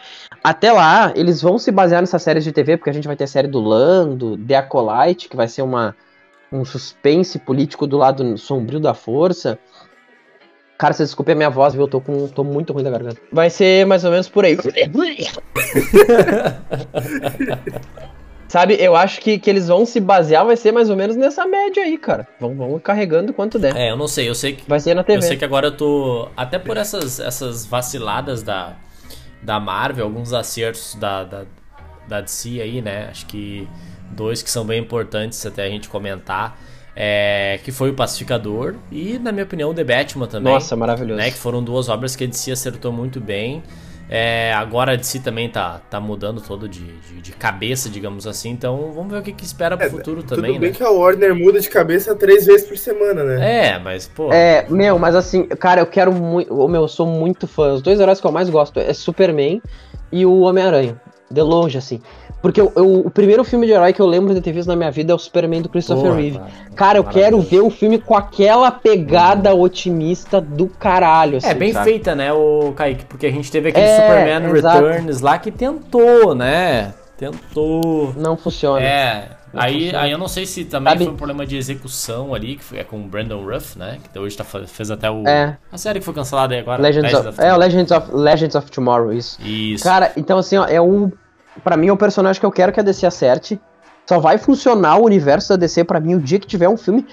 Até 0.42 0.70
lá, 0.70 1.12
eles 1.16 1.42
vão 1.42 1.58
se 1.58 1.72
basear 1.72 2.00
nessas 2.00 2.22
séries 2.22 2.44
de 2.44 2.52
TV, 2.52 2.76
porque 2.76 2.90
a 2.90 2.92
gente 2.92 3.06
vai 3.08 3.16
ter 3.16 3.24
a 3.24 3.28
série 3.28 3.48
do 3.48 3.60
Lando, 3.60 4.36
The 4.38 4.56
Acolyte, 4.56 5.28
que 5.28 5.36
vai 5.36 5.48
ser 5.48 5.62
uma, 5.62 5.96
um 6.52 6.64
suspense 6.64 7.40
político 7.40 7.88
do 7.88 7.96
lado 7.96 8.38
sombrio 8.38 8.78
da 8.78 8.94
força. 8.94 9.58
Cara, 10.78 10.94
vocês 10.94 11.08
desculpem 11.08 11.32
a 11.32 11.36
minha 11.36 11.50
voz, 11.50 11.74
viu? 11.74 11.82
Eu 11.82 11.88
tô, 11.88 12.00
com, 12.00 12.28
tô 12.28 12.44
muito 12.44 12.72
ruim 12.72 12.84
da 12.84 12.90
garganta. 12.90 13.20
Vai 13.32 13.50
ser 13.50 13.84
mais 13.84 14.04
ou 14.04 14.12
menos 14.12 14.28
por 14.28 14.44
aí. 14.44 14.56
Sabe, 18.46 18.76
eu 18.80 18.94
acho 18.96 19.20
que, 19.20 19.38
que 19.40 19.50
eles 19.50 19.66
vão 19.68 19.84
se 19.84 20.00
basear, 20.00 20.46
vai 20.46 20.56
ser 20.56 20.72
mais 20.72 20.88
ou 20.88 20.96
menos 20.96 21.16
nessa 21.16 21.44
média 21.46 21.82
aí, 21.82 21.98
cara. 21.98 22.26
Vão, 22.40 22.54
vão 22.54 22.78
carregando 22.78 23.32
quanto 23.34 23.58
der. 23.58 23.76
É, 23.76 23.90
eu 23.90 23.96
não 23.96 24.08
sei, 24.08 24.26
eu 24.28 24.34
sei 24.34 24.54
que 24.54 24.66
Vai 24.68 24.80
ser 24.80 24.94
na 24.94 25.02
Eu 25.02 25.04
TV. 25.04 25.22
sei 25.22 25.36
que 25.36 25.44
agora 25.44 25.66
eu 25.66 25.76
tô. 25.76 26.28
Até 26.36 26.58
por 26.60 26.76
essas, 26.76 27.20
essas 27.20 27.66
vaciladas 27.66 28.42
da, 28.42 28.74
da 29.42 29.60
Marvel, 29.60 30.06
alguns 30.06 30.32
acertos 30.32 30.94
da, 30.94 31.24
da, 31.24 31.44
da 32.06 32.20
DC 32.22 32.60
aí, 32.62 32.80
né? 32.80 33.08
Acho 33.10 33.26
que 33.26 33.68
dois 34.12 34.42
que 34.42 34.50
são 34.50 34.64
bem 34.64 34.80
importantes 34.80 35.44
até 35.44 35.64
a 35.64 35.68
gente 35.68 35.88
comentar. 35.88 36.56
É, 37.00 37.60
que 37.62 37.70
foi 37.70 37.90
o 37.90 37.94
Pacificador 37.94 38.74
e, 38.90 39.20
na 39.20 39.30
minha 39.30 39.44
opinião, 39.44 39.70
o 39.70 39.74
The 39.74 39.84
Batman 39.84 40.26
também. 40.26 40.52
Nossa, 40.52 40.74
maravilhoso. 40.74 41.16
né? 41.16 41.30
Que 41.30 41.38
foram 41.38 41.62
duas 41.62 41.88
obras 41.88 42.16
que 42.16 42.24
a 42.24 42.26
DC 42.26 42.50
acertou 42.50 42.90
muito 42.92 43.20
bem. 43.20 43.62
É, 44.10 44.52
agora 44.54 44.92
a 44.94 44.96
DC 44.96 45.20
também 45.20 45.48
tá, 45.48 45.80
tá 45.90 46.00
mudando 46.00 46.40
todo 46.40 46.66
de, 46.68 46.80
de, 46.80 47.20
de 47.20 47.32
cabeça, 47.32 47.88
digamos 47.88 48.26
assim. 48.26 48.50
Então 48.50 48.90
vamos 48.92 49.12
ver 49.12 49.18
o 49.18 49.22
que, 49.22 49.32
que 49.32 49.44
espera 49.44 49.76
pro 49.76 49.86
É, 49.86 49.90
futuro 49.90 50.22
Tudo 50.24 50.36
também, 50.36 50.58
bem 50.58 50.70
né? 50.70 50.76
que 50.76 50.82
a 50.82 50.90
Warner 50.90 51.36
muda 51.36 51.60
de 51.60 51.68
cabeça 51.68 52.16
três 52.16 52.46
vezes 52.46 52.66
por 52.66 52.76
semana, 52.76 53.22
né? 53.22 53.66
É, 53.74 53.78
mas, 53.78 54.08
pô. 54.08 54.32
É, 54.32 54.66
meu, 54.68 54.98
mas 54.98 55.14
assim, 55.14 55.44
cara, 55.46 55.82
eu 55.82 55.86
quero 55.86 56.10
muito. 56.12 56.52
Meu, 56.68 56.82
eu 56.82 56.88
sou 56.88 57.06
muito 57.06 57.46
fã. 57.46 57.74
Os 57.74 57.82
dois 57.82 58.00
heróis 58.00 58.20
que 58.20 58.26
eu 58.26 58.32
mais 58.32 58.50
gosto 58.50 58.80
é 58.80 58.92
Superman 58.92 59.62
e 60.10 60.26
o 60.26 60.40
Homem-Aranha. 60.40 61.00
De 61.30 61.42
longe, 61.42 61.76
assim. 61.78 62.00
Porque 62.40 62.60
eu, 62.60 62.72
eu- 62.76 63.00
o 63.00 63.10
primeiro 63.10 63.42
filme 63.42 63.66
de 63.66 63.72
herói 63.72 63.92
que 63.92 64.00
eu 64.00 64.06
lembro 64.06 64.32
de 64.32 64.40
ter 64.40 64.52
visto 64.52 64.68
na 64.68 64.76
minha 64.76 64.90
vida 64.90 65.12
é 65.12 65.14
o 65.14 65.18
Superman 65.18 65.60
do 65.62 65.68
Christopher 65.68 66.04
Porra, 66.04 66.16
Reeve. 66.20 66.38
cara. 66.38 66.50
Cara, 66.76 66.98
eu 66.98 67.04
quero 67.04 67.40
ver 67.40 67.60
o 67.60 67.68
filme 67.70 67.98
com 67.98 68.14
aquela 68.14 68.70
pegada 68.70 69.52
otimista 69.54 70.40
do 70.40 70.68
caralho. 70.68 71.34
É 71.34 71.38
assim, 71.38 71.54
bem 71.54 71.72
sabe? 71.72 71.84
feita, 71.90 72.14
né, 72.14 72.32
o 72.32 72.72
Kaique? 72.76 73.04
Porque 73.06 73.26
a 73.26 73.30
gente 73.32 73.50
teve 73.50 73.70
aquele 73.70 73.84
É, 73.86 73.96
Superman 73.96 74.56
exato. 74.56 74.86
Returns 74.86 75.20
lá 75.20 75.36
que 75.38 75.50
tentou, 75.50 76.34
né? 76.34 76.94
Tentou. 77.16 78.14
Não 78.16 78.36
funciona. 78.36 78.80
É. 78.82 79.30
Não 79.52 79.62
Aí, 79.62 79.74
funciona. 79.86 80.04
aí 80.04 80.10
eu 80.12 80.18
não 80.18 80.28
sei 80.28 80.44
se 80.46 80.64
também 80.64 80.92
Sabe- 80.92 81.04
foi 81.06 81.14
um 81.14 81.16
problema 81.16 81.46
de 81.46 81.56
execução 81.56 82.34
ali, 82.34 82.56
que 82.56 82.62
foi- 82.64 82.78
é 82.78 82.84
com 82.84 82.98
o 82.98 83.08
Brandon 83.08 83.42
Ruff, 83.44 83.78
né? 83.78 83.98
Que 84.12 84.18
hoje 84.18 84.36
tá, 84.36 84.44
fez 84.44 84.90
até 84.90 85.10
o. 85.10 85.26
É. 85.26 85.56
A 85.72 85.78
série 85.78 85.98
que 85.98 86.04
foi 86.04 86.12
cancelada 86.14 86.54
aí 86.54 86.60
agora. 86.60 86.80
Legends 86.82 87.12
of, 87.14 87.40
é, 87.40 87.52
o. 87.52 87.56
Legends 87.56 87.90
of, 87.90 88.12
Legends 88.12 88.54
of 88.54 88.70
Tomorrow, 88.70 89.12
isso. 89.12 89.40
Isso. 89.42 89.82
Cara, 89.82 90.12
então 90.16 90.38
assim, 90.38 90.56
ó, 90.58 90.66
é 90.66 90.80
um. 90.80 91.10
Pra 91.62 91.76
mim 91.76 91.88
é 91.88 91.92
o 91.92 91.96
personagem 91.96 92.40
que 92.40 92.46
eu 92.46 92.52
quero 92.52 92.72
que 92.72 92.80
a 92.80 92.82
DC 92.82 93.06
acerte. 93.06 93.60
Só 94.06 94.18
vai 94.18 94.38
funcionar 94.38 94.96
o 94.96 95.04
universo 95.04 95.50
da 95.50 95.56
DC 95.56 95.84
pra 95.84 96.00
mim 96.00 96.14
o 96.14 96.20
dia 96.20 96.38
que 96.38 96.46
tiver 96.46 96.68
um 96.68 96.76
filme 96.76 97.06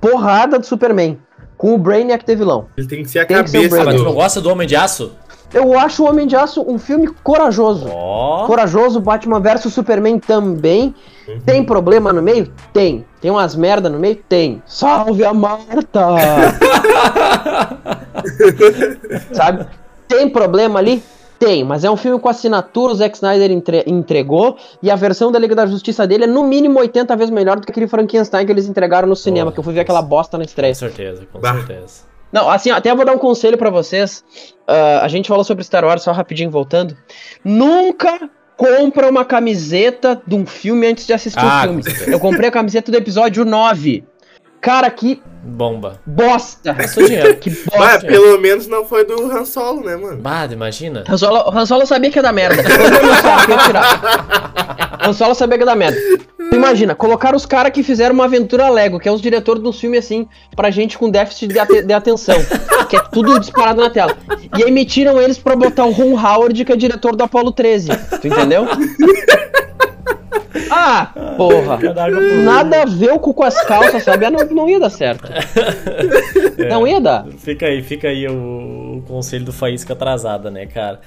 porrada 0.00 0.58
do 0.58 0.66
Superman. 0.66 1.18
Com 1.56 1.74
o 1.74 1.78
Brainiac 1.78 2.26
de 2.26 2.34
vilão. 2.34 2.66
Ele 2.76 2.88
tem 2.88 3.02
que 3.02 3.08
ser 3.08 3.20
a 3.20 3.26
Tem 3.26 3.42
que 3.42 3.50
ser 3.50 3.58
cabeça 3.58 3.82
ah, 3.82 3.84
mas 3.84 3.94
tu 3.94 3.98
do... 3.98 4.04
não 4.04 4.14
gosta 4.14 4.40
do 4.40 4.50
Homem 4.50 4.66
de 4.66 4.74
Aço? 4.74 5.12
Eu 5.54 5.78
acho 5.78 6.02
o 6.02 6.08
Homem 6.08 6.26
de 6.26 6.34
Aço 6.34 6.68
um 6.68 6.78
filme 6.78 7.06
corajoso. 7.22 7.86
Ó. 7.88 8.44
Corajoso, 8.46 9.00
Batman 9.00 9.38
vs 9.38 9.72
Superman 9.72 10.18
também. 10.18 10.92
Tem 11.46 11.64
problema 11.64 12.12
no 12.12 12.20
meio? 12.20 12.52
Tem. 12.72 13.04
Tem 13.20 13.30
umas 13.30 13.54
merda 13.54 13.88
no 13.88 14.00
meio? 14.00 14.16
Tem. 14.16 14.60
Salve 14.66 15.24
a 15.24 15.32
Marta! 15.32 16.08
Sabe? 19.32 19.66
Tem 20.08 20.28
problema 20.28 20.80
ali? 20.80 21.00
Tem, 21.38 21.64
mas 21.64 21.84
é 21.84 21.90
um 21.90 21.96
filme 21.96 22.18
com 22.20 22.28
assinatura, 22.28 22.92
o 22.92 22.96
Zack 22.96 23.16
Snyder 23.16 23.50
entre- 23.50 23.84
entregou, 23.86 24.56
e 24.82 24.90
a 24.90 24.96
versão 24.96 25.30
da 25.32 25.38
Liga 25.38 25.54
da 25.54 25.66
Justiça 25.66 26.06
dele 26.06 26.24
é 26.24 26.26
no 26.26 26.44
mínimo 26.44 26.78
80 26.78 27.14
vezes 27.16 27.30
melhor 27.34 27.58
do 27.58 27.66
que 27.66 27.72
aquele 27.72 27.88
Frankenstein 27.88 28.46
que 28.46 28.52
eles 28.52 28.68
entregaram 28.68 29.08
no 29.08 29.16
cinema, 29.16 29.50
que 29.52 29.58
eu 29.58 29.64
fui 29.64 29.74
ver 29.74 29.80
aquela 29.80 30.00
bosta 30.02 30.38
na 30.38 30.44
estreia. 30.44 30.72
Com 30.72 30.78
certeza, 30.78 31.26
com 31.32 31.40
Bah. 31.40 31.54
certeza. 31.54 32.02
Não, 32.32 32.48
assim, 32.50 32.70
até 32.70 32.92
vou 32.94 33.04
dar 33.04 33.12
um 33.12 33.18
conselho 33.18 33.56
pra 33.56 33.70
vocês. 33.70 34.24
Ah, 34.66 35.00
a 35.02 35.08
gente 35.08 35.28
falou 35.28 35.44
sobre 35.44 35.62
Star 35.62 35.84
Wars, 35.84 36.02
só 36.02 36.10
rapidinho 36.12 36.50
voltando. 36.50 36.96
Nunca 37.44 38.28
compra 38.56 39.08
uma 39.08 39.24
camiseta 39.24 40.20
de 40.26 40.34
um 40.34 40.46
filme 40.46 40.86
antes 40.86 41.06
de 41.06 41.12
assistir 41.12 41.38
Ah, 41.40 41.60
o 41.68 41.82
filme. 41.82 41.82
Eu 42.06 42.18
comprei 42.20 42.48
a 42.48 42.52
camiseta 42.52 42.90
do 42.90 42.96
episódio 42.96 43.44
9. 43.44 44.04
Cara, 44.64 44.88
que 44.90 45.20
Bomba. 45.42 46.00
bosta! 46.06 46.72
Gastou 46.72 47.04
dinheiro. 47.04 47.36
que 47.36 47.50
Mas 47.50 47.66
bosta! 48.02 48.06
pelo 48.06 48.40
menos 48.40 48.66
não 48.66 48.82
foi 48.86 49.04
do 49.04 49.30
Han 49.30 49.44
Solo, 49.44 49.84
né, 49.84 49.94
mano? 49.94 50.16
Bah, 50.16 50.46
imagina. 50.50 51.04
Han 51.06 51.18
Solo, 51.18 51.50
Han 51.50 51.66
Solo 51.66 51.84
sabia 51.84 52.10
que 52.10 52.18
ia 52.18 52.22
dar 52.22 52.32
merda. 52.32 52.62
Han 55.06 55.12
Solo 55.12 55.34
sabia 55.34 55.58
que 55.58 55.64
ia 55.64 55.66
dar 55.66 55.76
merda. 55.76 55.98
Imagina, 56.50 56.94
colocaram 56.94 57.36
os 57.36 57.44
caras 57.44 57.72
que 57.72 57.82
fizeram 57.82 58.14
uma 58.14 58.24
aventura 58.24 58.70
Lego, 58.70 58.98
que 58.98 59.06
é 59.06 59.12
os 59.12 59.20
diretores 59.20 59.62
dos 59.62 59.78
filmes 59.78 60.02
assim, 60.04 60.26
pra 60.56 60.70
gente 60.70 60.96
com 60.96 61.10
déficit 61.10 61.48
de, 61.52 61.58
ate- 61.58 61.82
de 61.82 61.92
atenção. 61.92 62.36
Que 62.88 62.96
é 62.96 63.00
tudo 63.12 63.38
disparado 63.38 63.82
na 63.82 63.90
tela. 63.90 64.16
E 64.56 64.64
aí 64.64 64.70
metiram 64.70 65.20
eles 65.20 65.36
pra 65.36 65.54
botar 65.54 65.84
o 65.84 65.90
Ron 65.90 66.14
Howard, 66.18 66.64
que 66.64 66.72
é 66.72 66.76
diretor 66.76 67.14
do 67.16 67.22
Apollo 67.22 67.52
13. 67.52 67.90
Tu 68.20 68.28
entendeu? 68.28 68.66
Ah, 70.70 71.10
porra. 71.36 71.78
Nada 72.42 72.82
a 72.82 72.84
ver 72.84 73.12
o 73.12 73.18
cu 73.18 73.34
com 73.34 73.42
as 73.44 73.60
calças, 73.64 74.02
sabe? 74.04 74.24
Ah, 74.24 74.30
Não, 74.30 74.44
não 74.46 74.68
ia 74.68 74.78
dar 74.78 74.90
certo. 74.90 75.28
Não 76.68 76.86
ia 76.86 77.00
dar. 77.00 77.26
Fica 77.38 77.66
aí, 77.66 77.82
fica 77.82 78.08
aí 78.08 78.26
o, 78.28 78.98
o 78.98 79.02
conselho 79.06 79.44
do 79.44 79.52
Faísca 79.52 79.92
atrasada, 79.92 80.50
né, 80.50 80.66
cara? 80.66 81.00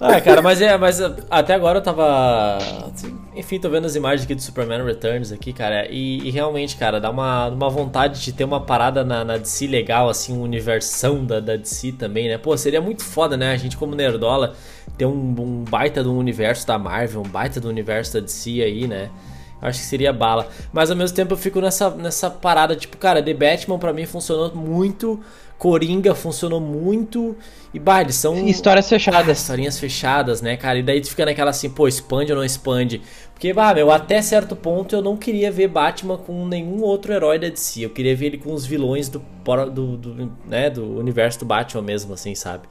Ah, 0.00 0.20
cara, 0.20 0.40
mas 0.40 0.62
é, 0.62 0.76
mas 0.78 1.00
uh, 1.00 1.16
até 1.28 1.54
agora 1.54 1.78
eu 1.78 1.82
tava. 1.82 2.58
Enfim, 3.34 3.58
tô 3.58 3.68
vendo 3.68 3.84
as 3.84 3.96
imagens 3.96 4.24
aqui 4.24 4.34
do 4.34 4.40
Superman 4.40 4.84
Returns 4.84 5.32
aqui, 5.32 5.52
cara. 5.52 5.88
E, 5.90 6.18
e 6.28 6.30
realmente, 6.30 6.76
cara, 6.76 7.00
dá 7.00 7.10
uma, 7.10 7.48
uma 7.48 7.68
vontade 7.68 8.22
de 8.22 8.32
ter 8.32 8.44
uma 8.44 8.60
parada 8.60 9.04
na, 9.04 9.24
na 9.24 9.36
DC 9.36 9.66
legal, 9.66 10.08
assim, 10.08 10.32
um 10.32 10.42
universão 10.42 11.24
da, 11.24 11.40
da 11.40 11.56
DC 11.56 11.92
também, 11.92 12.28
né? 12.28 12.38
Pô, 12.38 12.56
seria 12.56 12.80
muito 12.80 13.02
foda, 13.02 13.36
né? 13.36 13.52
A 13.52 13.56
gente, 13.56 13.76
como 13.76 13.96
Nerdola, 13.96 14.54
ter 14.96 15.04
um, 15.04 15.34
um 15.38 15.64
baita 15.64 16.02
do 16.02 16.16
universo 16.16 16.64
da 16.64 16.78
Marvel, 16.78 17.22
um 17.22 17.28
baita 17.28 17.60
do 17.60 17.68
universo 17.68 18.14
da 18.14 18.20
DC 18.20 18.62
aí, 18.62 18.86
né? 18.86 19.10
Acho 19.60 19.80
que 19.80 19.86
seria 19.86 20.12
bala. 20.12 20.48
Mas 20.72 20.90
ao 20.90 20.96
mesmo 20.96 21.16
tempo 21.16 21.34
eu 21.34 21.38
fico 21.38 21.60
nessa, 21.60 21.90
nessa 21.90 22.30
parada, 22.30 22.76
tipo, 22.76 22.96
cara, 22.96 23.22
The 23.22 23.34
Batman 23.34 23.78
pra 23.78 23.92
mim 23.92 24.06
funcionou 24.06 24.54
muito. 24.54 25.20
Coringa 25.58 26.14
funcionou 26.14 26.60
muito. 26.60 27.36
E, 27.74 27.80
bah, 27.80 28.00
eles 28.00 28.14
são. 28.14 28.46
Histórias 28.46 28.88
fechadas. 28.88 29.40
Historinhas 29.40 29.78
fechadas, 29.78 30.40
né, 30.40 30.56
cara? 30.56 30.78
E 30.78 30.82
daí 30.84 31.00
tu 31.00 31.08
fica 31.08 31.26
naquela 31.26 31.50
assim, 31.50 31.68
pô, 31.68 31.88
expande 31.88 32.30
ou 32.32 32.38
não 32.38 32.44
expande? 32.44 33.02
Porque, 33.34 33.52
bah, 33.52 33.74
meu, 33.74 33.90
até 33.90 34.22
certo 34.22 34.54
ponto 34.54 34.94
eu 34.94 35.02
não 35.02 35.16
queria 35.16 35.50
ver 35.50 35.66
Batman 35.66 36.16
com 36.16 36.46
nenhum 36.46 36.82
outro 36.82 37.12
herói 37.12 37.40
da 37.40 37.48
DC. 37.48 37.84
Eu 37.84 37.90
queria 37.90 38.14
ver 38.14 38.26
ele 38.26 38.38
com 38.38 38.54
os 38.54 38.64
vilões 38.64 39.08
do, 39.08 39.20
do, 39.72 39.96
do, 39.96 40.32
né, 40.46 40.70
do 40.70 40.96
universo 40.96 41.40
do 41.40 41.44
Batman 41.44 41.82
mesmo, 41.82 42.14
assim, 42.14 42.36
sabe? 42.36 42.68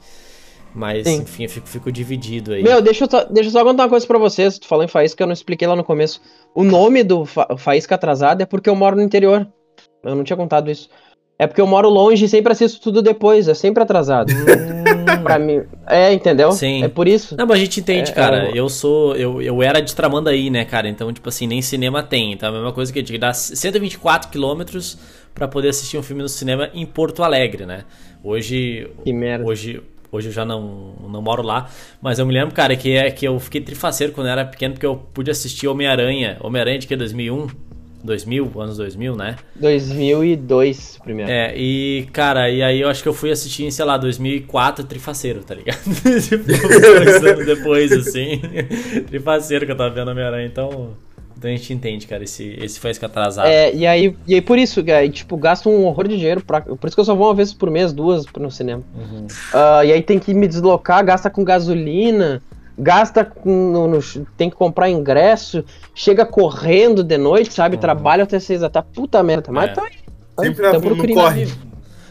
Mas, 0.74 1.06
Sim. 1.06 1.22
enfim, 1.22 1.44
eu 1.44 1.48
fico, 1.48 1.68
fico 1.68 1.90
dividido 1.92 2.52
aí. 2.52 2.62
Meu, 2.62 2.80
deixa 2.80 3.04
eu, 3.04 3.10
só, 3.10 3.24
deixa 3.24 3.48
eu 3.48 3.52
só 3.52 3.64
contar 3.64 3.84
uma 3.84 3.88
coisa 3.88 4.06
pra 4.06 4.18
vocês. 4.18 4.58
Tu 4.58 4.66
falou 4.66 4.84
em 4.84 4.88
faísca, 4.88 5.22
eu 5.22 5.26
não 5.26 5.32
expliquei 5.32 5.66
lá 5.66 5.74
no 5.74 5.84
começo. 5.84 6.20
O 6.54 6.62
nome 6.62 7.02
do 7.02 7.24
fa 7.24 7.56
faísca 7.56 7.94
atrasada 7.94 8.42
é 8.42 8.46
porque 8.46 8.68
eu 8.68 8.76
moro 8.76 8.96
no 8.96 9.02
interior. 9.02 9.46
Eu 10.04 10.14
não 10.14 10.24
tinha 10.24 10.36
contado 10.36 10.70
isso. 10.70 10.88
É 11.38 11.46
porque 11.46 11.60
eu 11.60 11.66
moro 11.66 11.88
longe 11.88 12.24
e 12.24 12.28
sempre 12.28 12.52
assisto 12.52 12.80
tudo 12.80 13.00
depois, 13.00 13.46
é 13.46 13.54
sempre 13.54 13.82
atrasado. 13.82 14.32
pra 15.22 15.38
mim. 15.38 15.62
É, 15.86 16.12
entendeu? 16.12 16.48
Hum. 16.48 16.52
Sim. 16.52 16.82
É 16.82 16.88
por 16.88 17.06
isso. 17.06 17.36
Não, 17.36 17.46
mas 17.46 17.58
a 17.58 17.60
gente 17.60 17.80
entende, 17.80 18.10
É, 18.10 18.14
cara. 18.14 18.48
é 18.48 18.52
Eu 18.58 18.68
sou. 18.68 19.14
Eu, 19.14 19.40
eu 19.40 19.62
era 19.62 19.80
de 19.80 19.94
Tramandaí, 19.94 20.50
né, 20.50 20.64
cara? 20.64 20.88
Então, 20.88 21.12
tipo 21.12 21.28
assim, 21.28 21.46
nem 21.46 21.62
cinema 21.62 22.02
tem. 22.02 22.32
Então 22.32 22.48
é 22.48 22.50
a 22.50 22.54
mesma 22.54 22.72
coisa 22.72 22.92
que 22.92 22.98
eu 22.98 23.02
digo. 23.02 23.18
Dá 23.18 23.32
124 23.32 24.30
quilômetros 24.30 24.98
pra 25.32 25.46
poder 25.46 25.68
assistir 25.68 25.96
um 25.96 26.02
filme 26.02 26.22
no 26.22 26.28
cinema 26.28 26.70
em 26.74 26.84
Porto 26.84 27.22
Alegre, 27.22 27.64
né? 27.66 27.84
Hoje. 28.22 28.90
Que 29.04 29.12
merda. 29.12 29.44
Hoje. 29.46 29.80
Hoje 30.10 30.28
eu 30.28 30.32
já 30.32 30.44
não, 30.44 30.94
não 31.08 31.20
moro 31.20 31.42
lá, 31.42 31.68
mas 32.00 32.18
eu 32.18 32.24
me 32.24 32.32
lembro, 32.32 32.54
cara, 32.54 32.74
que, 32.74 32.92
é, 32.96 33.10
que 33.10 33.26
eu 33.26 33.38
fiquei 33.38 33.60
trifaceiro 33.60 34.12
quando 34.12 34.28
eu 34.28 34.32
era 34.32 34.44
pequeno, 34.44 34.74
porque 34.74 34.86
eu 34.86 34.96
pude 34.96 35.30
assistir 35.30 35.68
Homem-Aranha. 35.68 36.38
Homem-Aranha 36.40 36.78
de 36.78 36.86
que? 36.86 36.96
2001? 36.96 37.48
2000, 38.02 38.52
anos 38.60 38.76
2000, 38.76 39.16
né? 39.16 39.36
2002, 39.56 40.98
primeiro. 41.02 41.30
É, 41.30 41.52
e, 41.56 42.08
cara, 42.12 42.48
e 42.48 42.62
aí 42.62 42.80
eu 42.80 42.88
acho 42.88 43.02
que 43.02 43.08
eu 43.08 43.12
fui 43.12 43.30
assistir 43.30 43.64
em, 43.64 43.70
sei 43.70 43.84
lá, 43.84 43.98
2004, 43.98 44.84
Trifaceiro, 44.84 45.42
tá 45.42 45.54
ligado? 45.54 45.78
tipo, 46.22 46.44
dois 46.44 47.24
anos 47.24 47.44
depois, 47.44 47.92
assim. 47.92 48.40
trifaceiro 49.08 49.66
que 49.66 49.72
eu 49.72 49.76
tava 49.76 49.94
vendo 49.94 50.10
Homem-Aranha, 50.10 50.46
então... 50.46 50.96
Então 51.38 51.48
a 51.48 51.54
gente 51.54 51.72
entende, 51.72 52.04
cara, 52.06 52.24
esse, 52.24 52.58
esse 52.60 52.80
foi 52.80 52.90
esse 52.90 52.98
que 52.98 53.06
atrasado. 53.06 53.46
É, 53.46 53.72
e 53.72 53.86
aí, 53.86 54.16
e 54.26 54.34
aí 54.34 54.40
por 54.40 54.58
isso, 54.58 54.82
aí, 54.92 55.08
tipo, 55.08 55.36
gasta 55.36 55.68
um 55.68 55.84
horror 55.86 56.08
de 56.08 56.16
dinheiro. 56.16 56.40
Pra, 56.44 56.60
por 56.60 56.86
isso 56.88 56.96
que 56.96 57.00
eu 57.00 57.04
só 57.04 57.14
vou 57.14 57.28
uma 57.28 57.34
vez 57.34 57.52
por 57.52 57.70
mês, 57.70 57.92
duas 57.92 58.24
no 58.36 58.50
cinema. 58.50 58.82
Uhum. 58.96 59.26
Ah, 59.54 59.84
e 59.84 59.92
aí 59.92 60.02
tem 60.02 60.18
que 60.18 60.34
me 60.34 60.48
deslocar, 60.48 61.04
gasta 61.04 61.30
com 61.30 61.44
gasolina, 61.44 62.42
gasta 62.76 63.24
com. 63.24 63.70
no- 63.70 63.86
no- 63.86 64.26
tem 64.36 64.50
que 64.50 64.56
comprar 64.56 64.90
ingresso, 64.90 65.64
chega 65.94 66.26
correndo 66.26 67.04
de 67.04 67.16
noite, 67.16 67.52
sabe? 67.54 67.76
Trabalha 67.76 68.24
até 68.24 68.40
seis 68.40 68.60
da 68.60 68.68
tarde. 68.68 68.88
Puta 68.92 69.22
merda, 69.22 69.52
mas 69.52 69.70
É. 69.70 69.74
tá 69.74 69.82
aí. 69.84 70.44
Sempre 70.44 70.62
na- 70.62 70.72
Tamo 70.72 70.90
no 70.90 70.96
procurando 70.96 71.14
corre. 71.24 71.44
vivo. 71.44 71.67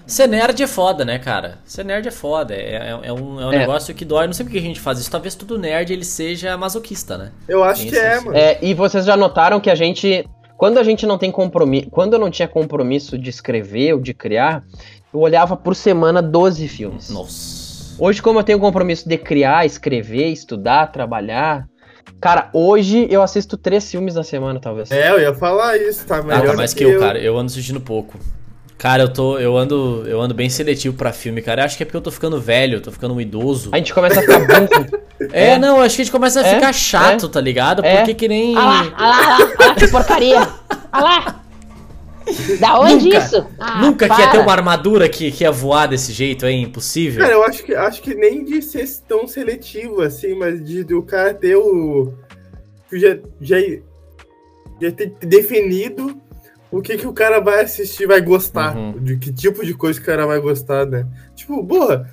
Ser 0.08 0.26
nerd 0.26 0.64
é 0.64 0.68
foda, 0.68 1.03
né, 1.03 1.20
cara? 1.20 1.60
Ser 1.66 1.84
nerd 1.84 2.08
é 2.08 2.12
foda. 2.12 2.55
É, 2.55 2.76
é, 2.76 2.99
é 3.10 3.14
um, 3.14 3.41
é 3.41 3.45
um 3.45 3.51
É. 3.53 3.60
negócio 3.60 3.93
que 3.93 4.05
dói. 4.05 4.26
Não 4.26 4.34
sei 4.34 4.45
por 4.45 4.51
que 4.53 4.58
a 4.58 4.62
gente 4.62 4.80
faz 4.80 4.97
isso. 4.99 5.12
Talvez 5.12 5.36
todo 5.36 5.58
nerd 5.58 5.91
ele 5.91 6.05
seja 6.05 6.55
masoquista, 6.58 7.18
né? 7.18 7.32
Eu 7.47 7.62
acho 7.64 7.86
que 7.86 7.95
é, 7.95 8.20
mano. 8.22 8.38
É, 8.38 8.58
e 8.62 8.74
vocês 8.74 9.05
já 9.05 9.18
notaram 9.18 9.60
que 9.60 9.70
a 9.70 9.76
gente. 9.76 10.26
Quando 10.58 10.78
a 10.80 10.84
gente 10.84 11.05
não 11.05 11.18
tem 11.18 11.30
compromisso. 11.30 11.89
Quando 11.91 12.14
eu 12.14 12.20
não 12.20 12.32
tinha 12.32 12.47
compromisso 12.47 13.18
de 13.18 13.30
escrever 13.30 13.93
ou 13.93 13.99
de 13.99 14.14
criar, 14.14 14.64
eu 15.14 15.20
olhava 15.20 15.55
por 15.58 15.76
semana 15.76 16.22
12 16.22 16.68
filmes. 16.70 17.10
Nossa. 17.10 17.95
Hoje, 17.99 18.22
como 18.22 18.39
eu 18.39 18.43
tenho 18.43 18.60
compromisso 18.60 19.08
de 19.10 19.18
criar, 19.18 19.66
escrever, 19.66 20.28
estudar, 20.28 20.88
trabalhar. 20.91 21.68
Cara, 22.22 22.49
hoje 22.53 23.05
eu 23.10 23.22
assisto 23.22 23.58
três 23.58 23.91
filmes 23.91 24.16
na 24.16 24.24
semana, 24.24 24.60
talvez. 24.60 24.89
É, 24.89 25.12
eu 25.12 25.20
ia 25.20 25.34
falar 25.34 25.78
isso, 25.78 26.05
tá 26.08 26.18
Ah, 26.20 26.24
melhor 26.24 26.45
tá 26.45 26.51
do 26.53 26.58
mais 26.58 26.74
que 26.74 26.84
eu, 26.84 26.99
cara. 26.99 27.20
Eu 27.20 27.38
ando 27.38 27.47
assistindo 27.51 27.82
pouco. 27.82 28.18
Cara, 28.78 29.03
eu 29.03 29.09
tô. 29.11 29.39
Eu 29.39 29.57
ando. 29.57 30.03
Eu 30.07 30.21
ando 30.21 30.34
bem 30.36 30.49
seletivo 30.49 30.95
pra 30.95 31.11
filme, 31.11 31.41
cara. 31.41 31.61
Eu 31.61 31.65
acho 31.65 31.75
que 31.78 31.82
é 31.84 31.86
porque 31.86 31.97
eu 31.97 32.01
tô 32.01 32.11
ficando 32.11 32.39
velho, 32.39 32.75
eu 32.78 32.82
tô 32.82 32.91
ficando 32.91 33.13
um 33.15 33.19
idoso. 33.21 33.69
A 33.73 33.78
gente 33.78 33.91
começa 33.93 34.19
a 34.19 34.21
ficar 34.21 34.39
burro. 34.39 35.07
É, 35.32 35.49
É. 35.53 35.57
não, 35.57 35.82
acho 35.82 35.95
que 35.95 36.01
a 36.03 36.05
gente 36.05 36.11
começa 36.11 36.41
a 36.41 36.45
É, 36.47 36.55
ficar 36.55 36.71
chato, 36.73 37.25
é. 37.25 37.30
tá 37.30 37.41
ligado? 37.41 37.84
É. 37.84 37.97
Porque 37.97 38.13
que 38.13 38.28
nem. 38.28 38.55
Olha 38.55 38.65
lá, 38.65 38.80
olha 38.82 38.91
lá, 38.97 39.38
olha 39.59 39.67
lá, 39.69 39.75
que 39.75 39.88
porcaria. 39.88 40.39
Olha 40.93 41.01
lá. 41.03 41.43
Da 42.59 42.78
onde 42.82 43.05
Nunca, 43.05 43.17
isso? 43.19 43.47
Ah, 43.57 43.82
Nunca 43.82 44.07
que 44.07 44.13
para. 44.13 44.25
ia 44.25 44.32
ter 44.32 44.39
uma 44.39 44.51
armadura 44.51 45.07
que, 45.07 45.32
que 45.32 45.43
ia 45.45 45.51
voar 45.51 45.88
desse 45.88 46.11
jeito, 46.11 46.45
é 46.45 46.51
impossível. 46.51 47.21
Cara, 47.21 47.34
eu 47.34 47.43
acho 47.43 47.63
que, 47.63 47.73
acho 47.73 48.01
que 48.01 48.13
nem 48.13 48.43
de 48.43 48.61
ser 48.61 48.86
tão 49.07 49.25
seletivo 49.25 50.01
assim, 50.01 50.36
mas 50.36 50.61
de 50.63 50.84
do 50.84 51.01
cara 51.01 51.34
ter 51.34 51.55
o. 51.55 52.13
Já, 52.91 53.17
já, 53.41 53.57
já 54.82 54.91
ter 54.91 55.13
definido 55.21 56.21
o 56.72 56.82
que, 56.82 56.97
que 56.97 57.07
o 57.07 57.13
cara 57.13 57.39
vai 57.39 57.61
assistir, 57.61 58.07
vai 58.07 58.22
gostar. 58.22 58.76
Uhum. 58.76 58.91
De 58.99 59.18
que 59.18 59.32
tipo 59.32 59.65
de 59.65 59.74
coisa 59.74 59.99
que 59.99 60.03
o 60.03 60.07
cara 60.07 60.26
vai 60.26 60.39
gostar, 60.39 60.86
né? 60.86 61.05
Tipo, 61.36 61.65
porra, 61.65 62.09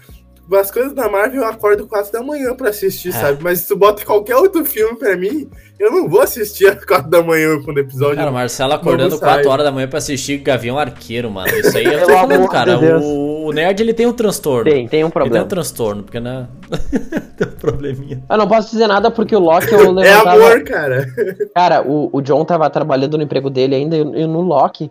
as 0.52 0.70
coisas 0.70 0.92
da 0.92 1.08
Marvel 1.08 1.42
eu 1.42 1.48
acordo 1.48 1.86
4 1.86 2.12
da 2.12 2.22
manhã 2.22 2.54
pra 2.54 2.68
assistir, 2.70 3.08
É. 3.08 3.12
sabe? 3.12 3.42
Mas 3.42 3.60
se 3.60 3.68
tu 3.68 3.76
bota 3.76 4.04
qualquer 4.04 4.36
outro 4.36 4.64
filme 4.64 4.96
pra 4.98 5.16
mim, 5.16 5.48
eu 5.80 5.90
não 5.90 6.08
vou 6.08 6.20
assistir 6.20 6.66
às 6.70 6.84
4 6.84 7.08
da 7.10 7.22
manhã 7.22 7.60
quando 7.64 7.78
o 7.78 7.80
episódio. 7.80 8.16
Cara, 8.16 8.30
o 8.30 8.34
Marcelo 8.34 8.72
acordando 8.74 9.10
Vamos 9.10 9.20
sair. 9.20 9.34
4 9.36 9.50
horas 9.50 9.64
da 9.64 9.72
manhã 9.72 9.88
pra 9.88 9.98
assistir 9.98 10.38
Gavião 10.38 10.78
Arqueiro, 10.78 11.30
mano. 11.30 11.48
Isso 11.56 11.76
aí 11.76 11.84
eu 11.84 12.00
tô 12.00 12.12
falando, 12.12 12.48
cara. 12.48 12.76
de. 12.76 12.86
O, 13.04 13.46
o 13.46 13.52
nerd 13.52 13.80
ele 13.82 13.92
tem 13.94 14.06
um 14.06 14.12
transtorno. 14.12 14.64
Tem, 14.64 14.86
tem 14.88 15.02
um 15.04 15.06
Ele 15.06 15.12
tem 15.12 15.22
problema. 15.22 15.44
um 15.44 15.48
transtorno, 15.48 16.02
porque 16.02 16.20
né? 16.20 16.46
tem 17.36 17.48
um 17.48 17.50
probleminha. 17.52 18.22
Eu 18.28 18.36
não 18.38 18.48
posso 18.48 18.70
dizer 18.70 18.86
nada 18.86 19.10
porque 19.10 19.34
o 19.34 19.40
Loki 19.40 19.72
eu 19.72 19.80
é 19.84 19.90
levantava... 19.90 20.30
amor, 20.36 20.64
cara. 20.64 21.06
Cara, 21.54 21.82
o, 21.82 22.10
o 22.12 22.20
John 22.22 22.44
tava 22.44 22.68
trabalhando 22.70 23.16
no 23.16 23.24
emprego 23.24 23.50
dele 23.50 23.74
ainda, 23.74 23.96
e 23.96 24.00
e 24.00 24.26
no 24.26 24.40
Loki, 24.40 24.90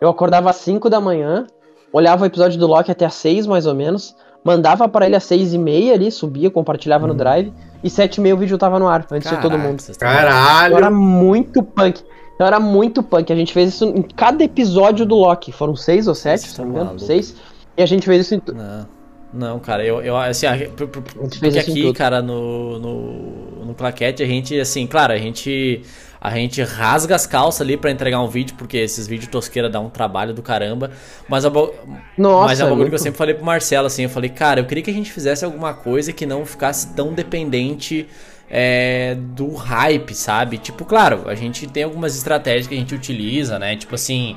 eu 0.00 0.08
acordava 0.08 0.50
às 0.50 0.56
5 0.56 0.88
da 0.90 1.00
manhã, 1.00 1.46
olhava 1.92 2.22
o 2.24 2.26
episódio 2.26 2.58
do 2.58 2.66
Loki 2.66 2.90
até 2.90 3.04
às 3.04 3.14
6, 3.14 3.46
mais 3.46 3.66
ou 3.66 3.74
menos, 3.74 4.16
mandava 4.44 4.88
pra 4.88 5.06
ele 5.06 5.16
às 5.16 5.24
6 5.24 5.54
e 5.54 5.58
meia 5.58 5.94
ali, 5.94 6.10
subia, 6.10 6.50
compartilhava 6.50 7.06
no 7.06 7.14
Drive, 7.14 7.52
e 7.82 7.90
7 7.90 8.16
e 8.16 8.20
meia 8.20 8.34
o 8.34 8.38
vídeo 8.38 8.56
tava 8.58 8.78
no 8.78 8.88
ar, 8.88 9.06
antes 9.10 9.28
de 9.30 9.36
todo 9.36 9.50
Caraca, 9.52 9.68
mundo. 9.68 9.82
Então 9.82 10.08
Caralho. 10.08 10.76
era 10.76 10.90
muito 10.90 11.62
punk. 11.62 12.02
Então 12.34 12.46
era 12.46 12.58
muito 12.60 13.02
punk. 13.02 13.32
A 13.32 13.36
gente 13.36 13.52
fez 13.52 13.70
isso 13.70 13.84
em 13.84 14.02
cada 14.02 14.42
episódio 14.42 15.04
do 15.06 15.14
Loki. 15.14 15.52
Foram 15.52 15.76
seis 15.76 16.08
ou 16.08 16.14
sete, 16.14 16.40
Vocês 16.42 16.52
se 16.54 16.60
não 16.60 16.68
me 16.68 16.74
engano. 16.74 16.98
Seis. 16.98 17.36
E 17.76 17.82
a 17.82 17.86
gente 17.86 18.04
fez 18.06 18.26
isso 18.26 18.34
em. 18.34 18.42
Não, 18.52 18.86
não, 19.32 19.58
cara, 19.58 19.84
eu, 19.84 20.02
eu 20.02 20.16
assim, 20.16 20.46
por- 20.76 20.88
por- 20.88 21.02
A 21.18 21.22
gente 21.24 21.38
fez 21.38 21.54
porque 21.54 21.70
isso 21.70 21.78
em 21.78 21.82
aqui, 21.88 21.92
cara, 21.94 22.20
no, 22.20 22.78
no, 22.78 23.66
no 23.66 23.74
Claquete, 23.74 24.22
a 24.22 24.26
gente, 24.26 24.58
assim, 24.60 24.86
claro, 24.86 25.12
a 25.12 25.18
gente, 25.18 25.82
a 26.24 26.30
gente 26.36 26.62
rasga 26.62 27.16
as 27.16 27.26
calças 27.26 27.60
ali 27.62 27.76
pra 27.76 27.90
entregar 27.90 28.20
um 28.22 28.28
vídeo, 28.28 28.54
porque 28.56 28.76
esses 28.76 29.08
vídeos 29.08 29.28
tosqueira 29.28 29.68
dá 29.68 29.80
um 29.80 29.90
trabalho 29.90 30.32
do 30.32 30.40
caramba, 30.40 30.92
mas 31.28 31.44
a, 31.44 31.50
bo- 31.50 31.74
Nossa, 32.16 32.46
mas 32.46 32.60
a 32.60 32.64
é 32.64 32.66
bagulho 32.68 32.84
que 32.84 32.90
muito- 32.90 32.94
eu 32.94 32.98
sempre 33.00 33.18
falei 33.18 33.34
pro 33.34 33.44
Marcelo, 33.44 33.88
assim, 33.88 34.04
eu 34.04 34.08
falei, 34.08 34.30
cara, 34.30 34.60
eu 34.60 34.64
queria 34.64 34.84
que 34.84 34.90
a 34.90 34.94
gente 34.94 35.10
fizesse 35.10 35.44
alguma 35.44 35.74
coisa 35.74 36.12
que 36.12 36.24
não 36.24 36.46
ficasse 36.46 36.94
tão 36.94 37.12
dependente 37.12 38.06
é, 38.48 39.16
do 39.18 39.52
hype, 39.54 40.14
sabe? 40.14 40.58
Tipo, 40.58 40.84
claro, 40.84 41.22
a 41.26 41.34
gente 41.34 41.66
tem 41.66 41.82
algumas 41.84 42.16
estratégias 42.16 42.66
que 42.66 42.74
a 42.74 42.78
gente 42.78 42.94
utiliza, 42.94 43.58
né? 43.58 43.74
Tipo 43.76 43.94
assim, 43.94 44.36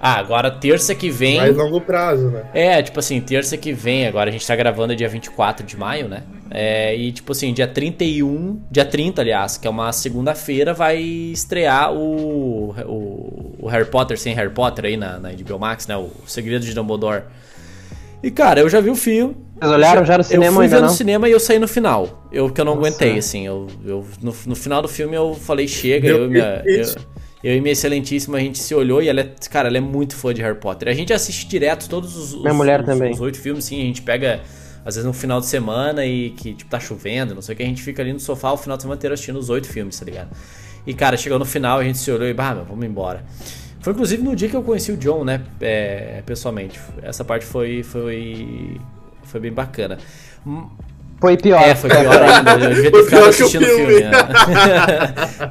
ah, 0.00 0.18
agora 0.18 0.50
terça 0.50 0.94
que 0.94 1.10
vem... 1.10 1.38
Mais 1.38 1.56
longo 1.56 1.80
prazo, 1.80 2.28
né? 2.28 2.44
É, 2.52 2.82
tipo 2.82 2.98
assim, 2.98 3.20
terça 3.20 3.56
que 3.56 3.72
vem, 3.72 4.06
agora 4.06 4.28
a 4.28 4.32
gente 4.32 4.46
tá 4.46 4.54
gravando 4.54 4.94
dia 4.94 5.08
24 5.08 5.66
de 5.66 5.76
maio, 5.76 6.08
né? 6.08 6.22
É, 6.50 6.94
e 6.94 7.10
tipo 7.12 7.32
assim, 7.32 7.52
dia 7.52 7.66
31, 7.66 8.60
dia 8.70 8.84
30, 8.84 9.22
aliás, 9.22 9.56
que 9.56 9.66
é 9.66 9.70
uma 9.70 9.92
segunda-feira, 9.92 10.74
vai 10.74 10.98
estrear 10.98 11.92
o, 11.92 12.70
o, 12.86 13.56
o 13.62 13.68
Harry 13.68 13.86
Potter 13.86 14.18
sem 14.18 14.34
Harry 14.34 14.50
Potter 14.50 14.84
aí 14.84 14.96
na, 14.96 15.18
na 15.18 15.30
HBO 15.30 15.58
Max, 15.58 15.86
né? 15.86 15.96
O 15.96 16.10
Segredo 16.26 16.64
de 16.64 16.74
Dumbledore. 16.74 17.24
E 18.22 18.30
cara, 18.30 18.60
eu 18.60 18.68
já 18.68 18.80
vi 18.80 18.90
o 18.90 18.94
filme. 18.94 19.36
Vocês 19.58 19.72
olharam 19.72 20.04
já 20.04 20.14
no 20.18 20.20
Eu 20.20 20.24
cinema 20.24 20.56
fui 20.56 20.64
ainda 20.64 20.76
ver 20.76 20.82
não? 20.82 20.88
no 20.88 20.94
cinema 20.94 21.28
e 21.28 21.32
eu 21.32 21.40
saí 21.40 21.58
no 21.58 21.68
final. 21.68 22.28
Eu 22.30 22.50
que 22.50 22.60
eu 22.60 22.64
não 22.64 22.74
Nossa. 22.74 22.88
aguentei, 22.88 23.18
assim. 23.18 23.46
Eu, 23.46 23.66
eu, 23.84 24.06
no, 24.22 24.34
no 24.46 24.54
final 24.54 24.82
do 24.82 24.88
filme 24.88 25.16
eu 25.16 25.34
falei, 25.34 25.66
chega, 25.66 26.08
Deu 26.08 26.18
eu 26.18 26.26
e 26.26 26.28
minha. 26.28 26.62
Eu. 26.64 26.84
Eu 27.48 27.56
e 27.56 27.60
minha 27.60 27.72
excelentíssima, 27.72 28.38
a 28.38 28.40
gente 28.40 28.58
se 28.58 28.74
olhou 28.74 29.02
e 29.02 29.08
ela 29.08 29.20
é. 29.20 29.30
Cara, 29.50 29.68
ela 29.68 29.76
é 29.78 29.80
muito 29.80 30.16
fã 30.16 30.32
de 30.34 30.42
Harry 30.42 30.58
Potter. 30.58 30.88
A 30.88 30.92
gente 30.94 31.12
assiste 31.12 31.46
direto 31.46 31.88
todos 31.88 32.16
os. 32.16 32.34
Minha 32.34 32.50
os- 32.50 32.56
mulher 32.56 32.80
os- 32.80 32.86
também. 32.86 33.12
Os 33.12 33.20
oito 33.20 33.38
filmes, 33.38 33.64
sim, 33.64 33.80
a 33.80 33.84
gente 33.84 34.02
pega. 34.02 34.40
Às 34.84 34.94
vezes 34.94 35.04
no 35.06 35.12
final 35.12 35.40
de 35.40 35.46
semana 35.46 36.06
e 36.06 36.30
que, 36.30 36.54
tipo, 36.54 36.70
tá 36.70 36.78
chovendo, 36.78 37.34
não 37.34 37.42
sei 37.42 37.54
o 37.54 37.56
que, 37.56 37.62
a 37.64 37.66
gente 37.66 37.82
fica 37.82 38.02
ali 38.02 38.12
no 38.12 38.20
sofá 38.20 38.52
o 38.52 38.56
final 38.56 38.76
de 38.76 38.84
semana 38.84 38.96
inteiro 38.96 39.14
assistindo 39.14 39.36
os 39.36 39.50
oito 39.50 39.66
filmes, 39.68 39.98
tá 39.98 40.04
ligado? 40.04 40.28
E, 40.86 40.94
cara, 40.94 41.16
chegou 41.16 41.40
no 41.40 41.44
final, 41.44 41.80
a 41.80 41.84
gente 41.84 41.98
se 41.98 42.08
olhou 42.08 42.28
e, 42.28 42.32
bah, 42.32 42.54
meu, 42.54 42.64
vamos 42.64 42.86
embora. 42.86 43.24
Foi 43.80 43.92
inclusive 43.92 44.22
no 44.22 44.36
dia 44.36 44.48
que 44.48 44.54
eu 44.54 44.62
conheci 44.62 44.92
o 44.92 44.96
John, 44.96 45.24
né, 45.24 45.42
é, 45.60 46.22
pessoalmente. 46.24 46.78
Essa 47.02 47.24
parte 47.24 47.44
foi, 47.44 47.82
foi, 47.82 48.80
foi 49.24 49.40
bem 49.40 49.52
bacana. 49.52 49.98
Foi 51.20 51.36
pior. 51.36 51.62
É, 51.62 51.74
foi 51.74 51.88
pior 51.90 52.22
ainda. 52.22 52.50
Eu 52.52 52.74
devia 52.74 52.90
ter 52.92 53.04
ficado 53.04 53.24
assistindo 53.26 53.62
o 53.62 53.66
filme. 53.66 53.86
filme. 53.86 54.04
né? 54.04 54.12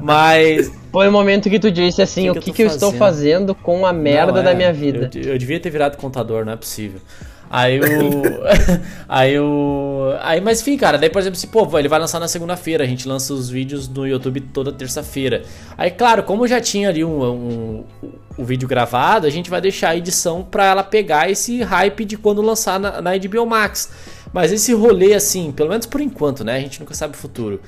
Mas. 0.00 0.70
Foi 0.92 1.08
o 1.08 1.12
momento 1.12 1.50
que 1.50 1.58
tu 1.58 1.70
disse 1.70 2.00
assim: 2.00 2.30
o 2.30 2.32
que 2.32 2.38
eu 2.38 2.42
que, 2.42 2.52
que 2.52 2.62
eu 2.62 2.68
estou 2.68 2.92
fazendo? 2.92 3.54
com 3.54 3.84
a 3.84 3.92
merda 3.92 4.32
Não, 4.32 4.44
da 4.44 4.52
é, 4.52 4.54
minha 4.54 4.72
vida? 4.72 5.10
Eu, 5.14 5.32
eu 5.32 5.38
devia 5.38 5.58
ter 5.58 5.70
virado 5.70 5.96
contador, 5.96 6.44
não 6.44 6.52
é 6.52 6.56
possível. 6.56 7.00
Aí 7.50 7.80
o. 7.80 7.84
aí 9.08 9.38
o. 9.38 10.14
Aí, 10.20 10.40
mas 10.40 10.60
enfim, 10.60 10.76
cara, 10.76 10.98
daí, 10.98 11.10
por 11.10 11.20
exemplo, 11.20 11.38
se, 11.38 11.46
pô, 11.46 11.78
ele 11.78 11.88
vai 11.88 11.98
lançar 11.98 12.18
na 12.18 12.28
segunda-feira, 12.28 12.84
a 12.84 12.86
gente 12.86 13.06
lança 13.06 13.32
os 13.32 13.48
vídeos 13.48 13.88
no 13.88 14.06
YouTube 14.06 14.40
toda 14.40 14.72
terça-feira. 14.72 15.42
Aí, 15.76 15.90
claro, 15.90 16.22
como 16.22 16.46
já 16.46 16.60
tinha 16.60 16.88
ali 16.88 17.04
um, 17.04 17.24
um, 17.24 17.84
o 18.36 18.44
vídeo 18.44 18.68
gravado, 18.68 19.26
a 19.26 19.30
gente 19.30 19.48
vai 19.48 19.60
deixar 19.60 19.90
a 19.90 19.96
edição 19.96 20.42
pra 20.42 20.66
ela 20.66 20.82
pegar 20.82 21.30
esse 21.30 21.62
hype 21.62 22.04
de 22.04 22.16
quando 22.16 22.42
lançar 22.42 22.80
na, 22.80 23.00
na 23.00 23.16
HBO 23.16 23.46
Max. 23.46 23.90
Mas 24.32 24.52
esse 24.52 24.72
rolê, 24.74 25.14
assim, 25.14 25.52
pelo 25.52 25.68
menos 25.70 25.86
por 25.86 26.00
enquanto, 26.00 26.44
né? 26.44 26.56
A 26.56 26.60
gente 26.60 26.80
nunca 26.80 26.94
sabe 26.94 27.14
o 27.14 27.16
futuro. 27.16 27.60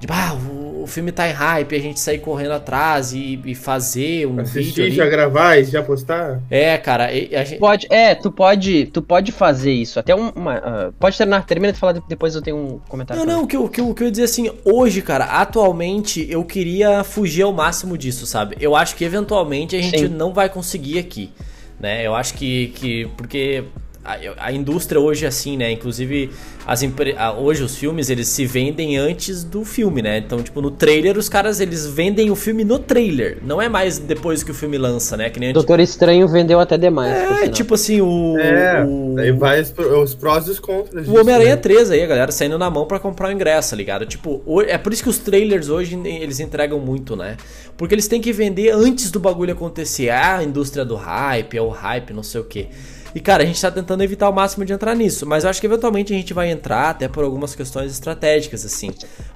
De, 0.00 0.08
ah, 0.10 0.34
o, 0.34 0.82
o 0.82 0.86
filme 0.86 1.12
tá 1.12 1.28
em 1.28 1.32
hype, 1.32 1.74
a 1.76 1.78
gente 1.78 2.00
sair 2.00 2.18
correndo 2.18 2.52
atrás 2.52 3.12
e, 3.12 3.40
e 3.44 3.54
fazer 3.54 4.26
um 4.26 4.36
vídeo 4.36 4.42
Assistir, 4.60 4.82
ali. 4.82 4.90
já 4.90 5.06
gravar 5.06 5.56
e 5.56 5.64
já 5.64 5.82
postar? 5.82 6.40
É, 6.50 6.76
cara, 6.76 7.12
e- 7.12 7.34
a 7.34 7.44
gente... 7.44 7.58
Pode, 7.60 7.86
é, 7.90 8.14
tu 8.14 8.30
pode, 8.32 8.86
tu 8.86 9.00
pode 9.00 9.30
fazer 9.32 9.72
isso. 9.72 9.98
Até 10.00 10.14
um- 10.14 10.30
uma. 10.30 10.54
ah, 10.56 10.92
pode 10.98 11.16
terminar, 11.16 11.46
termina 11.46 11.72
de 11.72 11.78
falar, 11.78 11.92
depois 12.08 12.34
eu 12.34 12.42
tenho 12.42 12.56
um 12.56 12.78
comentário. 12.88 13.24
Não, 13.24 13.34
não, 13.36 13.44
o 13.44 13.46
que, 13.46 13.56
eu, 13.56 13.64
o 13.64 13.68
que, 13.68 13.80
eu, 13.80 13.94
que 13.94 14.02
eu 14.02 14.06
ia 14.06 14.10
dizer 14.10 14.24
assim, 14.24 14.50
hoje, 14.64 15.00
cara, 15.00 15.24
atualmente 15.26 16.26
eu 16.28 16.44
queria 16.44 17.04
fugir 17.04 17.42
ao 17.42 17.52
máximo 17.52 17.96
disso, 17.96 18.26
sabe? 18.26 18.56
Eu 18.60 18.74
acho 18.74 18.96
que 18.96 19.04
eventualmente 19.04 19.76
a 19.76 19.80
gente 19.80 20.00
Sim. 20.00 20.08
não 20.08 20.32
vai 20.34 20.48
conseguir 20.48 20.98
aqui, 20.98 21.30
né? 21.80 22.04
Eu 22.06 22.14
acho 22.14 22.34
que, 22.34 22.68
que 22.74 23.08
porque 23.16 23.64
a, 24.04 24.18
a 24.48 24.52
indústria 24.52 25.00
hoje 25.00 25.24
é 25.24 25.28
assim, 25.28 25.56
né? 25.56 25.72
Inclusive, 25.72 26.30
as 26.66 26.82
a- 27.16 27.32
hoje 27.32 27.62
os 27.62 27.76
filmes 27.76 28.10
eles 28.10 28.28
se 28.28 28.44
vendem 28.44 28.98
antes 28.98 29.42
do 29.42 29.64
filme, 29.64 30.02
né? 30.02 30.18
Então, 30.18 30.42
tipo, 30.42 30.60
no 30.60 30.70
trailer, 30.70 31.16
os 31.16 31.28
caras 31.28 31.58
eles 31.58 31.86
vendem 31.86 32.30
o 32.30 32.36
filme 32.36 32.64
no 32.64 32.78
trailer. 32.78 33.38
Não 33.42 33.60
é 33.62 33.68
mais 33.68 33.98
depois 33.98 34.42
que 34.42 34.50
o 34.50 34.54
filme 34.54 34.76
lança, 34.76 35.16
né? 35.16 35.30
Que 35.30 35.40
nem 35.40 35.52
Doutor 35.54 35.80
Estranho 35.80 36.28
vendeu 36.28 36.60
até 36.60 36.76
demais. 36.76 37.12
É, 37.14 37.34
sinal. 37.36 37.48
tipo 37.48 37.74
assim, 37.74 38.00
o. 38.02 38.38
É, 38.38 38.84
o... 38.84 39.14
daí 39.16 39.32
vai 39.32 39.60
os, 39.62 39.72
os 39.78 40.14
prós 40.14 40.46
e 40.46 40.50
os 40.50 40.58
contras. 40.58 41.08
O 41.08 41.18
Homem-Aranha 41.18 41.56
né? 41.56 41.62
3 41.62 41.90
aí, 41.90 42.02
a 42.02 42.06
galera 42.06 42.30
saindo 42.30 42.58
na 42.58 42.68
mão 42.68 42.86
pra 42.86 42.98
comprar 42.98 43.28
o 43.28 43.32
ingresso, 43.32 43.70
tá 43.70 43.76
ligado? 43.76 44.04
Tipo, 44.04 44.42
é 44.66 44.76
por 44.76 44.92
isso 44.92 45.02
que 45.02 45.08
os 45.08 45.18
trailers 45.18 45.70
hoje 45.70 45.98
eles 46.04 46.40
entregam 46.40 46.78
muito, 46.78 47.16
né? 47.16 47.36
Porque 47.76 47.94
eles 47.94 48.06
têm 48.06 48.20
que 48.20 48.32
vender 48.32 48.70
antes 48.70 49.10
do 49.10 49.18
bagulho 49.18 49.52
acontecer. 49.52 50.10
Ah, 50.10 50.36
a 50.36 50.44
indústria 50.44 50.84
do 50.84 50.94
hype, 50.94 51.56
é 51.56 51.62
o 51.62 51.68
hype, 51.70 52.12
não 52.12 52.22
sei 52.22 52.40
o 52.40 52.44
quê. 52.44 52.68
E 53.14 53.20
cara, 53.20 53.42
a 53.42 53.46
gente 53.46 53.60
tá 53.60 53.70
tentando 53.70 54.02
evitar 54.02 54.28
o 54.28 54.32
máximo 54.32 54.64
de 54.64 54.72
entrar 54.72 54.94
nisso, 54.94 55.24
mas 55.24 55.44
eu 55.44 55.50
acho 55.50 55.60
que 55.60 55.66
eventualmente 55.66 56.12
a 56.12 56.16
gente 56.16 56.34
vai 56.34 56.50
entrar 56.50 56.90
até 56.90 57.06
por 57.06 57.22
algumas 57.24 57.54
questões 57.54 57.92
estratégicas, 57.92 58.64
assim. 58.64 58.90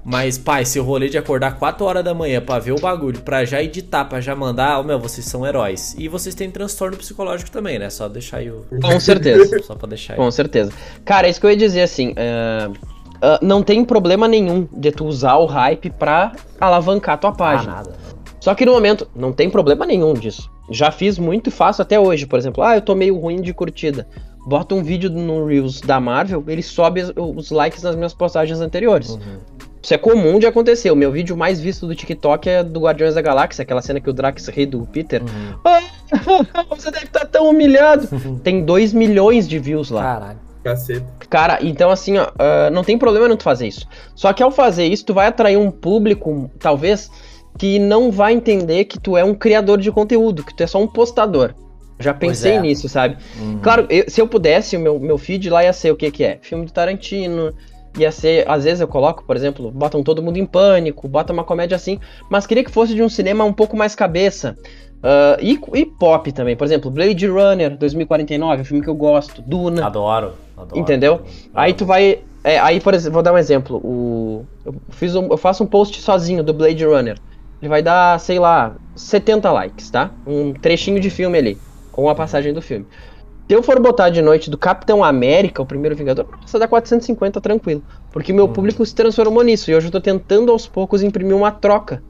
Mas, 0.04 0.36
pai, 0.36 0.64
se 0.64 0.80
o 0.80 0.82
rolê 0.82 1.08
de 1.08 1.16
acordar 1.16 1.58
4 1.58 1.84
horas 1.84 2.04
da 2.04 2.12
manhã 2.12 2.40
pra 2.40 2.58
ver 2.58 2.72
o 2.72 2.80
bagulho, 2.80 3.20
pra 3.20 3.44
já 3.44 3.62
editar, 3.62 4.04
pra 4.06 4.20
já 4.20 4.34
mandar, 4.34 4.80
oh, 4.80 4.82
meu, 4.82 4.98
vocês 4.98 5.26
são 5.26 5.46
heróis. 5.46 5.94
E 5.96 6.08
vocês 6.08 6.34
têm 6.34 6.50
transtorno 6.50 6.96
psicológico 6.96 7.50
também, 7.50 7.78
né? 7.78 7.88
Só 7.90 8.08
deixar 8.08 8.38
aí 8.38 8.50
o. 8.50 8.64
Com 8.82 8.98
certeza. 8.98 9.58
Só 9.62 9.74
pra 9.74 9.88
deixar 9.88 10.14
aí. 10.14 10.16
Com 10.16 10.30
certeza. 10.30 10.72
Cara, 11.04 11.26
é 11.26 11.30
isso 11.30 11.38
que 11.40 11.46
eu 11.46 11.50
ia 11.50 11.56
dizer 11.56 11.82
assim. 11.82 12.12
é, 12.16 12.68
ah, 13.22 13.38
não 13.42 13.62
tem 13.62 13.84
problema 13.84 14.26
nenhum 14.28 14.66
de 14.72 14.90
tu 14.92 15.04
usar 15.04 15.36
o 15.36 15.46
hype 15.46 15.90
pra 15.90 16.32
alavancar 16.60 17.18
tua 17.18 17.30
Ah, 17.30 17.34
página. 17.34 17.74
nada. 17.74 17.96
Só 18.40 18.54
que 18.54 18.64
no 18.64 18.72
momento, 18.72 19.08
não 19.14 19.32
tem 19.32 19.50
problema 19.50 19.84
nenhum 19.84 20.14
disso. 20.14 20.50
Já 20.70 20.90
fiz 20.90 21.18
muito 21.18 21.48
e 21.48 21.50
faço 21.50 21.82
até 21.82 21.98
hoje. 21.98 22.26
Por 22.26 22.38
exemplo, 22.38 22.62
ah, 22.62 22.76
eu 22.76 22.82
tô 22.82 22.94
meio 22.94 23.18
ruim 23.18 23.40
de 23.40 23.52
curtida. 23.52 24.06
Bota 24.46 24.74
um 24.74 24.82
vídeo 24.82 25.10
no 25.10 25.46
Reels 25.46 25.80
da 25.80 26.00
Marvel, 26.00 26.42
ele 26.46 26.62
sobe 26.62 27.02
os 27.16 27.50
likes 27.50 27.82
nas 27.82 27.94
minhas 27.94 28.14
postagens 28.14 28.60
anteriores. 28.60 29.18
Isso 29.82 29.94
é 29.94 29.98
comum 29.98 30.38
de 30.38 30.46
acontecer. 30.46 30.90
O 30.90 30.96
meu 30.96 31.12
vídeo 31.12 31.36
mais 31.36 31.60
visto 31.60 31.86
do 31.86 31.94
TikTok 31.94 32.48
é 32.48 32.64
do 32.64 32.80
Guardiões 32.80 33.14
da 33.14 33.22
Galáxia, 33.22 33.62
aquela 33.62 33.82
cena 33.82 34.00
que 34.00 34.10
o 34.10 34.12
Drax 34.12 34.48
ri 34.48 34.66
do 34.66 34.86
Peter. 34.86 35.22
Ah, 35.64 35.80
você 36.68 36.90
deve 36.90 37.06
estar 37.06 37.26
tão 37.26 37.50
humilhado. 37.50 38.08
Tem 38.42 38.64
2 38.64 38.92
milhões 38.92 39.48
de 39.48 39.58
views 39.58 39.90
lá. 39.90 40.02
Caralho. 40.02 40.38
Caceta. 40.64 41.06
Cara, 41.30 41.58
então 41.62 41.90
assim, 41.90 42.18
ó, 42.18 42.30
ah, 42.38 42.70
não 42.70 42.82
tem 42.82 42.98
problema 42.98 43.28
não 43.28 43.36
tu 43.36 43.44
fazer 43.44 43.68
isso. 43.68 43.86
Só 44.14 44.32
que 44.32 44.42
ao 44.42 44.50
fazer 44.50 44.86
isso, 44.86 45.04
tu 45.04 45.14
vai 45.14 45.26
atrair 45.26 45.56
um 45.56 45.70
público, 45.70 46.50
talvez, 46.58 47.10
que 47.58 47.78
não 47.78 48.10
vai 48.10 48.32
entender 48.32 48.84
que 48.84 48.98
tu 48.98 49.16
é 49.16 49.24
um 49.24 49.34
criador 49.34 49.78
de 49.78 49.90
conteúdo, 49.90 50.44
que 50.44 50.54
tu 50.56 50.62
é 50.62 50.66
só 50.66 50.80
um 50.80 50.86
postador. 50.86 51.54
Já 51.98 52.14
pensei 52.14 52.52
é. 52.52 52.60
nisso, 52.60 52.88
sabe? 52.88 53.16
Claro, 53.60 53.86
eu- 53.90 54.08
se 54.08 54.20
eu 54.20 54.28
pudesse, 54.28 54.76
o 54.76 54.80
meu, 54.80 55.00
meu 55.00 55.18
feed 55.18 55.50
lá 55.50 55.64
ia 55.64 55.72
ser 55.72 55.90
o 55.90 55.96
que 55.96 56.10
que 56.12 56.22
é? 56.22 56.38
Filme 56.40 56.64
do 56.64 56.72
Tarantino, 56.72 57.52
ia 57.98 58.12
ser, 58.12 58.48
às 58.48 58.62
vezes 58.62 58.80
eu 58.80 58.86
coloco, 58.86 59.24
por 59.24 59.34
exemplo, 59.34 59.70
botam 59.72 60.04
todo 60.04 60.22
mundo 60.22 60.36
em 60.36 60.46
pânico, 60.46 61.08
bota 61.08 61.32
uma 61.32 61.42
comédia 61.42 61.74
assim, 61.74 61.98
mas 62.30 62.46
queria 62.46 62.62
que 62.62 62.70
fosse 62.70 62.94
de 62.94 63.02
um 63.02 63.08
cinema 63.08 63.42
um 63.44 63.52
pouco 63.52 63.76
mais 63.76 63.96
cabeça. 63.96 64.56
Ah, 65.02 65.36
e, 65.40 65.58
e 65.74 65.86
pop 65.86 66.30
também, 66.32 66.56
por 66.56 66.64
exemplo, 66.64 66.90
Blade 66.90 67.26
Runner 67.26 67.76
2049, 67.76 68.58
é 68.58 68.60
um 68.60 68.64
filme 68.64 68.82
que 68.82 68.90
eu 68.90 68.94
gosto, 68.94 69.42
Duna. 69.42 69.86
Adoro, 69.86 70.32
adoro. 70.56 70.78
Entendeu? 70.80 71.20
Aí 71.54 71.72
tu 71.72 71.84
vai. 71.86 72.20
é, 72.44 72.58
aí, 72.58 72.80
por 72.80 72.94
exemplo, 72.94 73.14
vou 73.14 73.22
dar 73.22 73.32
um 73.32 73.38
exemplo. 73.38 73.76
O, 73.78 74.44
eu, 74.64 74.74
fiz 74.90 75.14
um- 75.14 75.28
eu 75.30 75.36
faço 75.36 75.62
um 75.64 75.66
post 75.66 76.00
sozinho 76.00 76.42
do 76.42 76.52
Blade 76.52 76.84
Runner. 76.84 77.16
Ele 77.60 77.68
vai 77.68 77.82
dar, 77.82 78.18
sei 78.20 78.38
lá, 78.38 78.76
70 78.94 79.50
likes, 79.50 79.90
tá? 79.90 80.10
Um 80.26 80.52
trechinho 80.52 81.00
de 81.00 81.10
filme 81.10 81.36
ali. 81.38 81.58
Com 81.92 82.08
a 82.08 82.14
passagem 82.14 82.52
do 82.52 82.62
filme. 82.62 82.86
Se 83.48 83.54
eu 83.54 83.62
for 83.62 83.80
botar 83.80 84.10
de 84.10 84.20
noite 84.20 84.50
do 84.50 84.58
Capitão 84.58 85.02
América, 85.02 85.62
o 85.62 85.66
primeiro 85.66 85.96
Vingador, 85.96 86.24
precisa 86.26 86.58
dar 86.58 86.68
450 86.68 87.40
tranquilo. 87.40 87.82
Porque 88.12 88.30
o 88.30 88.34
meu 88.34 88.46
público 88.48 88.84
se 88.84 88.94
transformou 88.94 89.42
nisso. 89.42 89.70
E 89.70 89.74
hoje 89.74 89.88
eu 89.88 89.90
tô 89.90 90.00
tentando 90.00 90.52
aos 90.52 90.66
poucos 90.66 91.02
imprimir 91.02 91.34
uma 91.34 91.50
troca 91.50 92.02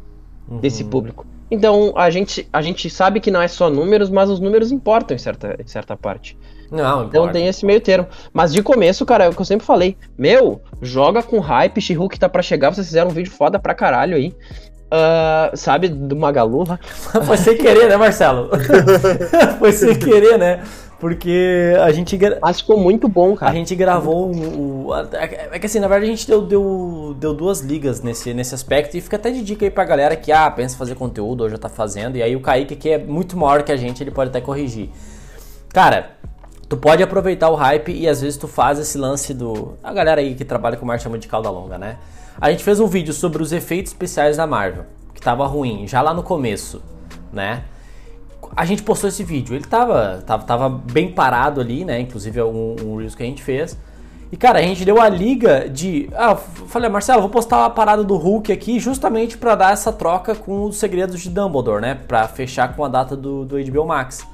desse 0.61 0.83
público. 0.85 1.25
Então 1.51 1.95
a 1.97 2.11
gente, 2.11 2.47
a 2.53 2.61
gente 2.61 2.91
sabe 2.91 3.21
que 3.21 3.31
não 3.31 3.41
é 3.41 3.49
só 3.49 3.71
números, 3.71 4.11
mas 4.11 4.29
os 4.29 4.41
números 4.41 4.71
importam 4.71 5.15
em 5.15 5.19
certa, 5.19 5.57
em 5.63 5.67
certa 5.67 5.97
parte. 5.97 6.37
Não, 6.71 7.05
Então 7.05 7.23
importa. 7.23 7.33
tem 7.33 7.47
esse 7.47 7.65
meio 7.65 7.81
termo. 7.81 8.07
Mas 8.33 8.53
de 8.53 8.63
começo, 8.63 9.07
cara, 9.07 9.25
é 9.25 9.29
o 9.29 9.33
que 9.33 9.41
eu 9.41 9.45
sempre 9.45 9.65
falei. 9.65 9.97
Meu, 10.19 10.61
joga 10.83 11.23
com 11.23 11.39
hype, 11.39 11.81
She-Hulk 11.81 12.19
tá 12.19 12.29
pra 12.29 12.43
chegar, 12.43 12.75
vocês 12.75 12.87
fizeram 12.87 13.11
um 13.11 13.15
vídeo 13.15 13.31
foda 13.33 13.59
pra 13.59 13.75
caralho 13.75 14.17
aí. 14.17 14.35
Ah, 14.91 15.51
sabe, 15.55 15.89
do 15.89 16.17
Magalu 16.17 16.65
lá. 16.67 16.79
Foi 17.25 17.37
sem 17.37 17.57
querer, 17.57 17.89
né, 17.89 17.97
Marcelo? 17.97 18.49
Foi 19.59 19.73
sem 19.73 19.95
querer, 19.95 20.39
né? 20.39 20.63
Porque 20.99 21.75
a 21.81 21.93
gente, 21.93 22.19
Mas 22.43 22.61
ficou 22.61 22.77
muito 22.77 23.07
bom, 23.07 23.35
a 23.35 23.37
cara. 23.37 23.53
gente 23.53 23.73
gravou 23.77 24.33
o. 24.35 24.93
a- 24.93 25.07
é 25.53 25.59
que 25.59 25.67
assim, 25.67 25.79
na 25.79 25.87
verdade 25.87 26.11
a 26.11 26.15
gente 26.17 26.27
deu, 26.27 26.43
deu, 26.43 27.15
deu 27.17 27.33
duas 27.33 27.61
ligas 27.61 28.03
nesse, 28.03 28.35
nesse 28.35 28.53
aspecto 28.53 28.97
e 28.97 29.01
fica 29.01 29.15
até 29.15 29.31
de 29.31 29.45
dica 29.45 29.65
aí 29.65 29.71
pra 29.71 29.85
galera 29.85 30.17
que, 30.17 30.33
ah, 30.33 30.51
pensa 30.51 30.77
fazer 30.77 30.97
conteúdo 30.97 31.43
ou 31.43 31.51
já 31.51 31.57
tá 31.57 31.69
fazendo. 31.69 32.17
E 32.17 32.23
aí 32.23 32.35
o 32.35 32.41
Kaique, 32.41 32.75
que 32.75 32.89
é 32.91 32.99
muito 32.99 33.37
maior 33.37 33.63
que 33.63 33.71
a 33.71 33.77
gente, 33.77 34.03
ele 34.03 34.11
pode 34.11 34.31
até 34.31 34.41
corrigir. 34.41 34.91
Cara, 35.73 36.11
tu 36.69 36.77
pode 36.77 37.01
aproveitar 37.01 37.49
o 37.49 37.55
hype 37.55 37.93
e 37.93 38.09
às 38.09 38.21
vezes 38.21 38.37
tu 38.37 38.49
faz 38.49 38.81
esse 38.81 38.99
lance 38.99 39.33
do. 39.33 39.75
A 39.85 39.93
galera 39.93 40.21
aí 40.21 40.35
que 40.35 40.45
trabalha 40.45 40.77
com 40.77 40.85
marcha 40.85 41.09
de 41.17 41.29
cauda 41.29 41.49
longa, 41.49 41.79
né? 41.79 41.97
A 42.41 42.53
gente 42.53 42.63
fez 42.63 42.79
um 42.79 42.87
vídeo 42.87 43.13
sobre 43.13 43.43
os 43.43 43.51
efeitos 43.51 43.91
especiais 43.91 44.37
da 44.37 44.47
Marvel, 44.47 44.85
que 45.13 45.21
tava 45.21 45.45
ruim, 45.47 45.89
já 45.89 46.01
lá 46.01 46.15
no 46.15 46.23
começo, 46.23 46.81
né? 47.33 47.65
A 48.57 48.65
gente 48.65 48.83
postou 48.85 49.09
esse 49.09 49.25
vídeo, 49.25 49.57
ele 49.57 49.65
tava, 49.65 50.23
tava, 50.25 50.45
tava 50.45 50.69
bem 50.69 51.11
parado 51.11 51.61
ali, 51.61 51.85
né? 51.85 52.01
Inclusive 52.01 52.39
é 52.39 52.45
um, 52.45 52.77
um 52.85 52.97
Reels 52.97 53.17
que 53.17 53.25
a 53.25 53.27
gente 53.27 53.43
fez. 53.43 53.77
E 54.31 54.37
cara, 54.37 54.61
a 54.61 54.63
gente 54.63 54.85
deu 54.85 55.01
a 55.01 55.09
liga 55.09 55.69
de. 55.69 56.09
Ah, 56.15 56.37
falei, 56.37 56.89
Marcelo, 56.89 57.23
vou 57.23 57.31
postar 57.31 57.59
uma 57.59 57.71
parada 57.71 58.05
do 58.05 58.17
Hulk 58.17 58.53
aqui 58.53 58.79
justamente 58.79 59.37
pra 59.37 59.57
dar 59.57 59.73
essa 59.73 59.93
troca 59.93 60.35
com 60.35 60.65
os 60.65 60.77
segredos 60.77 61.21
de 61.21 61.31
Dumbledore, 61.31 61.81
né? 61.81 61.95
Pra 61.95 62.29
fechar 62.29 62.77
com 62.77 62.85
a 62.85 62.89
data 62.89 63.17
do, 63.17 63.45
do 63.45 63.57
HBO 63.59 63.85
Max. 63.85 64.25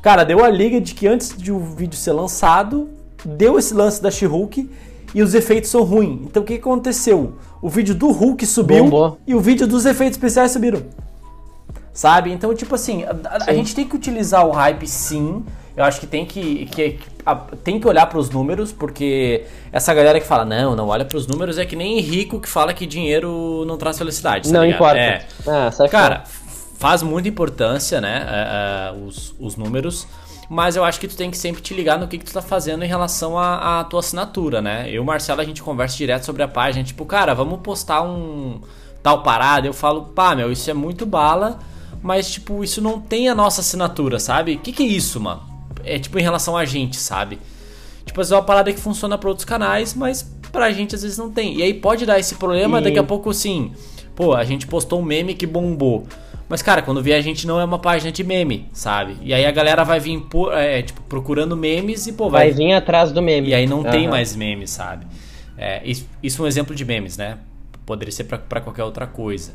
Cara, 0.00 0.24
deu 0.24 0.42
a 0.42 0.48
liga 0.48 0.80
de 0.80 0.94
que 0.94 1.06
antes 1.06 1.36
de 1.36 1.52
o 1.52 1.58
vídeo 1.58 1.96
ser 1.96 2.12
lançado, 2.12 2.88
deu 3.22 3.58
esse 3.58 3.74
lance 3.74 4.00
da 4.00 4.10
She-Hulk 4.10 4.70
e 5.14 5.22
os 5.22 5.34
efeitos 5.34 5.70
são 5.70 5.82
ruins. 5.82 6.20
Então 6.24 6.42
o 6.42 6.46
que 6.46 6.54
aconteceu? 6.54 7.34
O 7.62 7.68
vídeo 7.68 7.94
do 7.94 8.10
Hulk 8.10 8.44
subiu 8.46 8.84
Bombou. 8.84 9.18
e 9.26 9.34
o 9.34 9.40
vídeo 9.40 9.66
dos 9.66 9.84
efeitos 9.86 10.16
especiais 10.16 10.50
subiram. 10.52 10.82
Sabe? 11.92 12.32
Então, 12.32 12.54
tipo 12.54 12.74
assim, 12.74 13.04
a, 13.04 13.16
a- 13.46 13.52
gente 13.52 13.74
tem 13.74 13.86
que 13.86 13.96
utilizar 13.96 14.46
o 14.46 14.50
hype 14.50 14.86
sim. 14.86 15.44
Eu 15.76 15.84
acho 15.84 16.00
que 16.00 16.06
tem 16.06 16.24
que, 16.24 16.66
que 16.66 16.98
a- 17.26 17.34
tem 17.34 17.80
que 17.80 17.86
olhar 17.86 18.06
pros 18.06 18.30
números, 18.30 18.72
porque 18.72 19.44
essa 19.72 19.92
galera 19.92 20.20
que 20.20 20.26
fala, 20.26 20.44
não, 20.44 20.74
não 20.76 20.88
olha 20.88 21.04
pros 21.04 21.26
números, 21.26 21.58
é 21.58 21.66
que 21.66 21.74
nem 21.76 21.98
rico 22.00 22.40
que 22.40 22.48
fala 22.48 22.72
que 22.72 22.86
dinheiro 22.86 23.64
não 23.66 23.76
traz 23.76 23.98
felicidade. 23.98 24.48
tá 24.48 24.54
não 24.58 24.64
ligado? 24.64 24.76
importa. 24.76 24.98
É. 24.98 25.24
Ah, 25.46 25.88
Cara, 25.90 26.24
faz 26.78 27.02
muita 27.02 27.28
importância, 27.28 28.00
né, 28.00 28.24
é, 28.28 28.92
é, 28.98 29.06
os, 29.06 29.34
os 29.38 29.56
números, 29.56 30.06
mas 30.50 30.74
eu 30.74 30.82
acho 30.82 30.98
que 30.98 31.06
tu 31.06 31.16
tem 31.16 31.30
que 31.30 31.38
sempre 31.38 31.62
te 31.62 31.72
ligar 31.72 31.96
no 31.96 32.08
que, 32.08 32.18
que 32.18 32.24
tu 32.24 32.32
tá 32.32 32.42
fazendo 32.42 32.84
em 32.84 32.88
relação 32.88 33.38
à, 33.38 33.84
tua 33.84 34.00
assinatura, 34.00 34.60
né? 34.60 34.88
Eu 34.88 34.94
e 34.94 34.98
o 34.98 35.04
Marcelo, 35.04 35.40
a 35.40 35.44
gente 35.44 35.62
conversa 35.62 35.96
direto 35.96 36.24
sobre 36.24 36.42
a 36.42 36.48
página, 36.48 36.82
tipo, 36.82 37.06
cara, 37.06 37.32
vamos 37.34 37.60
postar 37.60 38.02
um 38.02 38.60
tal 39.00 39.22
parada, 39.22 39.68
eu 39.68 39.72
falo, 39.72 40.06
pá, 40.06 40.34
meu, 40.34 40.50
isso 40.50 40.68
é 40.68 40.74
muito 40.74 41.06
bala, 41.06 41.60
mas, 42.02 42.28
tipo, 42.28 42.64
isso 42.64 42.82
não 42.82 43.00
tem 43.00 43.28
a 43.28 43.34
nossa 43.34 43.60
assinatura, 43.60 44.18
sabe? 44.18 44.54
O 44.54 44.58
que, 44.58 44.72
que 44.72 44.82
é 44.82 44.86
isso, 44.86 45.20
mano? 45.20 45.40
É, 45.84 46.00
tipo, 46.00 46.18
em 46.18 46.22
relação 46.22 46.56
a 46.56 46.64
gente, 46.64 46.96
sabe? 46.96 47.38
Tipo, 48.04 48.20
às 48.20 48.26
vezes 48.26 48.32
é 48.32 48.36
uma 48.36 48.42
parada 48.42 48.72
que 48.72 48.80
funciona 48.80 49.16
para 49.16 49.28
outros 49.28 49.44
canais, 49.44 49.94
mas 49.94 50.28
pra 50.50 50.72
gente 50.72 50.96
às 50.96 51.02
vezes 51.02 51.16
não 51.16 51.30
tem. 51.30 51.58
E 51.58 51.62
aí 51.62 51.74
pode 51.74 52.04
dar 52.04 52.18
esse 52.18 52.34
problema, 52.34 52.82
daqui 52.82 52.98
a 52.98 53.04
pouco 53.04 53.30
assim, 53.30 53.72
pô, 54.16 54.34
a 54.34 54.42
gente 54.42 54.66
postou 54.66 54.98
um 54.98 55.04
meme 55.04 55.32
que 55.32 55.46
bombou. 55.46 56.08
Mas, 56.50 56.62
cara, 56.62 56.82
quando 56.82 57.00
vier 57.00 57.16
a 57.16 57.22
gente 57.22 57.46
não 57.46 57.60
é 57.60 57.64
uma 57.64 57.78
página 57.78 58.10
de 58.10 58.24
meme, 58.24 58.66
sabe? 58.72 59.16
E 59.22 59.32
aí 59.32 59.46
a 59.46 59.52
galera 59.52 59.84
vai 59.84 60.00
vir, 60.00 60.18
por- 60.22 60.52
é, 60.52 60.82
tipo, 60.82 61.00
procurando 61.02 61.56
memes 61.56 62.08
e, 62.08 62.12
pô, 62.12 62.28
Vai 62.28 62.48
vai. 62.48 62.52
vir 62.52 62.72
atrás 62.72 63.12
do 63.12 63.22
meme. 63.22 63.50
E 63.50 63.54
aí 63.54 63.66
não 63.68 63.84
tem 63.84 64.02
Aham. 64.02 64.10
mais 64.10 64.34
memes, 64.34 64.70
sabe? 64.70 65.06
É, 65.56 65.80
isso, 65.84 66.08
isso 66.20 66.42
é 66.42 66.44
um 66.44 66.48
exemplo 66.48 66.74
de 66.74 66.84
memes, 66.84 67.16
né? 67.16 67.38
Poderia 67.86 68.10
ser 68.10 68.24
pra 68.24 68.60
qualquer 68.60 68.82
outra 68.82 69.06
coisa. 69.06 69.52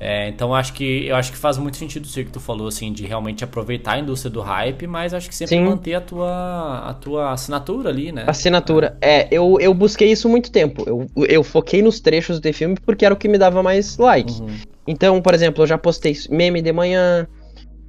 É, 0.00 0.28
então 0.28 0.54
acho 0.54 0.72
que 0.72 1.06
eu 1.06 1.16
acho 1.16 1.32
que 1.32 1.38
faz 1.38 1.58
muito 1.58 1.76
sentido 1.76 2.04
isso 2.04 2.14
que 2.22 2.30
tu 2.30 2.38
falou, 2.40 2.68
assim, 2.68 2.92
de 2.92 3.04
realmente 3.04 3.42
aproveitar 3.42 3.92
a 3.92 3.98
indústria 3.98 4.30
do 4.30 4.40
hype, 4.40 4.86
mas 4.86 5.12
acho 5.12 5.28
que 5.28 5.34
sempre 5.34 5.56
Sim. 5.56 5.64
manter 5.64 5.94
a 5.94 6.00
tua, 6.00 6.88
a 6.88 6.94
tua 6.94 7.32
assinatura 7.32 7.90
ali, 7.90 8.12
né? 8.12 8.24
Assinatura. 8.26 8.96
É, 9.00 9.26
eu, 9.30 9.58
eu 9.60 9.74
busquei 9.74 10.10
isso 10.10 10.28
muito 10.28 10.52
tempo. 10.52 10.84
Eu, 10.86 11.06
eu 11.26 11.42
foquei 11.42 11.82
nos 11.82 12.00
trechos 12.00 12.38
de 12.38 12.52
filme 12.52 12.76
porque 12.84 13.04
era 13.04 13.14
o 13.14 13.16
que 13.16 13.28
me 13.28 13.38
dava 13.38 13.62
mais 13.62 13.98
like. 13.98 14.40
Uhum. 14.40 14.56
Então, 14.86 15.20
por 15.20 15.34
exemplo, 15.34 15.62
eu 15.64 15.66
já 15.66 15.76
postei 15.76 16.16
meme 16.30 16.62
de 16.62 16.72
manhã, 16.72 17.26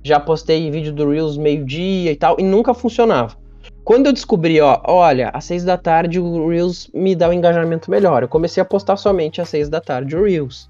já 0.03 0.19
postei 0.19 0.69
vídeo 0.71 0.91
do 0.91 1.09
Reels 1.09 1.37
meio-dia 1.37 2.11
e 2.11 2.15
tal, 2.15 2.37
e 2.39 2.43
nunca 2.43 2.73
funcionava. 2.73 3.37
Quando 3.83 4.07
eu 4.07 4.13
descobri, 4.13 4.59
ó, 4.61 4.81
olha, 4.85 5.29
às 5.33 5.45
seis 5.45 5.63
da 5.63 5.77
tarde 5.77 6.19
o 6.19 6.47
Reels 6.47 6.89
me 6.93 7.15
dá 7.15 7.29
um 7.29 7.33
engajamento 7.33 7.89
melhor. 7.89 8.23
Eu 8.23 8.27
comecei 8.27 8.61
a 8.61 8.65
postar 8.65 8.97
somente 8.97 9.41
às 9.41 9.49
seis 9.49 9.69
da 9.69 9.79
tarde 9.79 10.15
o 10.15 10.23
Reels. 10.23 10.69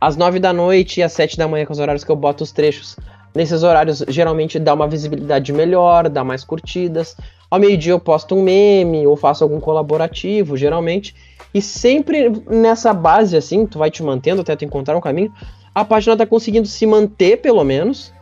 Às 0.00 0.16
nove 0.16 0.38
da 0.38 0.52
noite 0.52 1.00
e 1.00 1.02
às 1.02 1.12
sete 1.12 1.36
da 1.36 1.48
manhã, 1.48 1.66
com 1.66 1.72
os 1.72 1.78
horários 1.78 2.04
que 2.04 2.10
eu 2.10 2.16
boto 2.16 2.44
os 2.44 2.52
trechos, 2.52 2.96
Nesses 3.34 3.62
horários, 3.62 4.02
geralmente 4.08 4.58
dá 4.58 4.74
uma 4.74 4.88
visibilidade 4.88 5.52
melhor, 5.52 6.08
dá 6.08 6.24
mais 6.24 6.42
curtidas. 6.42 7.16
Ao 7.50 7.58
meio-dia 7.58 7.92
eu 7.92 8.00
posto 8.00 8.34
um 8.34 8.42
meme 8.42 9.06
ou 9.06 9.16
faço 9.16 9.44
algum 9.44 9.60
colaborativo, 9.60 10.56
geralmente. 10.56 11.14
E 11.52 11.62
sempre 11.62 12.30
nessa 12.50 12.92
base, 12.92 13.36
assim, 13.36 13.66
tu 13.66 13.78
vai 13.78 13.90
te 13.90 14.02
mantendo 14.02 14.40
até 14.40 14.56
tu 14.56 14.64
encontrar 14.64 14.96
um 14.96 15.00
caminho, 15.00 15.32
a 15.74 15.84
página 15.84 16.16
tá 16.16 16.26
conseguindo 16.26 16.66
se 16.66 16.84
manter, 16.86 17.36
pelo 17.38 17.62
menos, 17.64 18.12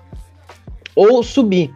ou 0.94 1.22
subir. 1.22 1.74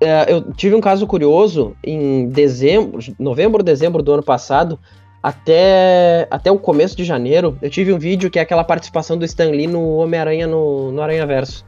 É, 0.00 0.32
eu 0.32 0.52
tive 0.52 0.74
um 0.74 0.80
caso 0.80 1.06
curioso 1.06 1.76
em 1.82 2.28
dezembro, 2.28 3.00
novembro, 3.18 3.62
dezembro 3.62 4.02
do 4.02 4.12
ano 4.12 4.22
passado, 4.22 4.78
até, 5.22 6.26
até 6.30 6.50
o 6.50 6.58
começo 6.58 6.96
de 6.96 7.04
janeiro, 7.04 7.56
eu 7.62 7.70
tive 7.70 7.92
um 7.92 7.98
vídeo 7.98 8.28
que 8.28 8.38
é 8.38 8.42
aquela 8.42 8.64
participação 8.64 9.16
do 9.16 9.24
Stan 9.24 9.50
Lee 9.50 9.68
no 9.68 9.96
Homem-Aranha 9.96 10.46
no, 10.46 10.90
no 10.90 11.00
Aranha 11.00 11.24
Verso. 11.24 11.64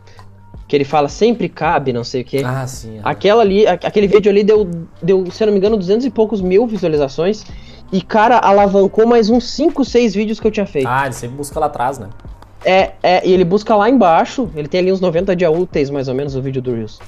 Que 0.66 0.74
ele 0.74 0.84
fala, 0.84 1.08
sempre 1.08 1.48
cabe, 1.48 1.92
não 1.92 2.02
sei 2.02 2.22
o 2.22 2.24
quê. 2.24 2.42
Ah, 2.44 2.66
sim. 2.66 2.98
é. 2.98 3.00
Aquela 3.04 3.42
ali, 3.42 3.66
aquele 3.66 4.08
vídeo 4.08 4.30
ali 4.30 4.42
deu, 4.42 4.68
deu, 5.00 5.30
se 5.30 5.42
eu 5.42 5.46
não 5.46 5.52
me 5.52 5.58
engano, 5.58 5.76
200 5.76 6.06
e 6.06 6.10
poucos 6.10 6.40
mil 6.40 6.66
visualizações. 6.66 7.44
E, 7.92 8.02
cara, 8.02 8.38
alavancou 8.38 9.06
mais 9.06 9.30
uns 9.30 9.48
5, 9.50 9.84
6 9.84 10.14
vídeos 10.14 10.40
que 10.40 10.46
eu 10.46 10.50
tinha 10.50 10.66
feito. 10.66 10.88
Ah, 10.88 11.04
ele 11.04 11.12
sempre 11.12 11.36
busca 11.36 11.60
lá 11.60 11.66
atrás, 11.66 11.98
né? 11.98 12.08
É, 12.64 12.92
é, 13.02 13.26
e 13.28 13.32
ele 13.32 13.44
busca 13.44 13.76
lá 13.76 13.90
embaixo, 13.90 14.50
ele 14.56 14.66
tem 14.66 14.80
ali 14.80 14.90
uns 14.90 15.00
90 15.00 15.36
dias 15.36 15.54
úteis, 15.54 15.90
mais 15.90 16.08
ou 16.08 16.14
menos, 16.14 16.34
o 16.34 16.40
vídeo 16.40 16.62
do 16.62 16.74
Reels. 16.74 16.98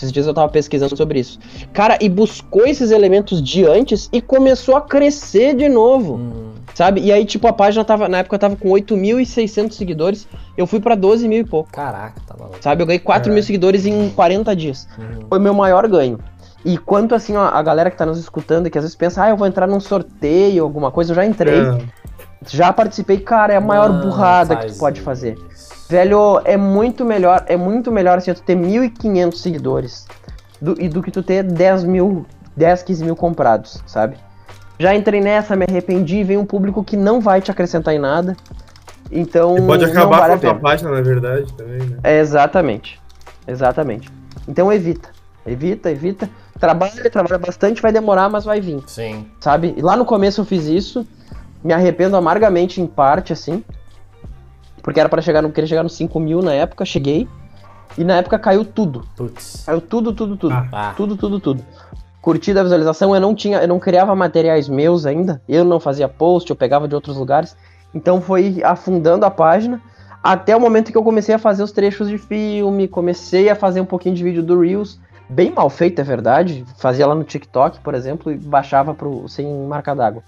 Esses 0.00 0.10
dias 0.10 0.26
eu 0.26 0.32
tava 0.32 0.48
pesquisando 0.48 0.96
sobre 0.96 1.20
isso. 1.20 1.38
Cara, 1.74 1.98
e 2.00 2.08
buscou 2.08 2.66
esses 2.66 2.90
elementos 2.90 3.42
de 3.42 3.66
antes 3.66 4.08
e 4.10 4.22
começou 4.22 4.74
a 4.74 4.80
crescer 4.80 5.54
de 5.54 5.68
novo. 5.68 6.14
Hum. 6.14 6.52
Sabe? 6.74 7.02
E 7.02 7.12
aí, 7.12 7.26
tipo, 7.26 7.46
a 7.46 7.52
página 7.52 7.84
tava, 7.84 8.08
na 8.08 8.18
época 8.18 8.38
tava 8.38 8.56
com 8.56 8.70
8.600 8.70 9.72
seguidores, 9.72 10.26
eu 10.56 10.66
fui 10.66 10.80
pra 10.80 10.94
12 10.94 11.28
mil 11.28 11.40
e 11.40 11.44
pouco. 11.44 11.70
Caraca, 11.70 12.18
tá 12.26 12.34
maluco. 12.38 12.56
Sabe? 12.62 12.82
Eu 12.82 12.86
ganhei 12.86 12.98
4 12.98 13.30
mil 13.30 13.42
seguidores 13.42 13.84
em 13.84 14.08
40 14.08 14.56
dias. 14.56 14.88
Uhum. 14.98 15.26
Foi 15.28 15.38
meu 15.38 15.52
maior 15.52 15.86
ganho. 15.86 16.18
E 16.64 16.78
quanto 16.78 17.14
assim, 17.14 17.36
ó, 17.36 17.42
a 17.48 17.62
galera 17.62 17.90
que 17.90 17.98
tá 17.98 18.06
nos 18.06 18.18
escutando 18.18 18.66
e 18.66 18.70
que 18.70 18.78
às 18.78 18.84
vezes 18.84 18.96
pensa, 18.96 19.24
ah, 19.24 19.28
eu 19.28 19.36
vou 19.36 19.46
entrar 19.46 19.66
num 19.66 19.80
sorteio, 19.80 20.64
alguma 20.64 20.90
coisa, 20.90 21.12
eu 21.12 21.16
já 21.16 21.26
entrei. 21.26 21.60
É. 21.60 21.78
Já 22.46 22.72
participei, 22.72 23.18
cara, 23.18 23.52
é 23.52 23.56
a 23.56 23.60
maior 23.60 23.90
Não 23.90 24.00
burrada 24.00 24.56
que 24.56 24.72
tu 24.72 24.78
pode 24.78 24.98
isso. 24.98 25.04
fazer. 25.04 25.36
Velho, 25.90 26.40
é 26.44 26.56
muito 26.56 27.04
melhor, 27.04 27.44
é 27.48 27.56
muito 27.56 27.90
melhor 27.90 28.18
assim, 28.18 28.32
tu 28.32 28.42
ter 28.42 28.56
1.500 28.56 29.34
seguidores 29.34 30.06
do, 30.62 30.80
e 30.80 30.88
do 30.88 31.02
que 31.02 31.10
tu 31.10 31.20
ter 31.20 31.42
10 31.42 31.82
mil, 31.82 32.24
10, 32.56 32.84
15 32.84 33.04
mil 33.04 33.16
comprados, 33.16 33.82
sabe? 33.88 34.16
Já 34.78 34.94
entrei 34.94 35.20
nessa, 35.20 35.56
me 35.56 35.66
arrependi, 35.68 36.22
vem 36.22 36.36
um 36.36 36.46
público 36.46 36.84
que 36.84 36.96
não 36.96 37.20
vai 37.20 37.40
te 37.40 37.50
acrescentar 37.50 37.92
em 37.92 37.98
nada. 37.98 38.36
Então, 39.10 39.58
E 39.58 39.62
pode 39.62 39.84
não 39.84 39.90
acabar 39.90 40.20
vale 40.20 40.38
com 40.38 40.46
a 40.46 40.50
a 40.50 40.52
tua 40.54 40.60
página, 40.60 40.90
na 40.92 41.00
verdade, 41.00 41.52
também, 41.54 41.80
né? 41.80 41.98
É, 42.04 42.20
exatamente. 42.20 43.00
Exatamente. 43.44 44.08
Então 44.46 44.72
evita. 44.72 45.08
Evita, 45.44 45.90
evita. 45.90 46.30
Trabalha, 46.60 47.10
trabalha 47.10 47.38
bastante, 47.38 47.82
vai 47.82 47.90
demorar, 47.90 48.28
mas 48.28 48.44
vai 48.44 48.60
vir 48.60 48.80
Sim. 48.86 49.26
sabe? 49.40 49.74
E 49.76 49.82
lá 49.82 49.96
no 49.96 50.04
começo 50.04 50.40
eu 50.40 50.44
fiz 50.44 50.66
isso, 50.66 51.04
me 51.64 51.72
arrependo 51.72 52.16
amargamente 52.16 52.80
em 52.80 52.86
parte, 52.86 53.32
assim, 53.32 53.64
porque 54.82 55.00
era 55.00 55.08
pra 55.08 55.20
chegar 55.22 55.42
no, 55.42 55.50
queria 55.50 55.66
chegar 55.68 55.82
nos 55.82 55.94
5 55.94 56.18
mil 56.20 56.42
na 56.42 56.52
época, 56.54 56.84
cheguei, 56.84 57.28
e 57.98 58.04
na 58.04 58.16
época 58.18 58.38
caiu 58.38 58.64
tudo, 58.64 59.04
Putz. 59.16 59.64
caiu 59.66 59.80
tudo, 59.80 60.12
tudo, 60.12 60.36
tudo, 60.36 60.54
Ah. 60.72 60.94
tudo, 60.96 61.16
tudo, 61.16 61.40
tudo. 61.40 61.64
Curtida 62.22 62.60
a 62.60 62.62
visualização, 62.62 63.14
eu 63.14 63.20
não 63.20 63.34
tinha, 63.34 63.58
eu 63.58 63.68
não 63.68 63.78
criava 63.78 64.14
materiais 64.14 64.68
meus 64.68 65.06
ainda, 65.06 65.40
eu 65.48 65.64
não 65.64 65.80
fazia 65.80 66.08
post, 66.08 66.50
eu 66.50 66.56
pegava 66.56 66.86
de 66.86 66.94
outros 66.94 67.16
lugares, 67.16 67.56
então 67.94 68.20
foi 68.20 68.60
afundando 68.62 69.24
a 69.24 69.30
página, 69.30 69.80
até 70.22 70.54
o 70.54 70.60
momento 70.60 70.92
que 70.92 70.98
eu 70.98 71.02
comecei 71.02 71.34
a 71.34 71.38
fazer 71.38 71.62
os 71.62 71.72
trechos 71.72 72.08
de 72.08 72.18
filme, 72.18 72.86
comecei 72.86 73.48
a 73.48 73.54
fazer 73.56 73.80
um 73.80 73.86
pouquinho 73.86 74.14
de 74.14 74.22
vídeo 74.22 74.42
do 74.42 74.60
Reels, 74.60 75.00
bem 75.30 75.50
mal 75.50 75.70
feito, 75.70 75.98
é 76.00 76.04
verdade. 76.04 76.62
Fazia 76.76 77.06
lá 77.06 77.14
no 77.14 77.24
TikTok, 77.24 77.80
por 77.80 77.94
exemplo, 77.94 78.30
e 78.30 78.36
baixava 78.36 78.92
pro, 78.92 79.26
sem 79.28 79.46
marca 79.66 79.94
d'água. 79.94 80.22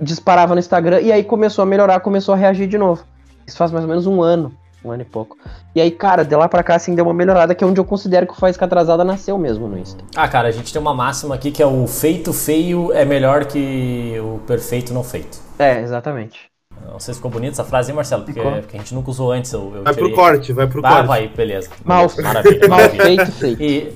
Disparava 0.00 0.54
no 0.54 0.58
Instagram 0.58 1.00
e 1.02 1.12
aí 1.12 1.22
começou 1.22 1.62
a 1.62 1.66
melhorar, 1.66 2.00
começou 2.00 2.34
a 2.34 2.36
reagir 2.36 2.66
de 2.66 2.76
novo. 2.76 3.04
Isso 3.46 3.56
faz 3.56 3.70
mais 3.70 3.84
ou 3.84 3.88
menos 3.88 4.06
um 4.06 4.22
ano, 4.22 4.52
um 4.84 4.90
ano 4.90 5.02
e 5.02 5.04
pouco. 5.04 5.36
E 5.74 5.80
aí, 5.80 5.90
cara, 5.90 6.24
de 6.24 6.34
lá 6.36 6.48
pra 6.48 6.62
cá, 6.62 6.74
assim, 6.76 6.94
deu 6.94 7.04
uma 7.04 7.14
melhorada, 7.14 7.54
que 7.54 7.62
é 7.62 7.66
onde 7.66 7.80
eu 7.80 7.84
considero 7.84 8.26
que 8.26 8.32
o 8.32 8.36
Faísca 8.36 8.64
Atrasada 8.64 9.04
nasceu 9.04 9.38
mesmo 9.38 9.66
no 9.68 9.78
Insta. 9.78 10.02
Ah, 10.16 10.28
cara, 10.28 10.48
a 10.48 10.50
gente 10.52 10.72
tem 10.72 10.80
uma 10.80 10.94
máxima 10.94 11.34
aqui 11.34 11.50
que 11.50 11.62
é 11.62 11.66
o 11.66 11.86
feito 11.86 12.32
feio 12.32 12.92
é 12.92 13.04
melhor 13.04 13.44
que 13.46 14.16
o 14.20 14.38
perfeito 14.46 14.92
não 14.94 15.02
feito. 15.04 15.38
É, 15.58 15.80
exatamente. 15.80 16.50
Não 16.90 16.98
sei 16.98 17.14
se 17.14 17.18
ficou 17.18 17.30
bonita 17.30 17.52
essa 17.52 17.64
frase, 17.64 17.90
hein, 17.90 17.96
Marcelo? 17.96 18.24
Porque, 18.24 18.40
porque 18.40 18.76
a 18.76 18.80
gente 18.80 18.94
nunca 18.94 19.10
usou 19.10 19.30
antes. 19.30 19.52
Eu, 19.52 19.72
eu 19.76 19.82
Vai 19.84 19.94
pro 19.94 20.02
tirei- 20.04 20.14
corte, 20.16 20.52
vai 20.52 20.66
pro 20.66 20.80
Ah, 20.84 20.90
corte. 20.94 21.06
vai, 21.06 21.28
beleza. 21.28 21.70
Mal, 21.84 22.06
Maravilha, 22.22 22.68
mal 22.68 22.78
maravilha. 22.78 23.04
feito, 23.04 23.32
feito. 23.32 23.62
E, 23.62 23.92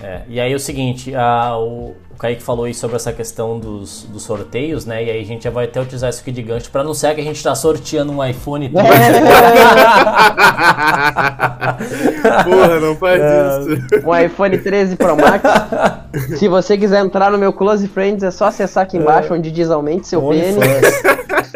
é, 0.00 0.22
e 0.28 0.40
aí 0.40 0.52
é 0.52 0.54
o 0.54 0.60
seguinte, 0.60 1.14
a- 1.14 1.56
o, 1.58 1.94
o 2.14 2.18
Kaique 2.18 2.42
falou 2.42 2.64
aí 2.64 2.74
sobre 2.74 2.96
essa 2.96 3.12
questão 3.12 3.58
dos, 3.58 4.04
dos 4.04 4.22
sorteios, 4.22 4.86
né? 4.86 5.02
E 5.04 5.10
aí 5.10 5.20
a 5.20 5.24
gente 5.24 5.44
já 5.44 5.50
vai 5.50 5.64
até 5.64 5.80
utilizar 5.80 6.10
isso 6.10 6.20
aqui 6.20 6.30
de 6.30 6.42
gancho 6.42 6.70
pra 6.70 6.84
não 6.84 6.94
ser 6.94 7.14
que 7.14 7.20
a 7.20 7.24
gente 7.24 7.42
tá 7.42 7.54
sorteando 7.54 8.12
um 8.12 8.24
iPhone 8.24 8.68
13. 8.70 8.84
Porra, 12.44 12.80
não 12.80 12.94
faz 12.96 13.20
É. 13.20 13.60
isso. 13.60 14.06
Um 14.08 14.16
iPhone 14.16 14.58
13 14.58 14.96
Pro 14.96 15.16
Max. 15.16 15.42
Se 16.38 16.46
você 16.48 16.78
quiser 16.78 17.04
entrar 17.04 17.30
no 17.30 17.38
meu 17.38 17.52
Close 17.52 17.86
Friends, 17.88 18.22
é 18.22 18.30
só 18.30 18.46
acessar 18.46 18.84
aqui 18.84 18.96
embaixo, 18.96 19.34
onde 19.34 19.50
diz 19.50 19.70
aumente 19.70 20.06
seu 20.06 20.22
pênis. 20.22 20.56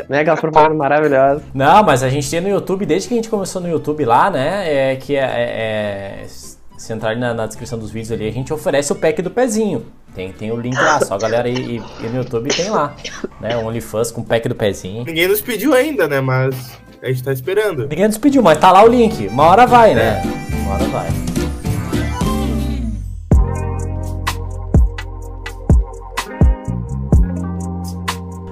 Né, 0.09 0.21
aquelas 0.21 0.41
propagandas 0.41 0.77
maravilhosas. 0.77 1.43
Não, 1.55 1.83
mas 1.85 2.03
a 2.03 2.09
gente 2.09 2.29
tem 2.29 2.41
no 2.41 2.49
YouTube, 2.49 2.85
desde 2.87 3.09
que 3.09 3.15
a 3.15 3.19
gente 3.19 3.29
começou 3.29 3.61
no 3.63 3.69
YouTube 3.69 4.05
lá, 4.05 4.31
né? 4.31 4.93
É 4.93 4.97
que 4.97 5.15
é. 5.15 5.21
é- 5.21 6.25
é- 6.25 6.48
se 6.79 6.93
entrar 6.93 7.11
ali 7.11 7.21
na, 7.21 7.35
na 7.35 7.47
descrição 7.47 7.77
dos 7.77 7.91
vídeos 7.91 8.13
ali, 8.13 8.29
a 8.29 8.33
gente 8.33 8.53
oferece 8.53 8.93
o 8.93 8.95
pack 8.95 9.21
do 9.21 9.31
pezinho. 9.31 9.85
Tem, 10.15 10.33
tem 10.33 10.53
o 10.53 10.57
link 10.57 10.77
lá, 10.77 11.01
só 11.01 11.15
a 11.15 11.19
galera 11.19 11.49
ir, 11.49 11.77
ir 11.77 12.11
no 12.11 12.19
YouTube 12.19 12.49
tem 12.51 12.71
lá. 12.71 12.95
Né? 13.41 13.57
OnlyFans 13.57 14.13
com 14.13 14.21
o 14.21 14.25
pack 14.25 14.49
do 14.49 14.55
pezinho. 14.55 15.05
Ninguém 15.05 15.27
nos 15.27 15.41
pediu 15.41 15.75
ainda, 15.75 16.07
né? 16.07 16.21
Mas 16.21 16.79
a 17.03 17.09
gente 17.09 17.23
tá 17.23 17.33
esperando. 17.33 17.89
Ninguém 17.89 18.07
nos 18.07 18.17
pediu, 18.17 18.43
mas 18.43 18.59
tá 18.59 18.71
lá 18.71 18.85
o 18.85 18.89
link. 18.89 19.27
Uma 19.27 19.45
hora 19.45 19.67
vai, 19.67 19.95
né? 19.95 20.23
Uma 20.63 20.75
hora 20.75 20.85
vai. 20.85 21.09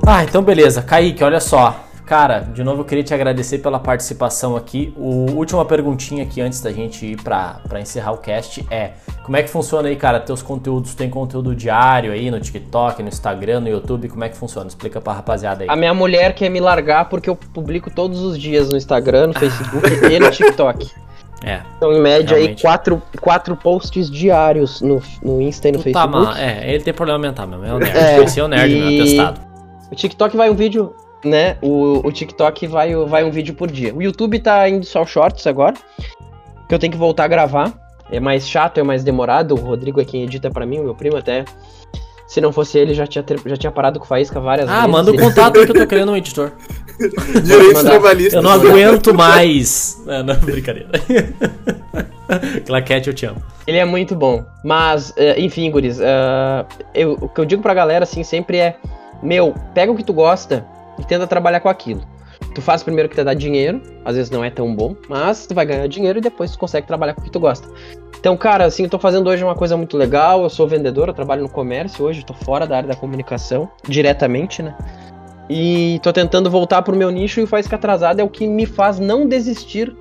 Ah, 0.05 0.25
então 0.25 0.43
beleza. 0.43 0.83
Kaique, 0.83 1.23
olha 1.23 1.41
só. 1.41 1.86
Cara, 2.07 2.39
de 2.39 2.63
novo 2.63 2.83
eu 2.83 2.85
queria 2.85 3.03
te 3.03 3.13
agradecer 3.13 3.59
pela 3.59 3.81
participação 3.81 4.55
aqui. 4.57 4.95
O 4.97 5.33
última 5.33 5.65
perguntinha 5.65 6.23
aqui 6.23 6.41
antes 6.41 6.61
da 6.61 6.71
gente 6.71 7.05
ir 7.05 7.21
pra, 7.21 7.57
pra 7.69 7.81
encerrar 7.81 8.13
o 8.13 8.19
cast 8.19 8.65
é: 8.71 8.93
como 9.25 9.37
é 9.37 9.43
que 9.43 9.51
funciona 9.51 9.89
aí, 9.89 9.97
cara? 9.97 10.21
Teus 10.21 10.41
conteúdos, 10.41 10.95
tem 10.95 11.11
conteúdo 11.11 11.53
diário 11.53 12.13
aí 12.13 12.31
no 12.31 12.39
TikTok, 12.39 13.03
no 13.03 13.09
Instagram, 13.09 13.59
no 13.61 13.69
YouTube? 13.69 14.09
Como 14.09 14.23
é 14.23 14.29
que 14.29 14.37
funciona? 14.37 14.69
Explica 14.69 15.01
pra 15.01 15.15
rapaziada 15.15 15.65
aí. 15.65 15.69
A 15.69 15.75
minha 15.75 15.93
mulher 15.93 16.33
quer 16.35 16.49
me 16.49 16.61
largar 16.61 17.09
porque 17.09 17.29
eu 17.29 17.35
publico 17.35 17.91
todos 17.91 18.21
os 18.23 18.39
dias 18.39 18.69
no 18.69 18.77
Instagram, 18.77 19.27
no 19.27 19.35
Facebook 19.39 19.89
e 20.09 20.21
no 20.21 20.31
TikTok. 20.31 20.89
É. 21.45 21.61
Então, 21.77 21.93
em 21.93 22.01
média, 22.01 22.37
Realmente. 22.37 22.59
aí, 22.59 22.63
quatro, 22.63 23.03
quatro 23.21 23.57
posts 23.57 24.09
diários 24.09 24.81
no, 24.81 25.03
no 25.23 25.43
Insta 25.43 25.69
e 25.69 25.73
no 25.73 25.79
Tá, 25.79 25.85
Facebook. 25.85 26.17
mas 26.25 26.39
é, 26.39 26.71
ele 26.73 26.85
tem 26.85 26.95
problema 26.95 27.19
mental 27.19 27.49
mesmo. 27.49 27.67
É 27.67 27.73
o 27.75 27.79
nerd. 27.81 27.99
É, 27.99 28.23
Esse 28.23 28.39
é 28.41 28.45
o 28.45 28.49
nerd, 28.49 28.73
e- 28.73 28.79
meu 28.81 29.03
atestado. 29.03 29.41
O 29.91 29.95
TikTok 29.95 30.37
vai 30.37 30.49
um 30.51 30.55
vídeo, 30.55 30.95
né? 31.25 31.57
O, 31.63 32.07
o 32.07 32.13
TikTok 32.13 32.67
vai, 32.67 32.95
vai 32.95 33.25
um 33.25 33.31
vídeo 33.31 33.55
por 33.55 33.71
dia. 33.71 33.95
O 33.95 34.03
YouTube 34.03 34.39
tá 34.39 34.69
indo 34.69 34.85
só 34.87 35.05
shorts 35.05 35.47
agora. 35.47 35.75
Que 36.69 36.75
eu 36.75 36.79
tenho 36.79 36.93
que 36.93 36.99
voltar 36.99 37.25
a 37.25 37.29
gravar. 37.29 37.73
É 38.11 38.21
mais 38.21 38.49
chato, 38.49 38.79
é 38.79 38.83
mais 38.83 39.03
demorado. 39.03 39.53
O 39.55 39.59
Rodrigo 39.59 40.01
é 40.01 40.05
quem 40.05 40.23
edita 40.23 40.51
pra 40.51 40.65
mim, 40.67 40.79
o 40.81 40.85
meu 40.85 40.95
primo 40.95 41.17
até. 41.17 41.45
Se 42.29 42.41
não 42.41 42.53
fosse 42.53 42.77
ele, 42.77 42.93
já 42.93 43.07
tinha, 43.07 43.23
ter- 43.23 43.41
já 43.47 43.57
tinha 43.57 43.71
parado 43.71 44.01
com 44.01 44.05
o 44.05 44.09
Faísca 44.09 44.41
várias 44.41 44.69
vezes. 44.69 44.83
Ah, 44.85 44.89
manda 44.89 45.13
o 45.13 45.17
contato 45.19 45.53
que 45.55 45.71
eu 45.71 45.75
tô 45.75 45.87
querendo 45.87 46.11
um 46.11 46.17
editor. 46.17 46.51
Direitos 47.45 47.75
mandar. 47.75 47.91
trabalhistas. 47.91 48.35
Eu 48.35 48.43
não 48.43 48.51
aguento 48.51 49.15
mais. 49.15 50.03
Não, 50.05 50.23
não, 50.25 50.35
brincadeira. 50.37 50.89
Claquete, 52.67 53.09
eu 53.09 53.15
te 53.15 53.27
amo. 53.27 53.41
Ele 53.67 53.79
é 53.79 53.85
muito 53.85 54.15
bom. 54.17 54.45
Mas, 54.65 55.13
eh, 55.17 55.41
enfim, 55.41 55.71
guris, 55.71 56.01
eh, 56.01 56.65
eu- 56.95 57.13
o 57.21 57.29
que 57.29 57.41
eu 57.41 57.45
digo 57.45 57.63
pra 57.63 57.75
galera, 57.75 58.03
assim, 58.05 58.23
sempre 58.25 58.59
é: 58.59 58.77
Meu, 59.23 59.55
pega 59.75 59.91
o 59.93 59.97
que 59.97 60.03
tu 60.05 60.13
gosta 60.13 60.65
e 60.99 61.05
tenta 61.05 61.27
trabalhar 61.27 61.61
com 61.61 61.69
aquilo. 61.69 62.03
Tu 62.55 62.63
faz 62.63 62.83
primeiro 62.83 63.09
que 63.09 63.15
te 63.15 63.25
dá 63.25 63.35
dinheiro, 63.35 63.83
às 64.05 64.17
vezes 64.17 64.31
não 64.31 64.45
é 64.45 64.51
tão 64.51 64.75
bom, 64.75 64.97
mas 65.09 65.47
tu 65.47 65.55
vai 65.55 65.67
ganhar 65.67 65.87
dinheiro 65.89 66.19
e 66.19 66.23
depois 66.23 66.53
tu 66.53 66.59
consegue 66.59 66.87
trabalhar 66.87 67.15
com 67.15 67.21
o 67.21 67.25
que 67.25 67.31
tu 67.31 67.41
gosta. 67.41 67.69
Então, 68.19 68.37
cara, 68.37 68.65
assim, 68.65 68.85
eu 68.85 68.89
tô 68.89 68.99
fazendo 68.99 69.29
hoje 69.29 69.45
uma 69.45 69.55
coisa 69.55 69.77
muito 69.77 69.97
legal. 69.97 70.43
Eu 70.43 70.51
sou 70.51 70.67
vendedor, 70.67 71.09
eu 71.09 71.15
trabalho 71.15 71.43
no 71.43 71.49
comércio 71.49 72.05
hoje, 72.05 72.25
tô 72.25 72.35
fora 72.35 72.67
da 72.67 72.79
área 72.79 72.89
da 72.89 72.97
comunicação, 72.97 73.71
diretamente, 73.87 74.63
né? 74.63 74.75
E 75.49 76.01
tô 76.03 76.13
tentando 76.13 76.51
voltar 76.51 76.83
pro 76.83 76.97
meu 76.97 77.11
nicho 77.11 77.41
e 77.41 77.45
o 77.45 77.47
Faz 77.47 77.69
que 77.69 77.75
Atrasado 77.75 78.21
é 78.21 78.25
o 78.25 78.29
que 78.29 78.49
me 78.49 78.67
faz 78.67 78.99
não 78.99 79.29
desistir 79.29 79.95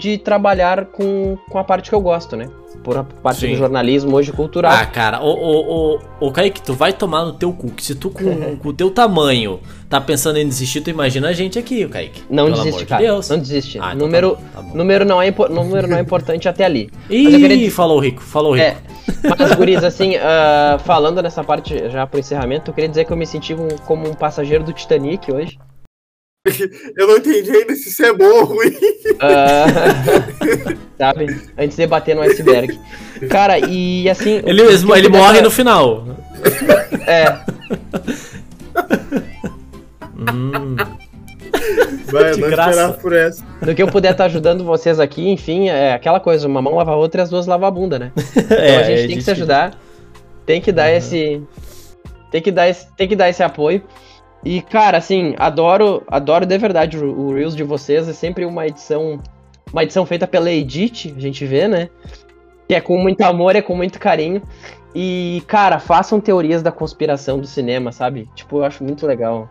de 0.00 0.18
trabalhar 0.18 0.86
com, 0.86 1.36
com 1.48 1.58
a 1.58 1.64
parte 1.64 1.90
que 1.90 1.94
eu 1.94 2.00
gosto, 2.00 2.36
né? 2.36 2.48
por 2.82 2.96
a 2.96 3.04
parte 3.04 3.40
Sim. 3.40 3.52
do 3.52 3.56
jornalismo 3.56 4.16
hoje 4.16 4.32
cultural. 4.32 4.72
Ah, 4.72 4.86
cara, 4.86 5.20
ô, 5.20 5.30
ô, 5.32 5.94
ô, 5.94 6.26
ô, 6.26 6.32
Kaique, 6.32 6.62
tu 6.62 6.72
vai 6.74 6.92
tomar 6.92 7.24
no 7.24 7.32
teu 7.32 7.52
cu, 7.52 7.70
que 7.70 7.84
se 7.84 7.94
tu 7.94 8.10
com, 8.10 8.56
com 8.56 8.68
o 8.68 8.72
teu 8.72 8.90
tamanho 8.90 9.60
tá 9.88 10.00
pensando 10.00 10.38
em 10.38 10.46
desistir, 10.46 10.80
tu 10.80 10.88
imagina 10.88 11.28
a 11.28 11.32
gente 11.32 11.58
aqui, 11.58 11.86
Kaique. 11.86 12.22
não 12.30 12.50
desiste, 12.50 12.86
cara. 12.86 13.02
Deus. 13.02 13.28
Não 13.28 13.38
desiste. 13.38 13.78
Ah, 13.78 13.92
então 13.92 14.06
número, 14.06 14.36
tá 14.36 14.62
bom, 14.62 14.70
tá 14.70 14.76
número, 14.76 15.04
não 15.04 15.20
é, 15.20 15.34
número 15.50 15.88
não 15.88 15.96
é 15.96 16.00
importante 16.00 16.48
até 16.48 16.64
ali. 16.64 16.90
Ih, 17.10 17.26
queria 17.38 17.70
falou 17.70 17.98
o 17.98 18.00
rico, 18.00 18.22
falou 18.22 18.52
o 18.52 18.54
rico. 18.54 18.66
É, 18.66 18.76
mas, 19.38 19.54
guris, 19.54 19.82
assim, 19.84 20.16
ah, 20.16 20.78
falando 20.84 21.20
nessa 21.22 21.44
parte 21.44 21.90
já 21.90 22.06
pro 22.06 22.20
encerramento, 22.20 22.70
eu 22.70 22.74
queria 22.74 22.88
dizer 22.88 23.04
que 23.04 23.12
eu 23.12 23.16
me 23.16 23.26
senti 23.26 23.54
um- 23.54 23.76
como 23.84 24.08
um 24.08 24.14
passageiro 24.14 24.64
do 24.64 24.72
Titanic 24.72 25.30
hoje. 25.30 25.58
Eu 26.96 27.06
não 27.06 27.16
entendi 27.16 27.50
ainda 27.50 27.74
se 27.74 27.88
isso 27.88 28.04
é 28.04 28.12
bom 28.12 28.24
ou 28.24 28.44
ruim. 28.44 28.72
Ah, 29.20 29.66
sabe? 30.98 31.26
Antes 31.58 31.76
de 31.76 31.86
bater 31.86 32.14
no 32.16 32.22
iceberg. 32.22 32.78
Cara, 33.30 33.58
e 33.58 34.08
assim. 34.08 34.40
Ele, 34.44 34.62
ele 34.62 34.78
puder 34.78 35.08
morre 35.10 35.34
tra- 35.34 35.42
no 35.42 35.50
final. 35.50 36.06
É, 37.06 37.40
Vai, 42.06 42.32
De 42.34 42.40
não 42.40 42.48
graça. 42.50 42.70
esperar 42.70 42.92
por 42.94 43.12
essa. 43.12 43.44
no 43.62 43.74
que 43.74 43.82
eu 43.82 43.88
puder 43.88 44.12
estar 44.12 44.24
ajudando 44.24 44.64
vocês 44.64 44.98
aqui, 45.00 45.28
enfim, 45.28 45.68
é 45.68 45.92
aquela 45.94 46.20
coisa, 46.20 46.46
uma 46.46 46.60
mão 46.62 46.74
lava 46.76 46.92
a 46.92 46.96
outra 46.96 47.20
e 47.20 47.24
as 47.24 47.30
duas 47.30 47.46
lavam 47.46 47.68
a 47.68 47.70
bunda, 47.70 47.98
né? 47.98 48.12
Então 48.36 48.56
É, 48.56 48.76
a 48.76 48.82
gente 48.84 49.00
é 49.02 49.06
tem 49.06 49.16
que 49.16 49.22
se 49.22 49.30
ajudar, 49.30 49.78
tem 50.46 50.60
que 50.60 50.72
dar 50.72 50.90
esse. 50.90 51.42
Tem 52.30 52.40
que 52.40 52.52
dar 52.52 52.68
esse, 52.68 52.86
tem 52.96 53.08
que 53.08 53.16
dar 53.16 53.28
esse 53.28 53.42
apoio. 53.42 53.82
E, 54.44 54.62
cara, 54.62 54.98
assim, 54.98 55.34
adoro, 55.38 56.02
adoro 56.08 56.46
de 56.46 56.56
verdade 56.56 56.98
o, 56.98 57.28
o 57.28 57.34
Reels 57.34 57.54
de 57.54 57.62
vocês. 57.62 58.08
É 58.08 58.12
sempre 58.12 58.44
uma 58.44 58.66
edição. 58.66 59.18
Uma 59.72 59.84
edição 59.84 60.04
feita 60.04 60.26
pela 60.26 60.50
Edit, 60.50 61.14
a 61.16 61.20
gente 61.20 61.46
vê, 61.46 61.68
né? 61.68 61.88
Que 62.66 62.74
é 62.74 62.80
com 62.80 62.98
muito 62.98 63.20
amor, 63.22 63.54
é 63.54 63.62
com 63.62 63.76
muito 63.76 64.00
carinho. 64.00 64.42
E, 64.94 65.42
cara, 65.46 65.78
façam 65.78 66.20
teorias 66.20 66.62
da 66.62 66.72
conspiração 66.72 67.38
do 67.38 67.46
cinema, 67.46 67.92
sabe? 67.92 68.28
Tipo, 68.34 68.58
eu 68.58 68.64
acho 68.64 68.82
muito 68.82 69.06
legal. 69.06 69.48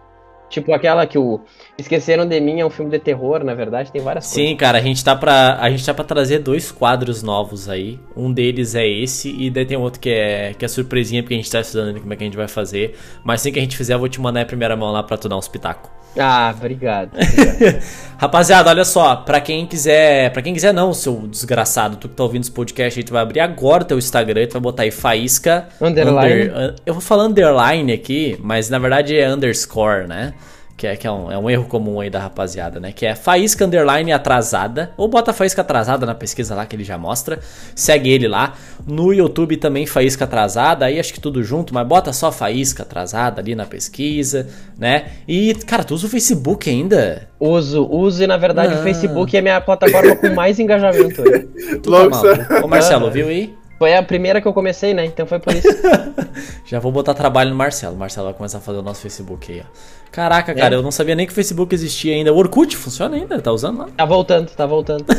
Tipo 0.49 0.73
aquela 0.73 1.05
que 1.05 1.17
o 1.17 1.41
Esqueceram 1.77 2.27
de 2.27 2.39
Mim 2.39 2.59
é 2.59 2.65
um 2.65 2.69
filme 2.69 2.89
de 2.91 2.99
terror, 2.99 3.43
na 3.43 3.53
verdade, 3.53 3.91
tem 3.91 4.01
várias 4.01 4.25
Sim, 4.25 4.55
cara, 4.55 4.79
a 4.79 4.81
gente 4.81 5.03
tá 5.03 5.15
pra. 5.15 5.57
A 5.61 5.69
gente 5.69 5.85
tá 5.85 5.93
pra 5.93 6.03
trazer 6.03 6.39
dois 6.39 6.71
quadros 6.71 7.21
novos 7.21 7.69
aí. 7.69 7.99
Um 8.15 8.33
deles 8.33 8.73
é 8.75 8.87
esse, 8.87 9.29
e 9.29 9.49
daí 9.49 9.65
tem 9.65 9.77
outro 9.77 9.99
que 9.99 10.09
é, 10.09 10.53
que 10.57 10.65
é 10.65 10.67
surpresinha, 10.67 11.21
porque 11.21 11.35
a 11.35 11.37
gente 11.37 11.51
tá 11.51 11.61
estudando 11.61 11.99
como 11.99 12.11
é 12.11 12.15
que 12.15 12.23
a 12.23 12.25
gente 12.25 12.37
vai 12.37 12.47
fazer. 12.47 12.97
Mas 13.23 13.41
assim 13.41 13.51
que 13.51 13.59
a 13.59 13.61
gente 13.61 13.77
fizer, 13.77 13.93
eu 13.93 13.99
vou 13.99 14.09
te 14.09 14.19
mandar 14.19 14.41
em 14.41 14.45
primeira 14.45 14.75
mão 14.75 14.91
lá 14.91 15.03
pra 15.03 15.17
tu 15.17 15.29
dar 15.29 15.37
uns 15.37 15.47
pitacos. 15.47 15.98
Ah, 16.17 16.53
obrigado. 16.57 17.11
Rapaziada, 18.17 18.69
olha 18.69 18.83
só, 18.83 19.15
pra 19.15 19.39
quem 19.39 19.65
quiser, 19.65 20.31
para 20.33 20.41
quem 20.41 20.53
quiser 20.53 20.73
não, 20.73 20.93
seu 20.93 21.15
desgraçado, 21.27 21.95
tu 21.95 22.09
que 22.09 22.15
tá 22.15 22.23
ouvindo 22.23 22.41
esse 22.41 22.51
podcast 22.51 22.99
aí, 22.99 23.03
tu 23.03 23.13
vai 23.13 23.21
abrir 23.21 23.39
agora 23.39 23.83
o 23.83 23.85
teu 23.85 23.97
Instagram, 23.97 24.45
tu 24.47 24.53
vai 24.53 24.61
botar 24.61 24.83
aí 24.83 24.91
faísca 24.91 25.69
Underline. 25.79 26.49
under- 26.49 26.75
eu 26.85 26.93
vou 26.93 27.01
falar 27.01 27.23
underline 27.25 27.93
aqui, 27.93 28.37
mas 28.41 28.69
na 28.69 28.77
verdade 28.79 29.17
é 29.17 29.31
underscore, 29.31 30.07
né? 30.07 30.33
Que 30.79 30.87
é, 30.87 30.95
que 30.95 31.05
é, 31.05 31.11
um, 31.11 31.29
é 31.29 31.37
um 31.37 31.49
erro 31.49 31.65
comum 31.65 31.99
aí 31.99 32.09
da 32.09 32.21
rapaziada, 32.21 32.79
né? 32.79 32.93
Que 32.93 33.05
é 33.05 33.13
faísca 33.13 33.65
underline 33.65 34.13
atrasada. 34.13 34.91
Ou 34.95 35.09
bota 35.09 35.33
faísca 35.33 35.59
atrasada 35.59 36.05
na 36.05 36.15
pesquisa 36.15 36.55
lá 36.55 36.65
que 36.65 36.73
ele 36.73 36.85
já 36.85 36.97
mostra. 36.97 37.37
Segue 37.75 38.09
ele 38.09 38.29
lá. 38.29 38.53
No 38.87 39.11
YouTube 39.11 39.57
também 39.57 39.85
faísca 39.85 40.23
atrasada. 40.23 40.85
Aí 40.85 40.97
acho 40.97 41.13
que 41.13 41.19
tudo 41.19 41.43
junto, 41.43 41.73
mas 41.73 41.85
bota 41.85 42.13
só 42.13 42.31
faísca 42.31 42.83
atrasada 42.83 43.41
ali 43.41 43.55
na 43.55 43.65
pesquisa, 43.65 44.47
né? 44.77 45.07
E, 45.27 45.53
cara, 45.67 45.83
tu 45.83 45.95
usa 45.95 46.07
o 46.07 46.09
Facebook 46.09 46.69
ainda? 46.69 47.27
Uso, 47.37 47.85
uso 47.91 48.23
e 48.23 48.27
na 48.27 48.37
verdade 48.37 48.73
Ah. 48.73 48.79
o 48.79 48.81
Facebook 48.81 49.35
é 49.35 49.39
a 49.39 49.43
minha 49.43 49.59
plataforma 49.59 50.15
com 50.15 50.29
mais 50.33 50.59
engajamento. 50.59 51.21
Tu 51.83 51.89
Logo 51.89 52.11
tá. 52.11 52.61
Ô 52.63 52.69
Marcelo, 52.69 53.11
viu 53.11 53.27
aí? 53.27 53.53
Foi 53.77 53.95
a 53.95 54.03
primeira 54.03 54.41
que 54.41 54.47
eu 54.47 54.53
comecei, 54.53 54.93
né? 54.93 55.05
Então 55.05 55.25
foi 55.25 55.39
por 55.39 55.53
isso. 55.53 55.67
Já 56.65 56.79
vou 56.79 56.91
botar 56.91 57.13
trabalho 57.13 57.49
no 57.49 57.55
Marcelo. 57.55 57.95
O 57.95 57.97
Marcelo 57.97 58.27
vai 58.27 58.33
começar 58.33 58.57
a 58.59 58.61
fazer 58.61 58.77
o 58.77 58.81
nosso 58.81 59.01
Facebook 59.01 59.51
aí, 59.51 59.61
ó. 59.61 59.98
Caraca, 60.11 60.53
cara, 60.55 60.75
É. 60.75 60.77
eu 60.77 60.81
não 60.83 60.91
sabia 60.91 61.15
nem 61.15 61.25
que 61.25 61.31
o 61.31 61.35
Facebook 61.35 61.73
existia 61.73 62.13
ainda. 62.15 62.33
O 62.33 62.37
Orkut 62.37 62.75
funciona 62.75 63.15
ainda? 63.15 63.39
Tá 63.39 63.51
usando 63.51 63.79
lá? 63.79 63.87
Tá 63.95 64.05
voltando, 64.05 64.49
tá 64.51 64.65
voltando. 64.65 65.05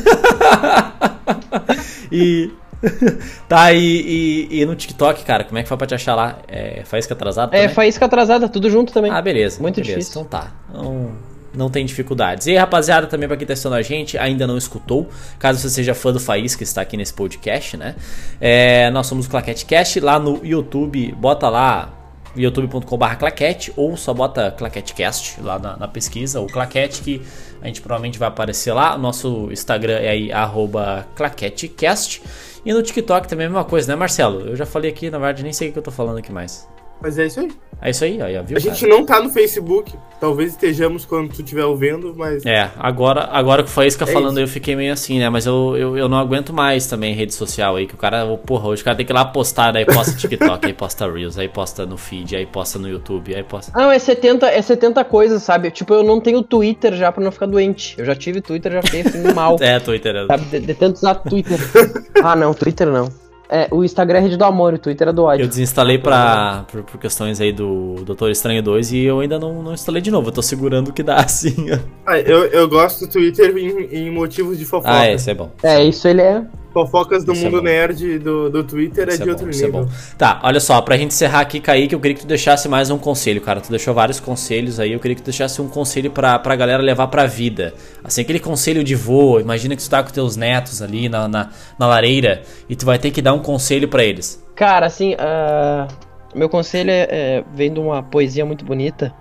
E. 2.12 2.50
tá, 3.48 3.72
e, 3.72 4.48
e, 4.50 4.60
e 4.62 4.66
no 4.66 4.74
TikTok, 4.74 5.22
cara, 5.24 5.44
como 5.44 5.58
é 5.58 5.62
que 5.62 5.68
foi 5.68 5.76
pra 5.76 5.86
te 5.86 5.94
achar 5.94 6.14
lá? 6.14 6.38
É 6.48 6.82
faísca 6.84 7.14
atrasada? 7.14 7.54
É, 7.54 7.60
também? 7.62 7.74
faísca 7.74 8.06
atrasada, 8.06 8.48
tudo 8.48 8.70
junto 8.70 8.92
também. 8.92 9.10
Ah, 9.12 9.20
beleza. 9.20 9.60
Muito 9.60 9.76
beleza. 9.76 9.98
difícil. 9.98 10.22
Então 10.22 10.24
tá. 10.40 10.50
Não, 10.72 11.10
não 11.54 11.68
tem 11.70 11.84
dificuldades. 11.84 12.46
E 12.46 12.52
aí, 12.52 12.56
rapaziada, 12.56 13.06
também 13.06 13.28
pra 13.28 13.36
quem 13.36 13.46
tá 13.46 13.52
assistindo 13.52 13.74
a 13.74 13.82
gente, 13.82 14.16
ainda 14.16 14.46
não 14.46 14.56
escutou, 14.56 15.08
caso 15.38 15.58
você 15.60 15.68
seja 15.68 15.94
fã 15.94 16.10
do 16.12 16.18
Faísca 16.18 16.58
que 16.58 16.64
está 16.64 16.80
aqui 16.80 16.96
nesse 16.96 17.12
podcast, 17.12 17.76
né? 17.76 17.94
É, 18.40 18.90
nós 18.90 19.06
somos 19.06 19.26
o 19.26 19.30
Claquete 19.30 19.66
Cast, 19.66 20.00
lá 20.00 20.18
no 20.18 20.40
YouTube, 20.44 21.12
bota 21.18 21.48
lá 21.50 21.92
youtube.com.br 22.36 23.14
claquete 23.18 23.72
ou 23.76 23.96
só 23.96 24.14
bota 24.14 24.50
claquetecast 24.50 25.40
lá 25.40 25.58
na, 25.58 25.76
na 25.76 25.88
pesquisa, 25.88 26.40
o 26.40 26.46
claquete 26.46 27.02
que 27.02 27.22
a 27.60 27.66
gente 27.66 27.80
provavelmente 27.80 28.18
vai 28.18 28.28
aparecer 28.28 28.72
lá. 28.72 28.96
Nosso 28.96 29.50
Instagram 29.52 29.98
é 29.98 30.08
aí 30.08 30.32
arroba 30.32 31.06
claquetecast. 31.14 32.22
E 32.64 32.72
no 32.72 32.82
TikTok 32.82 33.28
também 33.28 33.44
é 33.44 33.46
a 33.46 33.50
mesma 33.50 33.64
coisa, 33.64 33.88
né, 33.88 33.96
Marcelo? 33.96 34.40
Eu 34.40 34.56
já 34.56 34.66
falei 34.66 34.90
aqui, 34.90 35.10
na 35.10 35.18
verdade, 35.18 35.42
nem 35.42 35.52
sei 35.52 35.70
o 35.70 35.72
que 35.72 35.78
eu 35.78 35.82
tô 35.82 35.90
falando 35.90 36.18
aqui 36.18 36.32
mais. 36.32 36.68
Mas 37.02 37.18
é 37.18 37.26
isso 37.26 37.40
aí. 37.40 37.50
É 37.82 37.88
isso 37.90 38.04
aí, 38.04 38.20
aí 38.20 38.36
ó, 38.36 38.42
viu? 38.42 38.58
A 38.58 38.60
gente 38.60 38.80
cara? 38.84 38.92
não 38.92 39.06
tá 39.06 39.22
no 39.22 39.30
Facebook. 39.30 39.94
Talvez 40.20 40.52
estejamos 40.52 41.06
quando 41.06 41.30
tu 41.32 41.40
estiver 41.40 41.64
ouvindo, 41.64 42.14
mas. 42.14 42.44
É, 42.44 42.70
agora, 42.78 43.22
agora 43.32 43.62
que 43.62 43.70
o 43.70 43.72
Faísca 43.72 44.04
É 44.04 44.12
falando 44.12 44.32
isso. 44.32 44.40
eu 44.40 44.48
fiquei 44.48 44.76
meio 44.76 44.92
assim, 44.92 45.18
né? 45.18 45.30
Mas 45.30 45.46
eu, 45.46 45.74
eu, 45.78 45.96
eu 45.96 46.06
não 46.06 46.18
aguento 46.18 46.52
mais 46.52 46.86
também 46.86 47.14
rede 47.14 47.32
social 47.32 47.76
aí, 47.76 47.86
que 47.86 47.94
o 47.94 47.96
cara, 47.96 48.26
porra, 48.44 48.68
hoje 48.68 48.82
o 48.82 48.84
cara 48.84 48.98
tem 48.98 49.06
que 49.06 49.12
ir 49.12 49.14
lá 49.14 49.24
postar, 49.24 49.72
daí 49.72 49.86
posta 49.86 50.14
TikTok, 50.14 50.66
aí 50.66 50.74
posta 50.74 51.10
Reels, 51.10 51.38
aí 51.38 51.48
posta 51.48 51.86
no 51.86 51.96
feed, 51.96 52.36
aí 52.36 52.44
posta 52.44 52.78
no 52.78 52.86
YouTube, 52.86 53.34
aí 53.34 53.42
posta. 53.42 53.72
Não, 53.74 53.90
é 53.90 53.98
70, 53.98 54.46
é 54.46 54.60
70 54.60 55.02
coisas, 55.04 55.42
sabe? 55.42 55.70
Tipo, 55.70 55.94
eu 55.94 56.02
não 56.02 56.20
tenho 56.20 56.42
Twitter 56.42 56.92
já 56.94 57.10
pra 57.10 57.24
não 57.24 57.32
ficar 57.32 57.46
doente. 57.46 57.94
Eu 57.96 58.04
já 58.04 58.14
tive 58.14 58.42
Twitter, 58.42 58.72
já 58.72 58.82
fiquei 58.82 59.00
assim, 59.00 59.32
mal. 59.32 59.56
É, 59.62 59.80
Twitter. 59.80 60.14
é- 60.16 60.26
Sabe? 60.26 60.44
De, 60.44 60.60
de 60.60 60.74
tanto 60.74 60.96
usar 60.96 61.14
Twitter. 61.14 61.58
Ah, 62.22 62.36
não, 62.36 62.52
Twitter 62.52 62.86
não. 62.88 63.08
É, 63.52 63.66
o 63.72 63.82
Instagram 63.82 64.18
é 64.18 64.22
rede 64.22 64.36
do 64.36 64.44
amor, 64.44 64.74
o 64.74 64.78
Twitter 64.78 65.08
é 65.08 65.12
do 65.12 65.24
ódio. 65.24 65.42
Eu 65.42 65.48
desinstalei 65.48 65.98
pra, 65.98 66.64
por, 66.70 66.84
por 66.84 67.00
questões 67.00 67.40
aí 67.40 67.52
do 67.52 67.96
Doutor 68.04 68.30
Estranho 68.30 68.62
2 68.62 68.92
e 68.92 69.00
eu 69.02 69.18
ainda 69.18 69.40
não, 69.40 69.60
não 69.60 69.74
instalei 69.74 70.00
de 70.00 70.08
novo. 70.08 70.28
Eu 70.28 70.32
tô 70.32 70.40
segurando 70.40 70.88
o 70.88 70.92
que 70.92 71.02
dá, 71.02 71.16
assim. 71.24 71.72
ó. 71.72 71.78
Ah, 72.06 72.20
eu, 72.20 72.44
eu 72.46 72.68
gosto 72.68 73.06
do 73.06 73.12
Twitter 73.12 73.52
em, 73.56 74.06
em 74.06 74.10
motivos 74.10 74.56
de 74.56 74.64
fofoca. 74.64 74.92
Ah, 74.92 75.10
esse 75.10 75.28
é 75.30 75.34
bom. 75.34 75.50
É, 75.64 75.82
isso 75.82 76.06
ele 76.06 76.22
é. 76.22 76.44
Fofocas 76.72 77.24
do 77.24 77.32
Esse 77.32 77.40
é 77.42 77.44
mundo 77.44 77.58
bom. 77.58 77.64
nerd 77.64 78.18
do, 78.20 78.48
do 78.48 78.62
Twitter 78.62 79.08
é 79.08 79.12
Isso 79.12 79.22
de 79.22 79.28
é 79.28 79.32
outro 79.32 79.46
bom, 79.46 79.50
isso 79.50 79.62
é 79.64 79.66
nível. 79.66 79.84
bom. 79.84 79.90
Tá, 80.16 80.40
olha 80.44 80.60
só, 80.60 80.80
pra 80.80 80.96
gente 80.96 81.08
encerrar 81.12 81.40
aqui, 81.40 81.58
Kaique, 81.60 81.94
eu 81.94 82.00
queria 82.00 82.14
que 82.14 82.20
tu 82.22 82.26
deixasse 82.28 82.68
mais 82.68 82.90
um 82.90 82.98
conselho, 82.98 83.40
cara. 83.40 83.60
Tu 83.60 83.70
deixou 83.70 83.92
vários 83.92 84.20
conselhos 84.20 84.78
aí, 84.78 84.92
eu 84.92 85.00
queria 85.00 85.14
que 85.16 85.22
tu 85.22 85.26
deixasse 85.26 85.60
um 85.60 85.68
conselho 85.68 86.10
pra, 86.10 86.38
pra 86.38 86.54
galera 86.54 86.82
levar 86.82 87.08
pra 87.08 87.26
vida. 87.26 87.74
Assim, 88.04 88.20
aquele 88.22 88.38
conselho 88.38 88.84
de 88.84 88.94
vô, 88.94 89.40
imagina 89.40 89.74
que 89.74 89.82
tu 89.82 89.90
tá 89.90 90.02
com 90.02 90.10
teus 90.10 90.36
netos 90.36 90.80
ali 90.80 91.08
na, 91.08 91.26
na, 91.26 91.50
na 91.78 91.86
lareira 91.86 92.42
e 92.68 92.76
tu 92.76 92.86
vai 92.86 92.98
ter 92.98 93.10
que 93.10 93.20
dar 93.20 93.32
um 93.34 93.40
conselho 93.40 93.88
pra 93.88 94.04
eles. 94.04 94.40
Cara, 94.54 94.86
assim, 94.86 95.16
ah, 95.18 95.88
meu 96.34 96.48
conselho 96.48 96.90
é, 96.90 97.08
é, 97.10 97.44
vem 97.54 97.72
de 97.72 97.80
uma 97.80 98.02
poesia 98.02 98.46
muito 98.46 98.64
bonita 98.64 99.12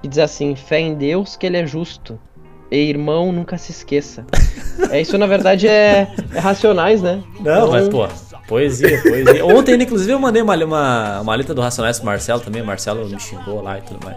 que 0.00 0.08
diz 0.08 0.18
assim: 0.18 0.54
fé 0.56 0.80
em 0.80 0.94
Deus 0.94 1.36
que 1.36 1.44
ele 1.46 1.58
é 1.58 1.66
justo. 1.66 2.18
E 2.70 2.76
irmão, 2.76 3.32
nunca 3.32 3.58
se 3.58 3.72
esqueça. 3.72 4.24
é 4.90 5.00
isso, 5.00 5.18
na 5.18 5.26
verdade, 5.26 5.66
é, 5.66 6.08
é 6.34 6.38
racionais, 6.38 7.02
né? 7.02 7.22
Não, 7.40 7.52
Então, 7.52 7.70
mas, 7.70 7.88
pô, 7.88 8.08
poesia, 8.46 9.00
poesia. 9.02 9.44
Ontem, 9.44 9.74
inclusive, 9.74 10.12
eu 10.12 10.18
mandei 10.18 10.40
uma, 10.40 10.54
uma, 10.64 11.20
uma 11.20 11.34
letra 11.34 11.54
do 11.54 11.60
Racionais 11.60 11.98
pro 11.98 12.06
Marcelo 12.06 12.40
também. 12.40 12.62
O 12.62 12.66
Marcelo 12.66 13.08
me 13.08 13.18
xingou 13.18 13.60
lá 13.60 13.78
e 13.78 13.82
tudo 13.82 14.04
mais. 14.04 14.16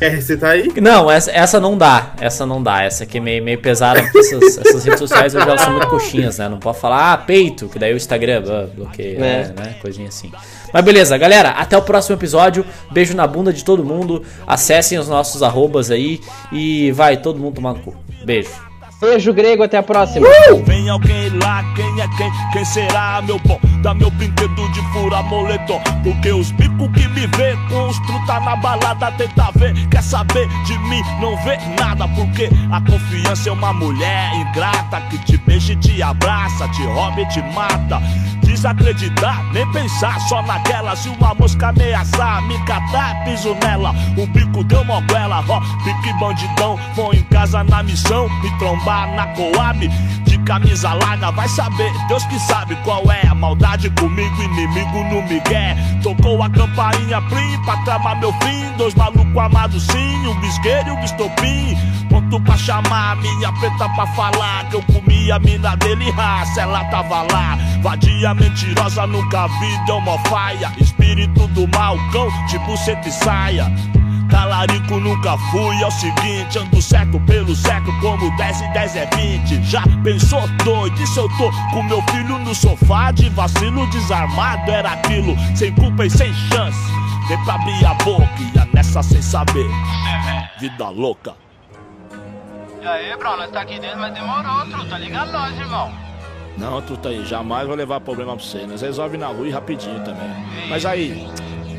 Quer 0.00 0.12
recitar 0.12 0.52
aí? 0.52 0.72
Não, 0.80 1.10
essa, 1.10 1.30
essa 1.30 1.60
não 1.60 1.76
dá. 1.76 2.14
Essa 2.18 2.46
não 2.46 2.62
dá. 2.62 2.82
Essa 2.82 3.04
aqui 3.04 3.18
é 3.18 3.20
meio, 3.20 3.44
meio 3.44 3.58
pesada, 3.60 4.02
porque 4.02 4.18
essas, 4.18 4.56
essas 4.56 4.82
redes 4.82 4.98
sociais 4.98 5.34
hoje 5.34 5.46
elas 5.46 5.60
são 5.60 5.72
muito 5.72 5.88
coxinhas, 5.88 6.38
né? 6.38 6.48
Não 6.48 6.58
pode 6.58 6.78
falar, 6.78 7.12
ah, 7.12 7.18
peito, 7.18 7.68
que 7.68 7.78
daí 7.78 7.92
o 7.92 7.96
Instagram 7.98 8.42
ah, 8.48 8.66
bloqueia, 8.74 9.16
É. 9.16 9.18
né? 9.18 9.54
né? 9.54 9.76
Coisinha 9.82 10.08
assim. 10.08 10.32
Mas 10.72 10.82
beleza, 10.82 11.18
galera, 11.18 11.50
até 11.50 11.76
o 11.76 11.82
próximo 11.82 12.16
episódio. 12.16 12.64
Beijo 12.90 13.14
na 13.14 13.26
bunda 13.26 13.52
de 13.52 13.62
todo 13.62 13.84
mundo. 13.84 14.24
Acessem 14.46 14.98
os 14.98 15.06
nossos 15.06 15.42
arrobas 15.42 15.90
aí 15.90 16.18
e 16.50 16.90
vai 16.92 17.18
todo 17.18 17.38
mundo 17.38 17.56
tomar 17.56 17.74
no 17.74 17.80
cu. 17.80 17.94
Beijo. 18.24 18.69
Beijo 19.00 19.32
grego, 19.32 19.62
até 19.62 19.78
a 19.78 19.82
próxima. 19.82 20.26
Vem 20.66 20.90
alguém 20.90 21.30
lá, 21.42 21.64
quem 21.74 22.00
é 22.02 22.08
quem? 22.18 22.30
Quem 22.52 22.64
será, 22.66 23.22
meu 23.22 23.38
bom? 23.38 23.58
Dá 23.82 23.94
meu 23.94 24.10
brinquedo 24.10 24.68
de 24.72 24.82
fura 24.92 25.22
moletom. 25.22 25.80
Porque 26.04 26.30
os 26.30 26.50
bicos 26.52 26.88
que 26.92 27.08
me 27.08 27.26
vê 27.28 27.56
com 27.70 27.88
os 27.88 27.98
truta 28.00 28.38
na 28.40 28.56
balada 28.56 29.10
tenta 29.12 29.50
ver. 29.56 29.72
Quer 29.88 30.02
saber 30.02 30.46
de 30.66 30.78
mim? 30.80 31.00
Não 31.18 31.34
vê 31.44 31.56
nada. 31.78 32.06
Porque 32.08 32.50
a 32.70 32.78
confiança 32.82 33.48
é 33.48 33.52
uma 33.52 33.72
mulher 33.72 34.34
ingrata 34.34 35.00
que 35.08 35.16
te 35.24 35.38
beija 35.38 35.72
e 35.72 35.76
te 35.76 36.02
abraça, 36.02 36.68
te 36.68 36.84
rouba 36.84 37.22
e 37.22 37.28
te 37.28 37.40
mata. 37.54 38.02
Desacreditar, 38.50 39.44
nem 39.52 39.64
pensar 39.70 40.18
só 40.22 40.42
naquela. 40.42 40.96
Se 40.96 41.08
uma 41.08 41.32
mosca 41.34 41.68
ameaçar, 41.68 42.42
me 42.48 42.58
catar, 42.64 43.22
piso 43.24 43.56
nela. 43.62 43.94
O 44.18 44.26
bico 44.26 44.64
deu 44.64 44.84
moguela, 44.84 45.44
ó, 45.48 45.60
pique 45.84 46.12
bandidão. 46.18 46.76
Vou 46.96 47.14
em 47.14 47.22
casa 47.24 47.62
na 47.62 47.80
missão, 47.84 48.28
me 48.42 48.50
trombar 48.58 49.14
na 49.14 49.28
Coab. 49.28 49.88
Camisa 50.44 50.92
larga, 50.94 51.30
vai 51.30 51.48
saber, 51.48 51.92
Deus 52.08 52.24
que 52.24 52.38
sabe 52.40 52.74
qual 52.84 53.02
é 53.10 53.26
a 53.26 53.34
maldade 53.34 53.88
comigo, 53.90 54.42
inimigo 54.42 55.04
no 55.04 55.22
Miguel. 55.22 55.76
Tocou 56.02 56.42
a 56.42 56.50
campainha 56.50 57.20
plim 57.22 57.62
pra 57.64 57.76
tramar 57.78 58.18
meu 58.18 58.32
fim. 58.34 58.70
Dois 58.76 58.94
malucos 58.94 59.36
amados 59.36 59.82
sim, 59.86 60.26
um 60.26 60.40
bisgueiro 60.40 60.88
e 60.88 60.92
um 60.92 61.00
bistopim. 61.00 61.76
Ponto 62.08 62.40
pra 62.40 62.56
chamar 62.56 63.12
a 63.12 63.16
minha 63.16 63.52
preta 63.52 63.88
pra 63.90 64.06
falar 64.08 64.64
que 64.68 64.76
eu 64.76 64.82
comi 64.82 65.30
a 65.30 65.38
mina 65.38 65.76
dele, 65.76 66.10
raça, 66.10 66.62
ela 66.62 66.84
tava 66.84 67.22
lá. 67.22 67.56
Vadia 67.82 68.34
mentirosa, 68.34 69.06
nunca 69.06 69.46
vi, 69.46 69.86
deu 69.86 70.00
mó 70.00 70.18
faia. 70.28 70.72
Espírito 70.78 71.46
do 71.48 71.68
mal, 71.68 71.96
cão, 72.10 72.28
tipo 72.48 72.76
seta 72.78 73.08
e 73.08 73.12
saia. 73.12 73.72
Talarico 74.30 75.00
nunca 75.00 75.36
fui, 75.50 75.82
é 75.82 75.86
o 75.86 75.90
seguinte 75.90 76.58
Ando 76.58 76.80
certo 76.80 77.18
pelo 77.20 77.54
certo, 77.54 77.90
como 78.00 78.36
10 78.36 78.60
e 78.60 78.72
10 78.72 78.96
é 78.96 79.06
20 79.16 79.62
Já 79.64 79.82
pensou 80.02 80.46
doido, 80.64 81.02
e 81.02 81.06
se 81.06 81.18
eu 81.18 81.28
tô 81.36 81.50
com 81.72 81.82
meu 81.82 82.02
filho 82.10 82.38
no 82.38 82.54
sofá 82.54 83.10
De 83.10 83.28
vacilo 83.30 83.86
desarmado, 83.90 84.70
era 84.70 84.92
aquilo 84.92 85.36
Sem 85.54 85.74
culpa 85.74 86.06
e 86.06 86.10
sem 86.10 86.32
chance. 86.32 86.78
Nem 87.28 87.44
pra 87.44 87.54
abrir 87.54 87.84
a 87.86 87.94
boca, 87.94 88.26
ia 88.56 88.68
nessa 88.74 89.02
sem 89.04 89.22
saber. 89.22 89.68
Vida 90.58 90.88
louca. 90.88 91.36
E 92.82 92.86
aí, 92.86 93.16
bro, 93.16 93.36
nós 93.36 93.50
tá 93.52 93.60
aqui 93.60 93.78
dentro, 93.78 94.00
mas 94.00 94.12
demorou, 94.12 94.66
truta. 94.66 94.98
Liga 94.98 95.24
nós, 95.26 95.56
irmão. 95.56 95.92
Não, 96.58 96.82
truta 96.82 97.10
aí, 97.10 97.24
jamais 97.24 97.66
vou 97.66 97.76
levar 97.76 98.00
problema 98.00 98.36
pra 98.36 98.44
você 98.44 98.66
Nós 98.66 98.82
resolve 98.82 99.16
na 99.16 99.28
rua 99.28 99.46
e 99.46 99.50
rapidinho 99.50 100.02
também. 100.04 100.28
Mas 100.68 100.84
aí, 100.84 101.24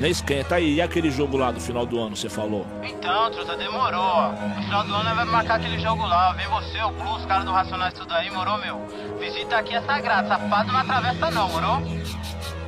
nem 0.02 0.10
esquenta 0.10 0.56
aí, 0.56 0.74
e 0.74 0.82
aquele 0.82 1.12
jogo 1.12 1.38
lá 1.38 1.52
do 1.52 1.62
final 1.62 1.86
do 1.86 2.00
ano, 2.00 2.16
você 2.16 2.28
falou? 2.28 2.66
Então, 2.82 3.32
truta, 3.32 3.56
demorou. 3.56 4.32
No 4.32 4.64
final 4.64 4.84
do 4.84 4.96
ano 4.96 5.04
nós 5.04 5.16
vai 5.16 5.26
marcar 5.26 5.56
aquele 5.56 5.80
jogo 5.80 6.04
lá. 6.08 6.34
Vem 6.34 6.48
você, 6.48 6.82
o 6.82 6.90
Blue, 6.90 7.18
os 7.18 7.26
caras 7.28 7.46
do 7.46 7.52
Racionais 7.52 7.94
tudo 7.94 8.12
aí, 8.12 8.32
morou, 8.32 8.58
meu? 8.58 8.82
Visita 9.20 9.58
aqui 9.58 9.76
é 9.76 9.82
sagrado, 9.82 10.28
safado 10.28 10.72
não 10.72 10.80
atravessa 10.80 11.30
não, 11.30 11.48
morou? 11.50 11.82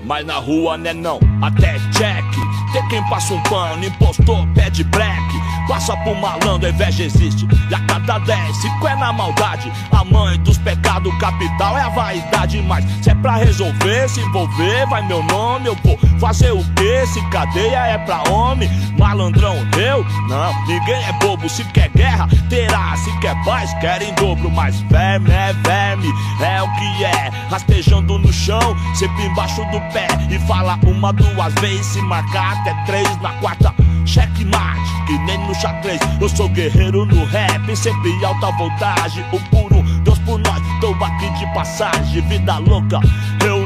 Mas 0.03 0.25
na 0.25 0.35
rua 0.35 0.77
né 0.77 0.93
não, 0.93 1.17
até 1.41 1.79
check 1.97 2.25
Tem 2.73 2.87
quem 2.89 3.09
passa 3.09 3.33
um 3.33 3.41
pano, 3.43 3.83
impostor, 3.83 4.45
pede 4.53 4.83
black 4.83 5.23
Passa 5.67 5.95
pro 5.97 6.15
malandro, 6.15 6.67
a 6.67 6.69
inveja 6.69 7.03
existe. 7.03 7.47
E 7.69 7.73
a 7.73 7.79
cada 7.81 8.19
10, 8.19 8.57
cinco 8.57 8.87
é 8.87 8.95
na 8.95 9.13
maldade. 9.13 9.71
A 9.91 10.03
mãe 10.03 10.37
dos 10.39 10.57
pecados 10.57 11.13
capital 11.19 11.77
é 11.77 11.81
a 11.81 11.89
vaidade. 11.89 12.61
Mas 12.61 12.85
se 13.01 13.09
é 13.09 13.15
pra 13.15 13.37
resolver, 13.37 14.09
se 14.09 14.19
envolver, 14.19 14.85
vai 14.87 15.05
meu 15.07 15.23
nome. 15.23 15.67
Eu 15.67 15.77
vou 15.83 15.97
fazer 16.19 16.51
o 16.51 16.63
que? 16.73 17.05
Se 17.07 17.21
cadeia 17.29 17.87
é 17.87 17.97
pra 17.99 18.23
homem. 18.29 18.69
Malandrão, 18.97 19.55
eu? 19.77 20.05
Não, 20.27 20.65
ninguém 20.67 21.03
é 21.03 21.13
bobo. 21.13 21.47
Se 21.47 21.63
quer 21.65 21.89
guerra, 21.89 22.27
terá. 22.49 22.95
Se 22.97 23.11
quer 23.19 23.35
paz, 23.45 23.73
quer 23.79 24.01
em 24.01 24.13
dobro. 24.15 24.51
Mas 24.51 24.79
verme 24.81 25.31
é 25.31 25.53
verme, 25.53 26.11
é 26.41 26.61
o 26.61 26.67
que 26.75 27.05
é. 27.05 27.31
Rastejando 27.49 28.19
no 28.19 28.33
chão, 28.33 28.75
sempre 28.93 29.25
embaixo 29.25 29.63
do 29.65 29.79
pé. 29.93 30.07
E 30.29 30.37
fala 30.39 30.77
uma, 30.85 31.13
duas 31.13 31.53
vezes 31.55 31.85
Se 31.87 32.01
marcar 32.01 32.57
até 32.59 32.73
três 32.85 33.21
na 33.21 33.31
quarta 33.33 33.73
Checkmate, 34.05 35.05
que 35.07 35.17
nem 35.19 35.37
no 35.47 35.53
xadrez. 35.55 35.99
Eu 36.19 36.29
sou 36.29 36.49
guerreiro 36.49 37.05
no 37.05 37.25
rap, 37.25 37.75
sempre 37.75 38.11
alta 38.25 38.51
voltagem 38.57 39.23
O 39.31 39.39
puro 39.49 39.83
Deus 40.03 40.19
por 40.19 40.37
nós, 40.39 40.61
tô 40.81 40.89
aqui 41.03 41.29
de 41.39 41.53
passagem. 41.53 42.21
Vida 42.27 42.57
louca, 42.57 42.99
eu 43.45 43.62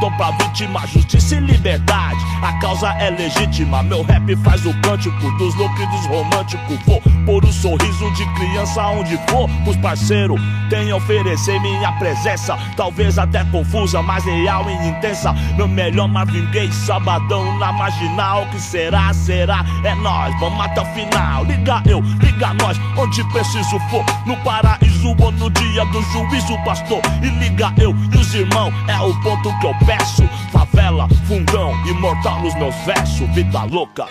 dom 0.00 0.10
pra 0.16 0.30
vítima 0.32 0.86
Justiça 0.86 1.36
e 1.36 1.40
liberdade, 1.40 2.18
a 2.42 2.52
causa 2.60 2.88
é 2.98 3.10
legítima 3.10 3.82
Meu 3.82 4.02
rap 4.02 4.36
faz 4.36 4.64
o 4.66 4.74
cântico 4.80 5.30
dos 5.38 5.54
loucos 5.54 5.86
dos 5.88 6.06
românticos. 6.06 6.78
Vou 6.86 7.02
pôr 7.24 7.44
o 7.44 7.52
sorriso 7.52 8.10
de 8.12 8.26
criança 8.34 8.86
onde 8.88 9.16
for 9.28 9.48
Os 9.66 9.76
parceiros. 9.76 10.40
Têm 10.68 10.90
a 10.90 10.96
oferecer 10.96 11.60
minha 11.60 11.92
presença 11.92 12.56
Talvez 12.76 13.18
até 13.18 13.44
confusa, 13.44 14.02
mas 14.02 14.24
real 14.24 14.68
e 14.68 14.88
intensa. 14.88 15.32
Meu 15.56 15.68
melhor 15.68 16.08
Marvin 16.08 16.44
Gaye, 16.50 16.72
sabadão 16.72 17.58
na 17.58 17.72
marginal. 17.72 18.46
Que 18.46 18.60
será, 18.60 19.12
será, 19.12 19.64
é 19.84 19.94
nós, 19.96 20.34
vamos 20.40 20.60
até 20.60 20.80
o 20.80 20.84
final. 20.86 21.44
Liga 21.44 21.82
eu, 21.86 22.00
liga 22.00 22.52
nós, 22.54 22.78
onde 22.96 23.22
preciso 23.24 23.78
for. 23.90 24.04
No 24.26 24.36
paraíso 24.38 25.14
ou 25.18 25.32
no 25.32 25.50
dia 25.50 25.84
do 25.86 26.02
juízo, 26.02 26.56
pastor. 26.64 27.00
E 27.22 27.28
liga 27.28 27.72
eu 27.78 27.94
e 28.12 28.18
os 28.18 28.34
irmãos, 28.34 28.72
é 28.88 28.98
o 29.00 29.14
ponto 29.22 29.58
que 29.60 29.66
eu 29.66 29.74
peço 29.86 30.22
Favela, 30.52 31.08
fundão, 31.26 31.72
imortal 31.86 32.40
nos 32.40 32.54
meus 32.54 32.74
versos 32.84 33.28
Vida 33.34 33.64
louca 33.64 34.06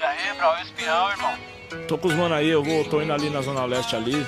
E 0.00 0.02
aí, 0.02 0.36
bro, 0.36 0.48
e 0.58 0.60
o 0.60 0.62
espirão, 0.62 1.10
irmão? 1.10 1.34
Tô 1.88 1.98
com 1.98 2.08
os 2.08 2.14
mano 2.14 2.34
aí, 2.34 2.48
eu 2.48 2.62
vou, 2.62 2.84
tô 2.84 3.02
indo 3.02 3.12
ali 3.12 3.30
na 3.30 3.40
Zona 3.40 3.64
Leste 3.64 3.96
ali 3.96 4.26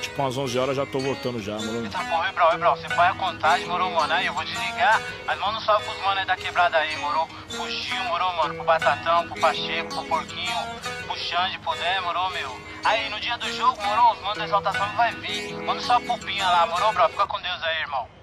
Tipo 0.00 0.22
umas 0.22 0.36
11 0.36 0.58
horas 0.58 0.76
já 0.76 0.84
tô 0.84 0.98
voltando 0.98 1.40
já, 1.40 1.56
mano 1.56 1.84
Eita 1.84 1.98
porra, 1.98 2.28
e 2.28 2.32
bro, 2.32 2.54
e 2.54 2.58
bro, 2.58 2.70
você 2.70 2.88
põe 2.88 3.06
a 3.06 3.14
contagem, 3.14 3.66
morou, 3.66 3.90
mano? 3.92 4.12
Aí 4.12 4.26
eu 4.26 4.34
vou 4.34 4.44
desligar, 4.44 5.00
mas 5.26 5.38
manda 5.38 5.58
um 5.58 5.60
salve 5.60 5.84
pros 5.84 6.02
mano 6.02 6.20
aí 6.20 6.26
da 6.26 6.36
quebrada 6.36 6.76
aí, 6.76 6.96
morou? 6.96 7.28
Pro 7.48 7.70
Gil, 7.70 8.04
morou, 8.04 8.32
mano? 8.36 8.54
Pro 8.54 8.64
Batatão, 8.64 9.28
pro 9.28 9.40
Pacheco, 9.40 9.88
pro 9.94 10.04
Porquinho, 10.04 10.56
pro 11.06 11.16
Xande, 11.16 11.58
pro 11.60 11.74
Dé, 11.76 12.00
morou, 12.00 12.30
meu? 12.30 12.60
Aí 12.84 13.08
no 13.10 13.20
dia 13.20 13.38
do 13.38 13.50
jogo, 13.52 13.80
morou, 13.80 14.12
os 14.12 14.20
manos 14.22 14.38
da 14.38 14.44
exaltação 14.44 14.88
vai 14.96 15.12
vir. 15.12 15.54
Manda 15.62 15.80
só 15.80 16.00
pro 16.00 16.18
Pinha 16.18 16.48
lá, 16.48 16.66
morou, 16.66 16.92
bro? 16.92 17.08
Fica 17.08 17.26
com 17.26 17.40
Deus 17.40 17.62
aí, 17.62 17.80
irmão. 17.82 18.21